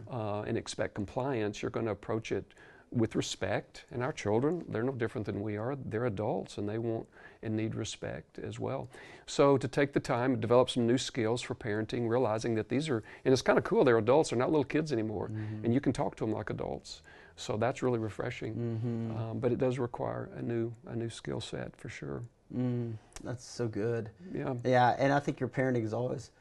uh, 0.09 0.43
and 0.43 0.57
expect 0.57 0.93
compliance. 0.93 1.61
You're 1.61 1.71
going 1.71 1.87
to 1.87 1.91
approach 1.91 2.31
it 2.31 2.45
with 2.91 3.15
respect. 3.15 3.83
And 3.91 4.01
our 4.01 4.13
children, 4.13 4.63
they're 4.69 4.83
no 4.83 4.93
different 4.93 5.25
than 5.25 5.41
we 5.41 5.57
are. 5.57 5.75
They're 5.85 6.05
adults 6.05 6.57
and 6.57 6.69
they 6.69 6.77
want 6.77 7.05
and 7.41 7.55
need 7.55 7.75
respect 7.75 8.39
as 8.39 8.59
well. 8.59 8.89
So 9.25 9.57
to 9.57 9.67
take 9.67 9.93
the 9.93 9.99
time 9.99 10.33
and 10.33 10.41
develop 10.41 10.69
some 10.69 10.85
new 10.85 10.97
skills 10.97 11.41
for 11.41 11.55
parenting, 11.55 12.09
realizing 12.09 12.55
that 12.55 12.69
these 12.69 12.89
are, 12.89 13.03
and 13.23 13.31
it's 13.31 13.41
kind 13.41 13.57
of 13.57 13.63
cool, 13.63 13.83
they're 13.83 13.97
adults, 13.97 14.29
they're 14.29 14.39
not 14.39 14.49
little 14.51 14.63
kids 14.63 14.91
anymore, 14.91 15.31
and 15.63 15.73
you 15.73 15.79
can 15.79 15.93
talk 15.93 16.15
to 16.17 16.25
them 16.25 16.33
like 16.33 16.49
adults. 16.49 17.01
So 17.35 17.55
that's 17.55 17.81
really 17.81 17.99
refreshing. 17.99 19.15
Um, 19.15 19.39
but 19.39 19.51
it 19.51 19.57
does 19.59 19.79
require 19.79 20.29
a 20.35 20.41
new, 20.41 20.73
a 20.87 20.95
new 20.95 21.09
skill 21.09 21.39
set 21.39 21.75
for 21.77 21.89
sure. 21.89 22.23
Mm, 22.55 22.93
that's 23.23 23.45
so 23.45 23.67
good. 23.67 24.09
Yeah. 24.33 24.55
Yeah, 24.63 24.95
and 24.99 25.13
I 25.13 25.19
think 25.19 25.39
your 25.39 25.49
parenting 25.49 25.83
is 25.85 25.93
always 25.93 26.31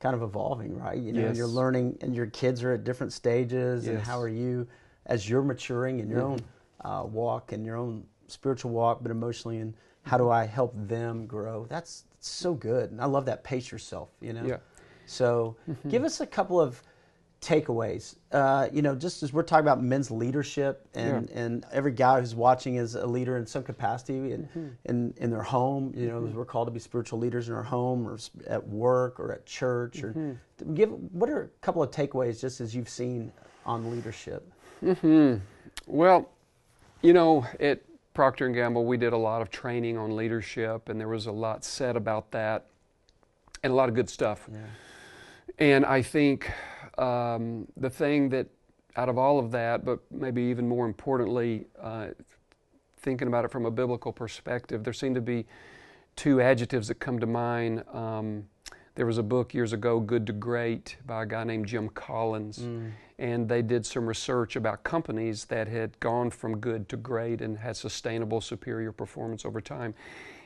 kind 0.00 0.14
of 0.14 0.22
evolving, 0.22 0.74
right? 0.76 0.98
You 0.98 1.12
know, 1.12 1.20
Yes. 1.20 1.36
you're 1.36 1.46
learning, 1.48 1.98
and 2.00 2.14
your 2.14 2.26
kids 2.26 2.62
are 2.62 2.72
at 2.72 2.84
different 2.84 3.12
stages. 3.12 3.86
And 3.88 3.98
how 3.98 4.18
are 4.18 4.28
you, 4.28 4.66
as 5.06 5.28
you're 5.28 5.42
maturing 5.42 6.00
in 6.00 6.08
your 6.08 6.20
Mhm. 6.20 6.24
own 6.24 6.44
uh, 6.82 7.04
walk 7.10 7.52
and 7.52 7.64
your 7.66 7.76
own 7.76 8.04
spiritual 8.28 8.70
walk, 8.70 9.02
but 9.02 9.10
emotionally, 9.10 9.58
and 9.58 9.74
how 10.06 10.16
do 10.16 10.30
I 10.30 10.46
help 10.46 10.72
them 10.74 11.26
grow? 11.26 11.66
That's, 11.68 12.04
that's 12.12 12.28
so 12.28 12.54
good, 12.54 12.92
and 12.92 13.00
I 13.00 13.06
love 13.06 13.26
that. 13.26 13.42
Pace 13.42 13.70
yourself, 13.70 14.10
you 14.20 14.32
know. 14.32 14.44
Yeah. 14.44 14.58
So, 15.06 15.56
mm-hmm. 15.68 15.88
give 15.88 16.04
us 16.04 16.20
a 16.20 16.26
couple 16.26 16.60
of 16.60 16.80
takeaways. 17.40 18.16
Uh, 18.32 18.68
you 18.72 18.82
know, 18.82 18.94
just 18.94 19.22
as 19.22 19.32
we're 19.32 19.42
talking 19.42 19.64
about 19.64 19.82
men's 19.82 20.10
leadership, 20.10 20.88
and, 20.94 21.28
and 21.30 21.66
every 21.72 21.92
guy 21.92 22.20
who's 22.20 22.34
watching 22.34 22.76
is 22.76 22.94
a 22.94 23.06
leader 23.06 23.36
in 23.36 23.46
some 23.46 23.62
capacity 23.62 24.32
in, 24.32 24.44
mm-hmm. 24.44 24.68
in, 24.84 25.14
in 25.18 25.30
their 25.30 25.42
home. 25.42 25.92
You 25.96 26.06
know, 26.06 26.20
mm-hmm. 26.20 26.36
we're 26.36 26.44
called 26.44 26.68
to 26.68 26.72
be 26.72 26.80
spiritual 26.80 27.18
leaders 27.18 27.48
in 27.48 27.54
our 27.54 27.62
home, 27.62 28.06
or 28.06 28.18
at 28.46 28.66
work, 28.66 29.20
or 29.20 29.32
at 29.32 29.44
church. 29.44 30.02
Or 30.02 30.38
give 30.74 30.90
what 31.12 31.28
are 31.30 31.42
a 31.42 31.48
couple 31.60 31.82
of 31.82 31.90
takeaways 31.90 32.40
just 32.40 32.60
as 32.60 32.74
you've 32.74 32.88
seen 32.88 33.32
on 33.64 33.90
leadership? 33.90 34.48
Well, 35.86 36.30
you 37.02 37.12
know, 37.12 37.46
at 37.60 37.80
Procter 38.16 38.46
and 38.46 38.54
Gamble, 38.54 38.86
we 38.86 38.96
did 38.96 39.12
a 39.12 39.16
lot 39.18 39.42
of 39.42 39.50
training 39.50 39.98
on 39.98 40.16
leadership, 40.16 40.88
and 40.88 40.98
there 40.98 41.06
was 41.06 41.26
a 41.26 41.32
lot 41.32 41.62
said 41.62 41.96
about 41.96 42.30
that, 42.30 42.64
and 43.62 43.70
a 43.70 43.76
lot 43.76 43.90
of 43.90 43.94
good 43.94 44.08
stuff. 44.08 44.48
Yeah. 44.50 44.60
And 45.58 45.84
I 45.84 46.00
think 46.00 46.50
um, 46.96 47.68
the 47.76 47.90
thing 47.90 48.30
that, 48.30 48.46
out 48.96 49.10
of 49.10 49.18
all 49.18 49.38
of 49.38 49.50
that, 49.50 49.84
but 49.84 50.00
maybe 50.10 50.40
even 50.44 50.66
more 50.66 50.86
importantly, 50.86 51.66
uh, 51.78 52.06
thinking 53.00 53.28
about 53.28 53.44
it 53.44 53.50
from 53.50 53.66
a 53.66 53.70
biblical 53.70 54.14
perspective, 54.14 54.82
there 54.82 54.94
seem 54.94 55.12
to 55.14 55.20
be 55.20 55.44
two 56.16 56.40
adjectives 56.40 56.88
that 56.88 56.94
come 56.94 57.18
to 57.18 57.26
mind. 57.26 57.84
Um, 57.92 58.44
there 58.96 59.06
was 59.06 59.18
a 59.18 59.22
book 59.22 59.52
years 59.52 59.74
ago, 59.74 60.00
Good 60.00 60.26
to 60.26 60.32
Great, 60.32 60.96
by 61.06 61.22
a 61.22 61.26
guy 61.26 61.44
named 61.44 61.66
Jim 61.66 61.90
Collins, 61.90 62.58
and 63.18 63.48
they 63.48 63.60
did 63.60 63.84
some 63.84 64.06
research 64.06 64.56
about 64.56 64.84
companies 64.84 65.44
that 65.44 65.68
had 65.68 65.98
gone 66.00 66.30
from 66.30 66.58
good 66.58 66.88
to 66.88 66.96
great 66.96 67.42
and 67.42 67.58
had 67.58 67.76
sustainable, 67.76 68.40
superior 68.40 68.92
performance 68.92 69.44
over 69.44 69.60
time. 69.60 69.94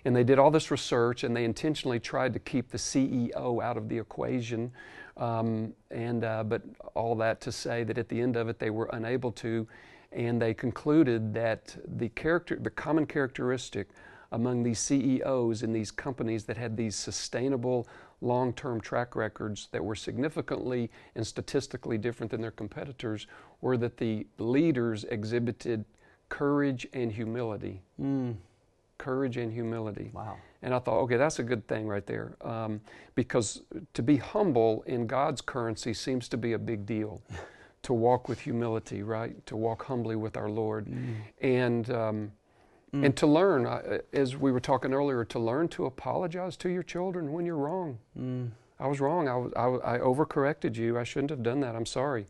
And 0.05 0.17
they 0.17 0.25
did 0.25 0.41
all 0.41 0.51
this 0.51 0.71
research, 0.73 1.23
and 1.23 1.35
they 1.37 1.45
intentionally 1.45 2.01
tried 2.01 2.33
to 2.33 2.41
keep 2.41 2.71
the 2.71 2.79
CEO 2.79 3.63
out 3.63 3.77
of 3.77 3.89
the 3.89 3.99
equation. 3.99 4.73
Um, 5.17 5.73
and 5.93 6.25
uh, 6.25 6.43
but 6.43 6.63
all 6.95 7.15
that 7.17 7.41
to 7.43 7.53
say 7.53 7.85
that 7.85 7.99
at 7.99 8.09
the 8.09 8.21
end 8.21 8.37
of 8.37 8.49
it, 8.49 8.59
they 8.59 8.71
were 8.71 8.91
unable 8.93 9.31
to, 9.33 9.69
and 10.11 10.43
they 10.43 10.55
concluded 10.55 11.35
that 11.35 11.77
the 11.99 12.09
character, 12.11 12.59
the 12.61 12.71
common 12.71 13.07
characteristic 13.07 13.89
among 14.33 14.63
these 14.63 14.79
CEOs 14.79 15.63
in 15.63 15.73
these 15.73 15.91
companies 15.91 16.45
that 16.45 16.57
had 16.57 16.77
these 16.77 16.97
sustainable 16.97 17.89
long-term 18.21 18.81
track 18.81 19.17
records 19.17 19.69
that 19.73 19.85
were 19.85 19.95
significantly 19.95 20.91
and 21.15 21.27
statistically 21.27 21.99
different 21.99 22.31
than 22.31 22.41
their 22.41 22.51
competitors 22.51 23.27
were 23.61 23.77
that 23.77 23.97
the 23.97 24.27
leaders 24.39 25.05
exhibited 25.05 25.85
courage 26.29 26.87
and 26.93 27.13
humility. 27.13 27.83
Courage 28.99 29.37
and 29.37 29.53
humility. 29.53 30.11
Wow. 30.13 30.37
And 30.63 30.75
I 30.75 30.79
thought, 30.79 31.01
okay, 31.01 31.17
that's 31.17 31.39
a 31.39 31.43
good 31.43 31.67
thing 31.67 31.87
right 31.87 32.07
there. 32.07 32.37
Um, 32.43 32.81
because 33.15 33.63
to 33.95 34.03
be 34.03 34.17
humble 34.17 34.83
in 34.87 35.07
God's 35.07 35.41
currency 35.41 35.95
seems 35.95 36.29
to 36.29 36.37
be 36.37 36.53
a 36.53 36.59
big 36.59 36.85
deal. 36.87 37.23
to 37.83 37.95
walk 37.95 38.29
with 38.29 38.41
humility, 38.41 39.03
right? 39.03 39.45
To 39.47 39.57
walk 39.57 39.85
humbly 39.85 40.17
with 40.17 40.37
our 40.37 40.51
Lord. 40.51 40.87
And, 41.41 41.91
um, 41.91 42.33
and 42.93 43.17
to 43.17 43.27
learn, 43.27 43.67
uh, 43.67 43.99
as 44.13 44.37
we 44.37 44.51
were 44.53 44.61
talking 44.61 44.93
earlier, 44.93 45.25
to 45.25 45.39
learn 45.39 45.69
to 45.69 45.87
apologize 45.87 46.57
to 46.59 46.69
your 46.69 46.83
children 46.83 47.33
when 47.33 47.47
you're 47.47 47.57
wrong. 47.57 47.99
I 48.81 48.87
was 48.89 49.01
wrong. 49.01 49.29
I, 49.29 49.61
I, 49.61 49.97
I 49.97 49.99
overcorrected 49.99 50.75
you. 50.77 50.99
I 50.99 51.05
shouldn't 51.05 51.31
have 51.31 51.43
done 51.43 51.61
that. 51.61 51.75
I'm 51.77 51.87
sorry. 51.87 52.27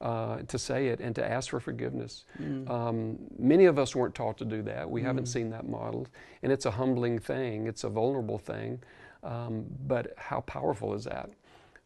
uh, 0.00 0.42
to 0.46 0.58
say 0.58 0.88
it 0.88 1.00
and 1.00 1.14
to 1.14 1.24
ask 1.26 1.48
for 1.50 1.58
forgiveness. 1.60 2.24
Um, 2.70 3.16
many 3.38 3.64
of 3.64 3.78
us 3.78 3.96
weren't 3.96 4.14
taught 4.14 4.36
to 4.38 4.44
do 4.44 4.60
that. 4.62 4.90
We 4.90 5.00
haven't 5.02 5.26
seen 5.26 5.48
that 5.50 5.66
modeled. 5.66 6.10
And 6.42 6.52
it's 6.52 6.66
a 6.66 6.70
humbling 6.72 7.18
thing, 7.18 7.66
it's 7.66 7.82
a 7.84 7.88
vulnerable 7.88 8.38
thing. 8.38 8.82
Um, 9.22 9.64
but 9.86 10.12
how 10.18 10.40
powerful 10.42 10.92
is 10.94 11.04
that? 11.04 11.30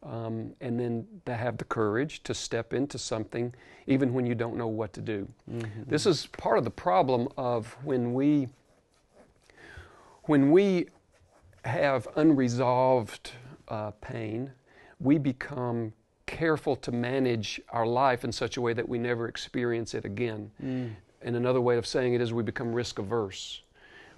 Um, 0.03 0.53
and 0.61 0.79
then 0.79 1.05
to 1.25 1.35
have 1.35 1.57
the 1.57 1.63
courage 1.65 2.23
to 2.23 2.33
step 2.33 2.73
into 2.73 2.97
something 2.97 3.53
even 3.85 4.13
when 4.13 4.25
you 4.25 4.33
don't 4.33 4.55
know 4.57 4.67
what 4.67 4.93
to 4.93 5.01
do. 5.01 5.27
This 5.87 6.05
is 6.07 6.25
part 6.27 6.57
of 6.57 6.63
the 6.63 6.71
problem 6.71 7.27
of 7.37 7.75
when 7.83 8.13
we 8.13 8.47
when 10.23 10.51
we 10.51 10.87
have 11.65 12.07
unresolved 12.15 13.31
uh, 13.67 13.91
pain, 14.01 14.51
we 14.99 15.17
become 15.19 15.93
careful 16.25 16.75
to 16.77 16.91
manage 16.91 17.59
our 17.69 17.85
life 17.85 18.23
in 18.23 18.31
such 18.31 18.57
a 18.57 18.61
way 18.61 18.73
that 18.73 18.87
we 18.87 18.97
never 18.97 19.27
experience 19.27 19.93
it 19.93 20.05
again. 20.05 20.49
And 21.21 21.35
another 21.35 21.61
way 21.61 21.77
of 21.77 21.85
saying 21.85 22.13
it 22.15 22.21
is 22.21 22.33
we 22.33 22.41
become 22.43 22.73
risk 22.73 22.97
averse. 22.99 23.61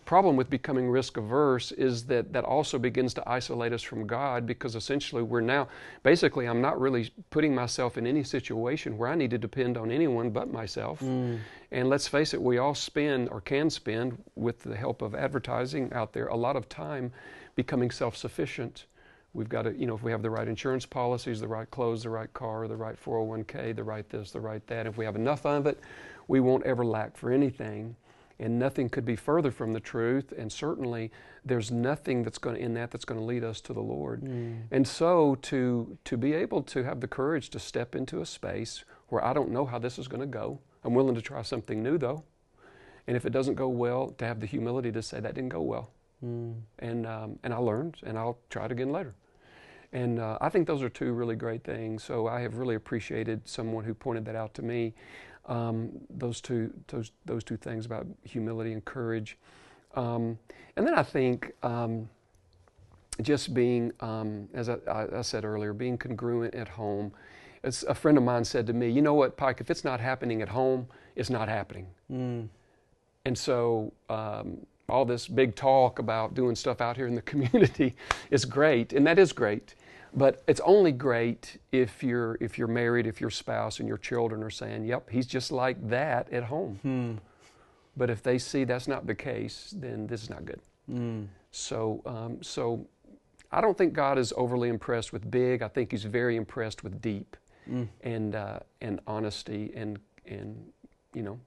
Problem 0.05 0.35
with 0.35 0.49
becoming 0.49 0.89
risk 0.89 1.17
averse 1.17 1.71
is 1.71 2.05
that 2.07 2.33
that 2.33 2.43
also 2.43 2.77
begins 2.77 3.13
to 3.13 3.29
isolate 3.29 3.71
us 3.71 3.81
from 3.81 4.05
God 4.05 4.45
because 4.45 4.75
essentially 4.75 5.23
we're 5.23 5.41
now, 5.41 5.69
basically, 6.03 6.45
I'm 6.45 6.61
not 6.61 6.79
really 6.79 7.11
putting 7.29 7.55
myself 7.55 7.97
in 7.97 8.05
any 8.05 8.23
situation 8.23 8.97
where 8.97 9.09
I 9.09 9.15
need 9.15 9.31
to 9.31 9.37
depend 9.37 9.77
on 9.77 9.91
anyone 9.91 10.29
but 10.31 10.51
myself. 10.51 10.99
Mm. 10.99 11.39
And 11.71 11.89
let's 11.89 12.07
face 12.07 12.33
it, 12.33 12.41
we 12.41 12.57
all 12.57 12.75
spend 12.75 13.29
or 13.29 13.39
can 13.39 13.69
spend, 13.69 14.21
with 14.35 14.61
the 14.63 14.75
help 14.75 15.01
of 15.01 15.15
advertising 15.15 15.91
out 15.93 16.11
there, 16.11 16.27
a 16.27 16.35
lot 16.35 16.55
of 16.55 16.67
time 16.67 17.11
becoming 17.55 17.89
self 17.89 18.17
sufficient. 18.17 18.85
We've 19.33 19.49
got 19.49 19.63
to, 19.63 19.73
you 19.73 19.87
know, 19.87 19.95
if 19.95 20.03
we 20.03 20.11
have 20.11 20.21
the 20.21 20.29
right 20.29 20.47
insurance 20.47 20.85
policies, 20.85 21.39
the 21.39 21.47
right 21.47 21.69
clothes, 21.71 22.03
the 22.03 22.09
right 22.09 22.31
car, 22.33 22.67
the 22.67 22.75
right 22.75 23.01
401k, 23.01 23.75
the 23.75 23.83
right 23.83 24.07
this, 24.09 24.31
the 24.31 24.39
right 24.39 24.65
that, 24.67 24.85
if 24.85 24.97
we 24.97 25.05
have 25.05 25.15
enough 25.15 25.45
of 25.45 25.65
it, 25.65 25.79
we 26.27 26.39
won't 26.39 26.65
ever 26.65 26.85
lack 26.85 27.17
for 27.17 27.31
anything. 27.31 27.95
And 28.39 28.57
nothing 28.59 28.89
could 28.89 29.05
be 29.05 29.15
further 29.15 29.51
from 29.51 29.73
the 29.73 29.79
truth. 29.79 30.33
And 30.35 30.51
certainly, 30.51 31.11
there's 31.45 31.71
nothing 31.71 32.23
that's 32.23 32.39
going 32.39 32.55
to, 32.55 32.61
in 32.61 32.73
that 32.73 32.91
that's 32.91 33.05
going 33.05 33.19
to 33.19 33.25
lead 33.25 33.43
us 33.43 33.61
to 33.61 33.73
the 33.73 33.81
Lord. 33.81 34.23
And 34.71 34.87
so, 34.87 35.35
to 35.43 35.97
to 36.03 36.17
be 36.17 36.33
able 36.33 36.63
to 36.63 36.83
have 36.83 36.99
the 36.99 37.07
courage 37.07 37.49
to 37.51 37.59
step 37.59 37.95
into 37.95 38.21
a 38.21 38.25
space 38.25 38.83
where 39.09 39.23
I 39.23 39.33
don't 39.33 39.51
know 39.51 39.65
how 39.65 39.77
this 39.79 39.99
is 39.99 40.07
going 40.07 40.21
to 40.21 40.27
go, 40.27 40.59
I'm 40.83 40.93
willing 40.93 41.15
to 41.15 41.21
try 41.21 41.41
something 41.43 41.83
new 41.83 41.97
though. 41.97 42.23
And 43.07 43.15
if 43.15 43.25
it 43.25 43.31
doesn't 43.31 43.55
go 43.55 43.67
well, 43.67 44.09
to 44.17 44.25
have 44.25 44.39
the 44.39 44.45
humility 44.47 44.91
to 44.91 45.01
say 45.01 45.19
that 45.19 45.35
didn't 45.35 45.49
go 45.49 45.61
well. 45.61 45.91
And 46.79 47.05
um, 47.05 47.39
and 47.43 47.53
I 47.53 47.57
learned, 47.57 47.97
and 48.03 48.17
I'll 48.17 48.39
try 48.49 48.65
it 48.65 48.71
again 48.71 48.91
later. 48.91 49.13
And 49.91 50.19
uh, 50.19 50.39
I 50.41 50.49
think 50.49 50.65
those 50.67 50.81
are 50.81 50.89
two 50.89 51.13
really 51.13 51.35
great 51.35 51.63
things. 51.63 52.03
So 52.03 52.27
I 52.27 52.41
have 52.41 52.55
really 52.55 52.75
appreciated 52.75 53.47
someone 53.47 53.83
who 53.83 53.93
pointed 53.93 54.25
that 54.25 54.35
out 54.35 54.55
to 54.55 54.63
me. 54.63 54.95
Um, 55.45 55.91
those 56.09 56.39
two, 56.39 56.73
those, 56.87 57.11
those 57.25 57.43
two 57.43 57.57
things 57.57 57.85
about 57.85 58.07
humility 58.23 58.71
and 58.73 58.83
courage. 58.85 59.37
Um, 59.95 60.39
and 60.75 60.87
then 60.87 60.95
I 60.95 61.03
think 61.03 61.53
um, 61.63 62.09
just 63.21 63.53
being, 63.53 63.91
um, 63.99 64.49
as 64.53 64.69
I, 64.69 64.77
I, 64.87 65.21
said 65.21 65.45
earlier, 65.45 65.73
being 65.73 65.97
congruent 65.97 66.55
at 66.55 66.67
home. 66.67 67.13
As 67.63 67.83
a 67.83 67.93
friend 67.93 68.17
of 68.17 68.23
mine 68.23 68.43
said 68.43 68.67
to 68.67 68.73
me, 68.73 68.89
"You 68.89 69.01
know 69.01 69.13
what, 69.13 69.37
Pike? 69.37 69.61
If 69.61 69.69
it's 69.71 69.83
not 69.83 69.99
happening 69.99 70.41
at 70.41 70.49
home, 70.49 70.87
it's 71.15 71.29
not 71.29 71.47
happening." 71.47 71.87
And 73.25 73.37
so 73.37 73.93
um, 74.09 74.65
all 74.89 75.05
this 75.05 75.27
big 75.27 75.55
talk 75.55 75.99
about 75.99 76.33
doing 76.33 76.55
stuff 76.55 76.81
out 76.81 76.97
here 76.97 77.07
in 77.07 77.15
the 77.15 77.21
community 77.33 77.95
is 78.31 78.45
great, 78.45 78.93
and 78.93 79.05
that 79.07 79.19
is 79.19 79.31
great. 79.31 79.75
But 80.15 80.43
it's 80.47 80.61
only 80.63 80.91
great 80.91 81.57
if 81.71 82.03
you're 82.03 82.37
if 82.39 82.57
you're 82.57 82.67
married, 82.67 83.07
if 83.07 83.19
your 83.19 83.31
spouse 83.31 83.79
and 83.79 83.87
your 83.87 83.97
children 83.97 84.43
are 84.43 84.49
saying, 84.51 84.85
"Yep, 84.85 85.09
he's 85.09 85.25
just 85.25 85.51
like 85.51 85.77
that 85.89 86.31
at 86.31 86.43
home." 86.43 86.79
But 87.97 88.09
if 88.09 88.21
they 88.23 88.37
see 88.37 88.63
that's 88.63 88.87
not 88.87 89.05
the 89.07 89.15
case, 89.15 89.73
then 89.77 90.07
this 90.07 90.23
is 90.23 90.29
not 90.29 90.45
good. 90.45 90.59
So 91.51 92.01
um, 92.05 92.41
so 92.43 92.85
I 93.51 93.61
don't 93.61 93.77
think 93.77 93.93
God 93.93 94.17
is 94.17 94.33
overly 94.37 94.69
impressed 94.69 95.13
with 95.13 95.29
big. 95.29 95.61
I 95.61 95.67
think 95.67 95.91
He's 95.91 96.03
very 96.03 96.35
impressed 96.35 96.83
with 96.83 97.01
deep 97.01 97.37
and 98.03 98.35
uh, 98.35 98.59
and 98.81 98.99
honesty 99.07 99.71
and 99.75 99.99
and 100.27 100.71
you 101.13 101.23
know 101.23 101.39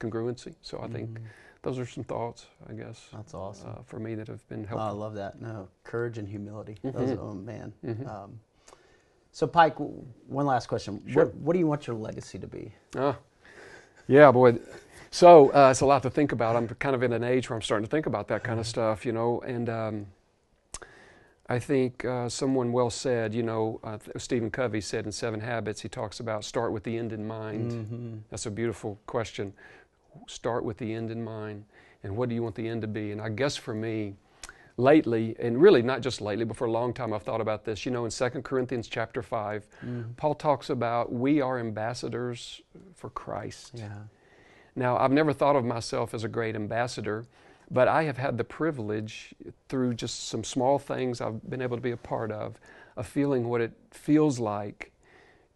congruency. 0.00 0.54
So 0.62 0.80
I 0.80 0.88
think 0.88 1.18
those 1.64 1.78
are 1.78 1.86
some 1.86 2.04
thoughts, 2.04 2.46
I 2.68 2.74
guess. 2.74 3.08
That's 3.12 3.34
awesome. 3.34 3.70
Uh, 3.70 3.82
for 3.86 3.98
me 3.98 4.14
that 4.14 4.28
have 4.28 4.46
been 4.48 4.68
Oh, 4.70 4.76
I 4.76 4.90
love 4.90 5.14
that. 5.14 5.40
No, 5.40 5.68
courage 5.82 6.18
and 6.18 6.28
humility. 6.28 6.76
Mm-hmm. 6.84 6.98
Those, 6.98 7.18
oh 7.18 7.32
man. 7.32 7.72
Um, 8.06 8.38
so, 9.32 9.48
Pike, 9.48 9.74
one 9.78 10.46
last 10.46 10.68
question. 10.68 11.02
What, 11.12 11.34
what 11.34 11.54
do 11.54 11.58
you 11.58 11.66
want 11.66 11.88
your 11.88 11.96
legacy 11.96 12.38
to 12.38 12.46
be? 12.46 12.72
Ah, 12.96 13.16
yeah, 14.06 14.30
boy. 14.30 14.58
So 15.10 15.52
uh, 15.52 15.70
it's 15.70 15.80
a 15.80 15.86
lot 15.86 16.02
to 16.02 16.10
think 16.10 16.32
about. 16.32 16.54
I'm 16.54 16.68
kind 16.68 16.94
of 16.94 17.02
in 17.02 17.12
an 17.12 17.24
age 17.24 17.48
where 17.48 17.56
I'm 17.56 17.62
starting 17.62 17.84
to 17.84 17.90
think 17.90 18.06
about 18.06 18.28
that 18.28 18.44
kind 18.44 18.60
of 18.60 18.66
stuff, 18.66 19.06
you 19.06 19.12
know. 19.12 19.40
And 19.40 19.68
um, 19.68 20.06
I 21.48 21.58
think 21.58 22.04
uh, 22.04 22.28
someone 22.28 22.72
well 22.72 22.90
said, 22.90 23.34
you 23.34 23.42
know, 23.42 23.80
uh, 23.82 23.98
Stephen 24.16 24.50
Covey 24.50 24.80
said 24.80 25.04
in 25.06 25.12
Seven 25.12 25.40
Habits, 25.40 25.80
he 25.80 25.88
talks 25.88 26.20
about 26.20 26.44
start 26.44 26.72
with 26.72 26.84
the 26.84 26.96
end 26.96 27.12
in 27.12 27.26
mind. 27.26 28.24
That's 28.30 28.46
a 28.46 28.50
beautiful 28.50 28.98
question. 29.06 29.52
Start 30.26 30.64
with 30.64 30.78
the 30.78 30.92
end 30.92 31.10
in 31.10 31.22
mind. 31.22 31.64
And 32.02 32.16
what 32.16 32.28
do 32.28 32.34
you 32.34 32.42
want 32.42 32.54
the 32.54 32.68
end 32.68 32.82
to 32.82 32.88
be? 32.88 33.12
And 33.12 33.20
I 33.20 33.28
guess 33.28 33.56
for 33.56 33.74
me, 33.74 34.14
lately, 34.76 35.36
and 35.38 35.60
really 35.60 35.82
not 35.82 36.00
just 36.00 36.20
lately, 36.20 36.44
but 36.44 36.56
for 36.56 36.66
a 36.66 36.70
long 36.70 36.92
time, 36.92 37.12
I've 37.12 37.22
thought 37.22 37.40
about 37.40 37.64
this. 37.64 37.86
You 37.86 37.92
know, 37.92 38.04
in 38.04 38.10
2 38.10 38.28
Corinthians 38.42 38.88
chapter 38.88 39.22
5, 39.22 39.66
mm-hmm. 39.66 40.12
Paul 40.16 40.34
talks 40.34 40.70
about 40.70 41.12
we 41.12 41.40
are 41.40 41.58
ambassadors 41.58 42.62
for 42.94 43.10
Christ. 43.10 43.72
Yeah. 43.74 43.88
Now, 44.76 44.96
I've 44.96 45.12
never 45.12 45.32
thought 45.32 45.56
of 45.56 45.64
myself 45.64 46.14
as 46.14 46.24
a 46.24 46.28
great 46.28 46.56
ambassador, 46.56 47.24
but 47.70 47.86
I 47.86 48.02
have 48.04 48.18
had 48.18 48.36
the 48.36 48.44
privilege 48.44 49.34
through 49.68 49.94
just 49.94 50.28
some 50.28 50.42
small 50.42 50.78
things 50.78 51.20
I've 51.20 51.48
been 51.48 51.62
able 51.62 51.76
to 51.76 51.82
be 51.82 51.92
a 51.92 51.96
part 51.96 52.32
of, 52.32 52.58
of 52.96 53.06
feeling 53.06 53.48
what 53.48 53.60
it 53.60 53.72
feels 53.92 54.40
like 54.40 54.90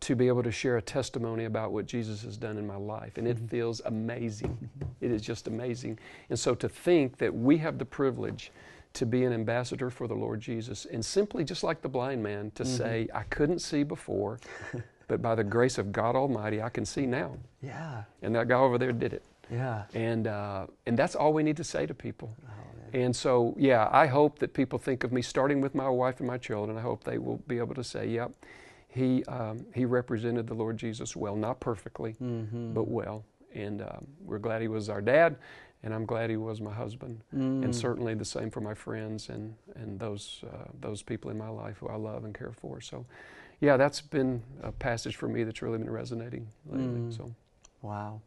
to 0.01 0.15
be 0.15 0.29
able 0.29 0.43
to 0.43 0.53
share 0.53 0.77
a 0.77 0.83
testimony 0.83 1.45
about 1.45 1.73
what 1.73 1.87
Jesus 1.87 2.23
has 2.23 2.37
done 2.37 2.57
in 2.57 2.67
my 2.67 2.77
life. 2.77 3.19
And 3.19 3.27
it 3.27 3.37
mm-hmm. 3.37 3.47
feels 3.47 3.81
amazing. 3.85 4.51
Mm-hmm. 4.51 5.05
It 5.05 5.11
is 5.11 5.23
just 5.23 5.49
amazing. 5.49 5.99
And 6.31 6.39
so 6.39 6.55
to 6.55 6.69
think 6.69 7.19
that 7.19 7.35
we 7.35 7.59
have 7.59 7.79
the 7.79 7.85
privilege 7.85 8.53
to 8.95 9.07
be 9.07 9.25
an 9.25 9.33
ambassador 9.33 9.91
for 9.91 10.07
the 10.07 10.15
Lord 10.15 10.41
Jesus 10.41 10.87
and 10.87 11.05
simply, 11.05 11.45
just 11.45 11.63
like 11.63 11.83
the 11.83 11.89
blind 11.89 12.23
man, 12.23 12.53
to 12.53 12.63
mm-hmm. 12.63 12.77
say, 12.77 13.09
I 13.15 13.25
couldn't 13.25 13.59
see 13.59 13.83
before, 13.83 14.39
but 15.09 15.21
by 15.21 15.35
the 15.35 15.45
grace 15.45 15.79
of 15.79 15.93
God 15.93 16.15
Almighty, 16.15 16.63
I 16.63 16.69
can 16.69 16.85
see 16.85 17.07
now. 17.07 17.37
Yeah. 17.61 18.05
And 18.23 18.35
that 18.35 18.49
guy 18.49 18.59
over 18.59 18.79
there 18.79 18.93
did 18.93 19.13
it. 19.13 19.25
Yeah. 19.51 19.85
And, 19.95 20.27
uh, 20.27 20.67
and 20.87 20.99
that's 20.99 21.15
all 21.15 21.33
we 21.33 21.43
need 21.43 21.57
to 21.57 21.65
say 21.65 21.87
to 21.87 21.95
people. 21.95 22.37
Oh, 22.47 22.53
And 22.93 23.15
so, 23.15 23.55
yeah, 23.59 23.89
I 23.91 24.07
hope 24.07 24.39
that 24.39 24.55
people 24.55 24.79
think 24.79 25.05
of 25.05 25.13
me 25.13 25.23
starting 25.23 25.61
with 25.61 25.75
my 25.75 25.89
wife 25.89 26.21
and 26.21 26.27
my 26.27 26.39
children. 26.39 26.79
I 26.79 26.83
hope 26.83 27.05
they 27.05 27.19
will 27.19 27.39
be 27.47 27.59
able 27.59 27.75
to 27.75 27.85
say, 27.85 28.07
yep, 28.09 28.33
he, 28.89 29.25
um, 29.25 29.67
he 29.75 29.85
represented 29.85 30.47
the 30.47 30.55
Lord 30.55 30.77
Jesus 30.77 31.15
well, 31.15 31.37
not 31.37 31.61
perfectly, 31.61 32.15
Mm-hmm. 32.23 32.73
but 32.73 32.89
well. 32.89 33.25
And 33.55 33.83
um, 33.83 34.07
we're 34.21 34.39
glad 34.39 34.61
he 34.63 34.69
was 34.69 34.89
our 34.89 35.01
dad, 35.01 35.37
and 35.83 35.95
I'm 35.95 36.05
glad 36.07 36.29
he 36.31 36.37
was 36.37 36.61
my 36.61 36.73
husband. 36.73 37.23
Mm. 37.35 37.65
And 37.65 37.75
certainly 37.75 38.15
the 38.15 38.25
same 38.25 38.51
for 38.51 38.61
my 38.61 38.75
friends 38.75 39.29
and, 39.31 39.55
and 39.75 39.99
those, 39.99 40.43
uh, 40.53 40.65
those 40.81 41.03
people 41.03 41.31
in 41.31 41.39
my 41.39 41.49
life 41.49 41.79
who 41.79 41.89
I 41.89 41.97
love 41.97 42.25
and 42.25 42.35
care 42.35 42.53
for. 42.53 42.81
So, 42.81 43.07
yeah, 43.61 43.77
that's 43.77 44.01
been 44.01 44.43
a 44.63 44.71
passage 44.73 45.17
for 45.17 45.29
me 45.29 45.45
that's 45.45 45.63
really 45.63 45.79
been 45.79 45.91
resonating 45.91 46.49
lately. 46.67 46.87
Mm. 47.01 47.17
So, 47.17 47.35
Wow. 47.83 48.21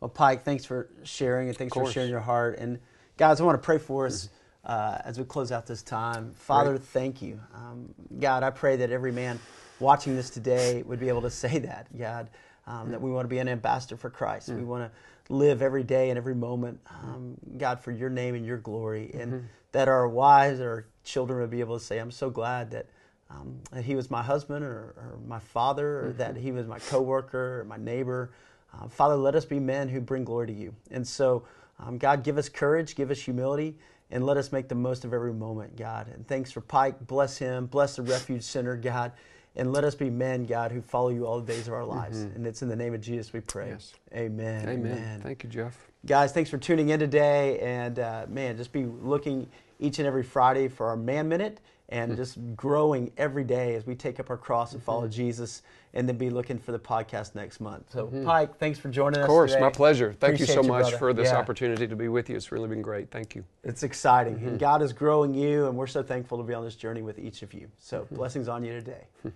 Well, 0.00 0.08
Pike, 0.08 0.42
thanks 0.44 0.64
for 0.64 0.88
sharing 1.04 1.48
and 1.48 1.56
thanks 1.56 1.74
for 1.74 1.90
sharing 1.90 2.10
your 2.10 2.20
heart. 2.20 2.58
And 2.58 2.80
guys, 3.16 3.40
I 3.40 3.44
want 3.44 3.60
to 3.60 3.64
pray 3.64 3.78
for 3.78 4.06
us 4.06 4.28
uh, 4.64 4.98
as 5.04 5.18
we 5.18 5.24
close 5.24 5.52
out 5.52 5.66
this 5.66 5.82
time. 5.82 6.32
Father, 6.34 6.72
Great. 6.72 6.82
thank 6.82 7.22
you. 7.22 7.40
Um, 7.54 7.94
God, 8.18 8.42
I 8.42 8.50
pray 8.50 8.76
that 8.76 8.90
every 8.90 9.12
man 9.12 9.38
watching 9.80 10.16
this 10.16 10.30
today 10.30 10.82
would 10.82 11.00
be 11.00 11.08
able 11.08 11.22
to 11.22 11.30
say 11.44 11.58
that, 11.60 11.86
God, 11.96 12.28
um, 12.66 12.90
that 12.90 13.00
we 13.00 13.10
want 13.10 13.24
to 13.24 13.28
be 13.28 13.38
an 13.38 13.48
ambassador 13.48 13.96
for 13.96 14.10
Christ. 14.10 14.48
We 14.48 14.62
want 14.62 14.90
to 14.90 15.32
live 15.32 15.62
every 15.62 15.84
day 15.84 16.10
and 16.10 16.18
every 16.18 16.34
moment, 16.34 16.80
um, 16.88 17.36
God, 17.58 17.80
for 17.80 17.92
your 17.92 18.10
name 18.10 18.34
and 18.34 18.44
your 18.44 18.58
glory. 18.58 19.10
And 19.14 19.48
that 19.72 19.88
our 19.88 20.08
wives, 20.08 20.60
our 20.60 20.86
children 21.04 21.40
would 21.40 21.50
be 21.50 21.60
able 21.60 21.78
to 21.78 21.84
say, 21.84 21.98
I'm 21.98 22.10
so 22.10 22.30
glad 22.30 22.70
that. 22.72 22.86
Um, 23.32 23.60
that 23.70 23.84
he 23.84 23.94
was 23.94 24.10
my 24.10 24.24
husband 24.24 24.64
or, 24.64 24.92
or 24.96 25.20
my 25.24 25.38
father, 25.38 26.06
or 26.06 26.12
that 26.14 26.36
he 26.36 26.50
was 26.50 26.66
my 26.66 26.80
coworker 26.80 27.60
or 27.60 27.64
my 27.64 27.76
neighbor. 27.76 28.32
Uh, 28.74 28.88
Father, 28.88 29.14
let 29.14 29.36
us 29.36 29.44
be 29.44 29.60
men 29.60 29.88
who 29.88 30.00
bring 30.00 30.24
glory 30.24 30.48
to 30.48 30.52
you. 30.52 30.74
And 30.90 31.06
so, 31.06 31.44
um, 31.78 31.98
God, 31.98 32.24
give 32.24 32.38
us 32.38 32.48
courage, 32.48 32.94
give 32.94 33.10
us 33.10 33.20
humility, 33.20 33.76
and 34.10 34.24
let 34.24 34.36
us 34.36 34.52
make 34.52 34.68
the 34.68 34.74
most 34.74 35.04
of 35.04 35.12
every 35.12 35.32
moment, 35.32 35.76
God. 35.76 36.08
And 36.08 36.26
thanks 36.26 36.50
for 36.50 36.60
Pike. 36.60 37.06
Bless 37.06 37.38
him. 37.38 37.66
Bless 37.66 37.96
the 37.96 38.02
Refuge 38.02 38.42
Center, 38.42 38.76
God. 38.76 39.12
And 39.56 39.72
let 39.72 39.84
us 39.84 39.94
be 39.94 40.10
men, 40.10 40.46
God, 40.46 40.70
who 40.70 40.80
follow 40.80 41.08
you 41.08 41.26
all 41.26 41.40
the 41.40 41.52
days 41.52 41.66
of 41.66 41.74
our 41.74 41.84
lives. 41.84 42.20
And 42.20 42.46
it's 42.46 42.62
in 42.62 42.68
the 42.68 42.76
name 42.76 42.94
of 42.94 43.00
Jesus 43.00 43.32
we 43.32 43.40
pray. 43.40 43.70
Yes. 43.70 43.92
Amen. 44.14 44.68
amen. 44.68 45.20
Thank 45.22 45.42
you, 45.42 45.50
Jeff. 45.50 45.88
Guys, 46.06 46.32
thanks 46.32 46.48
for 46.48 46.58
tuning 46.58 46.90
in 46.90 47.00
today. 47.00 47.58
And 47.58 47.98
uh, 47.98 48.26
man, 48.28 48.56
just 48.56 48.72
be 48.72 48.84
looking 48.84 49.48
each 49.80 49.98
and 49.98 50.06
every 50.06 50.22
Friday 50.22 50.68
for 50.68 50.86
our 50.86 50.96
Man 50.96 51.28
Minute 51.28 51.60
and 51.90 52.12
hmm. 52.12 52.16
just 52.16 52.38
growing 52.56 53.12
every 53.18 53.44
day 53.44 53.74
as 53.74 53.86
we 53.86 53.94
take 53.94 54.18
up 54.18 54.30
our 54.30 54.36
cross 54.36 54.72
and 54.72 54.82
follow 54.82 55.02
mm-hmm. 55.02 55.10
Jesus 55.10 55.62
and 55.92 56.08
then 56.08 56.16
be 56.16 56.30
looking 56.30 56.58
for 56.58 56.70
the 56.72 56.78
podcast 56.78 57.34
next 57.34 57.60
month. 57.60 57.90
So, 57.90 58.06
mm-hmm. 58.06 58.24
Pike, 58.24 58.56
thanks 58.58 58.78
for 58.78 58.88
joining 58.88 59.18
us. 59.18 59.24
Of 59.24 59.28
course, 59.28 59.50
today. 59.52 59.60
my 59.60 59.70
pleasure. 59.70 60.14
Thank 60.18 60.38
you 60.38 60.46
so 60.46 60.62
much 60.62 60.82
brother. 60.82 60.98
for 60.98 61.12
this 61.12 61.30
Yeah. 61.30 61.38
opportunity 61.38 61.88
to 61.88 61.96
be 61.96 62.08
with 62.08 62.30
you. 62.30 62.36
It's 62.36 62.52
really 62.52 62.68
been 62.68 62.82
great. 62.82 63.10
Thank 63.10 63.34
you. 63.34 63.44
It's 63.64 63.82
exciting. 63.82 64.34
And 64.34 64.42
mm-hmm. 64.42 64.56
God 64.58 64.82
is 64.82 64.92
growing 64.92 65.34
you, 65.34 65.66
and 65.66 65.76
we're 65.76 65.88
so 65.88 66.02
thankful 66.02 66.38
to 66.38 66.44
be 66.44 66.54
on 66.54 66.64
this 66.64 66.76
journey 66.76 67.02
with 67.02 67.18
each 67.18 67.42
of 67.42 67.52
you. 67.52 67.68
So, 67.78 68.06
blessings 68.12 68.48
on 68.48 68.64
you 68.64 68.72
today. 68.72 69.04
Hmm. 69.22 69.28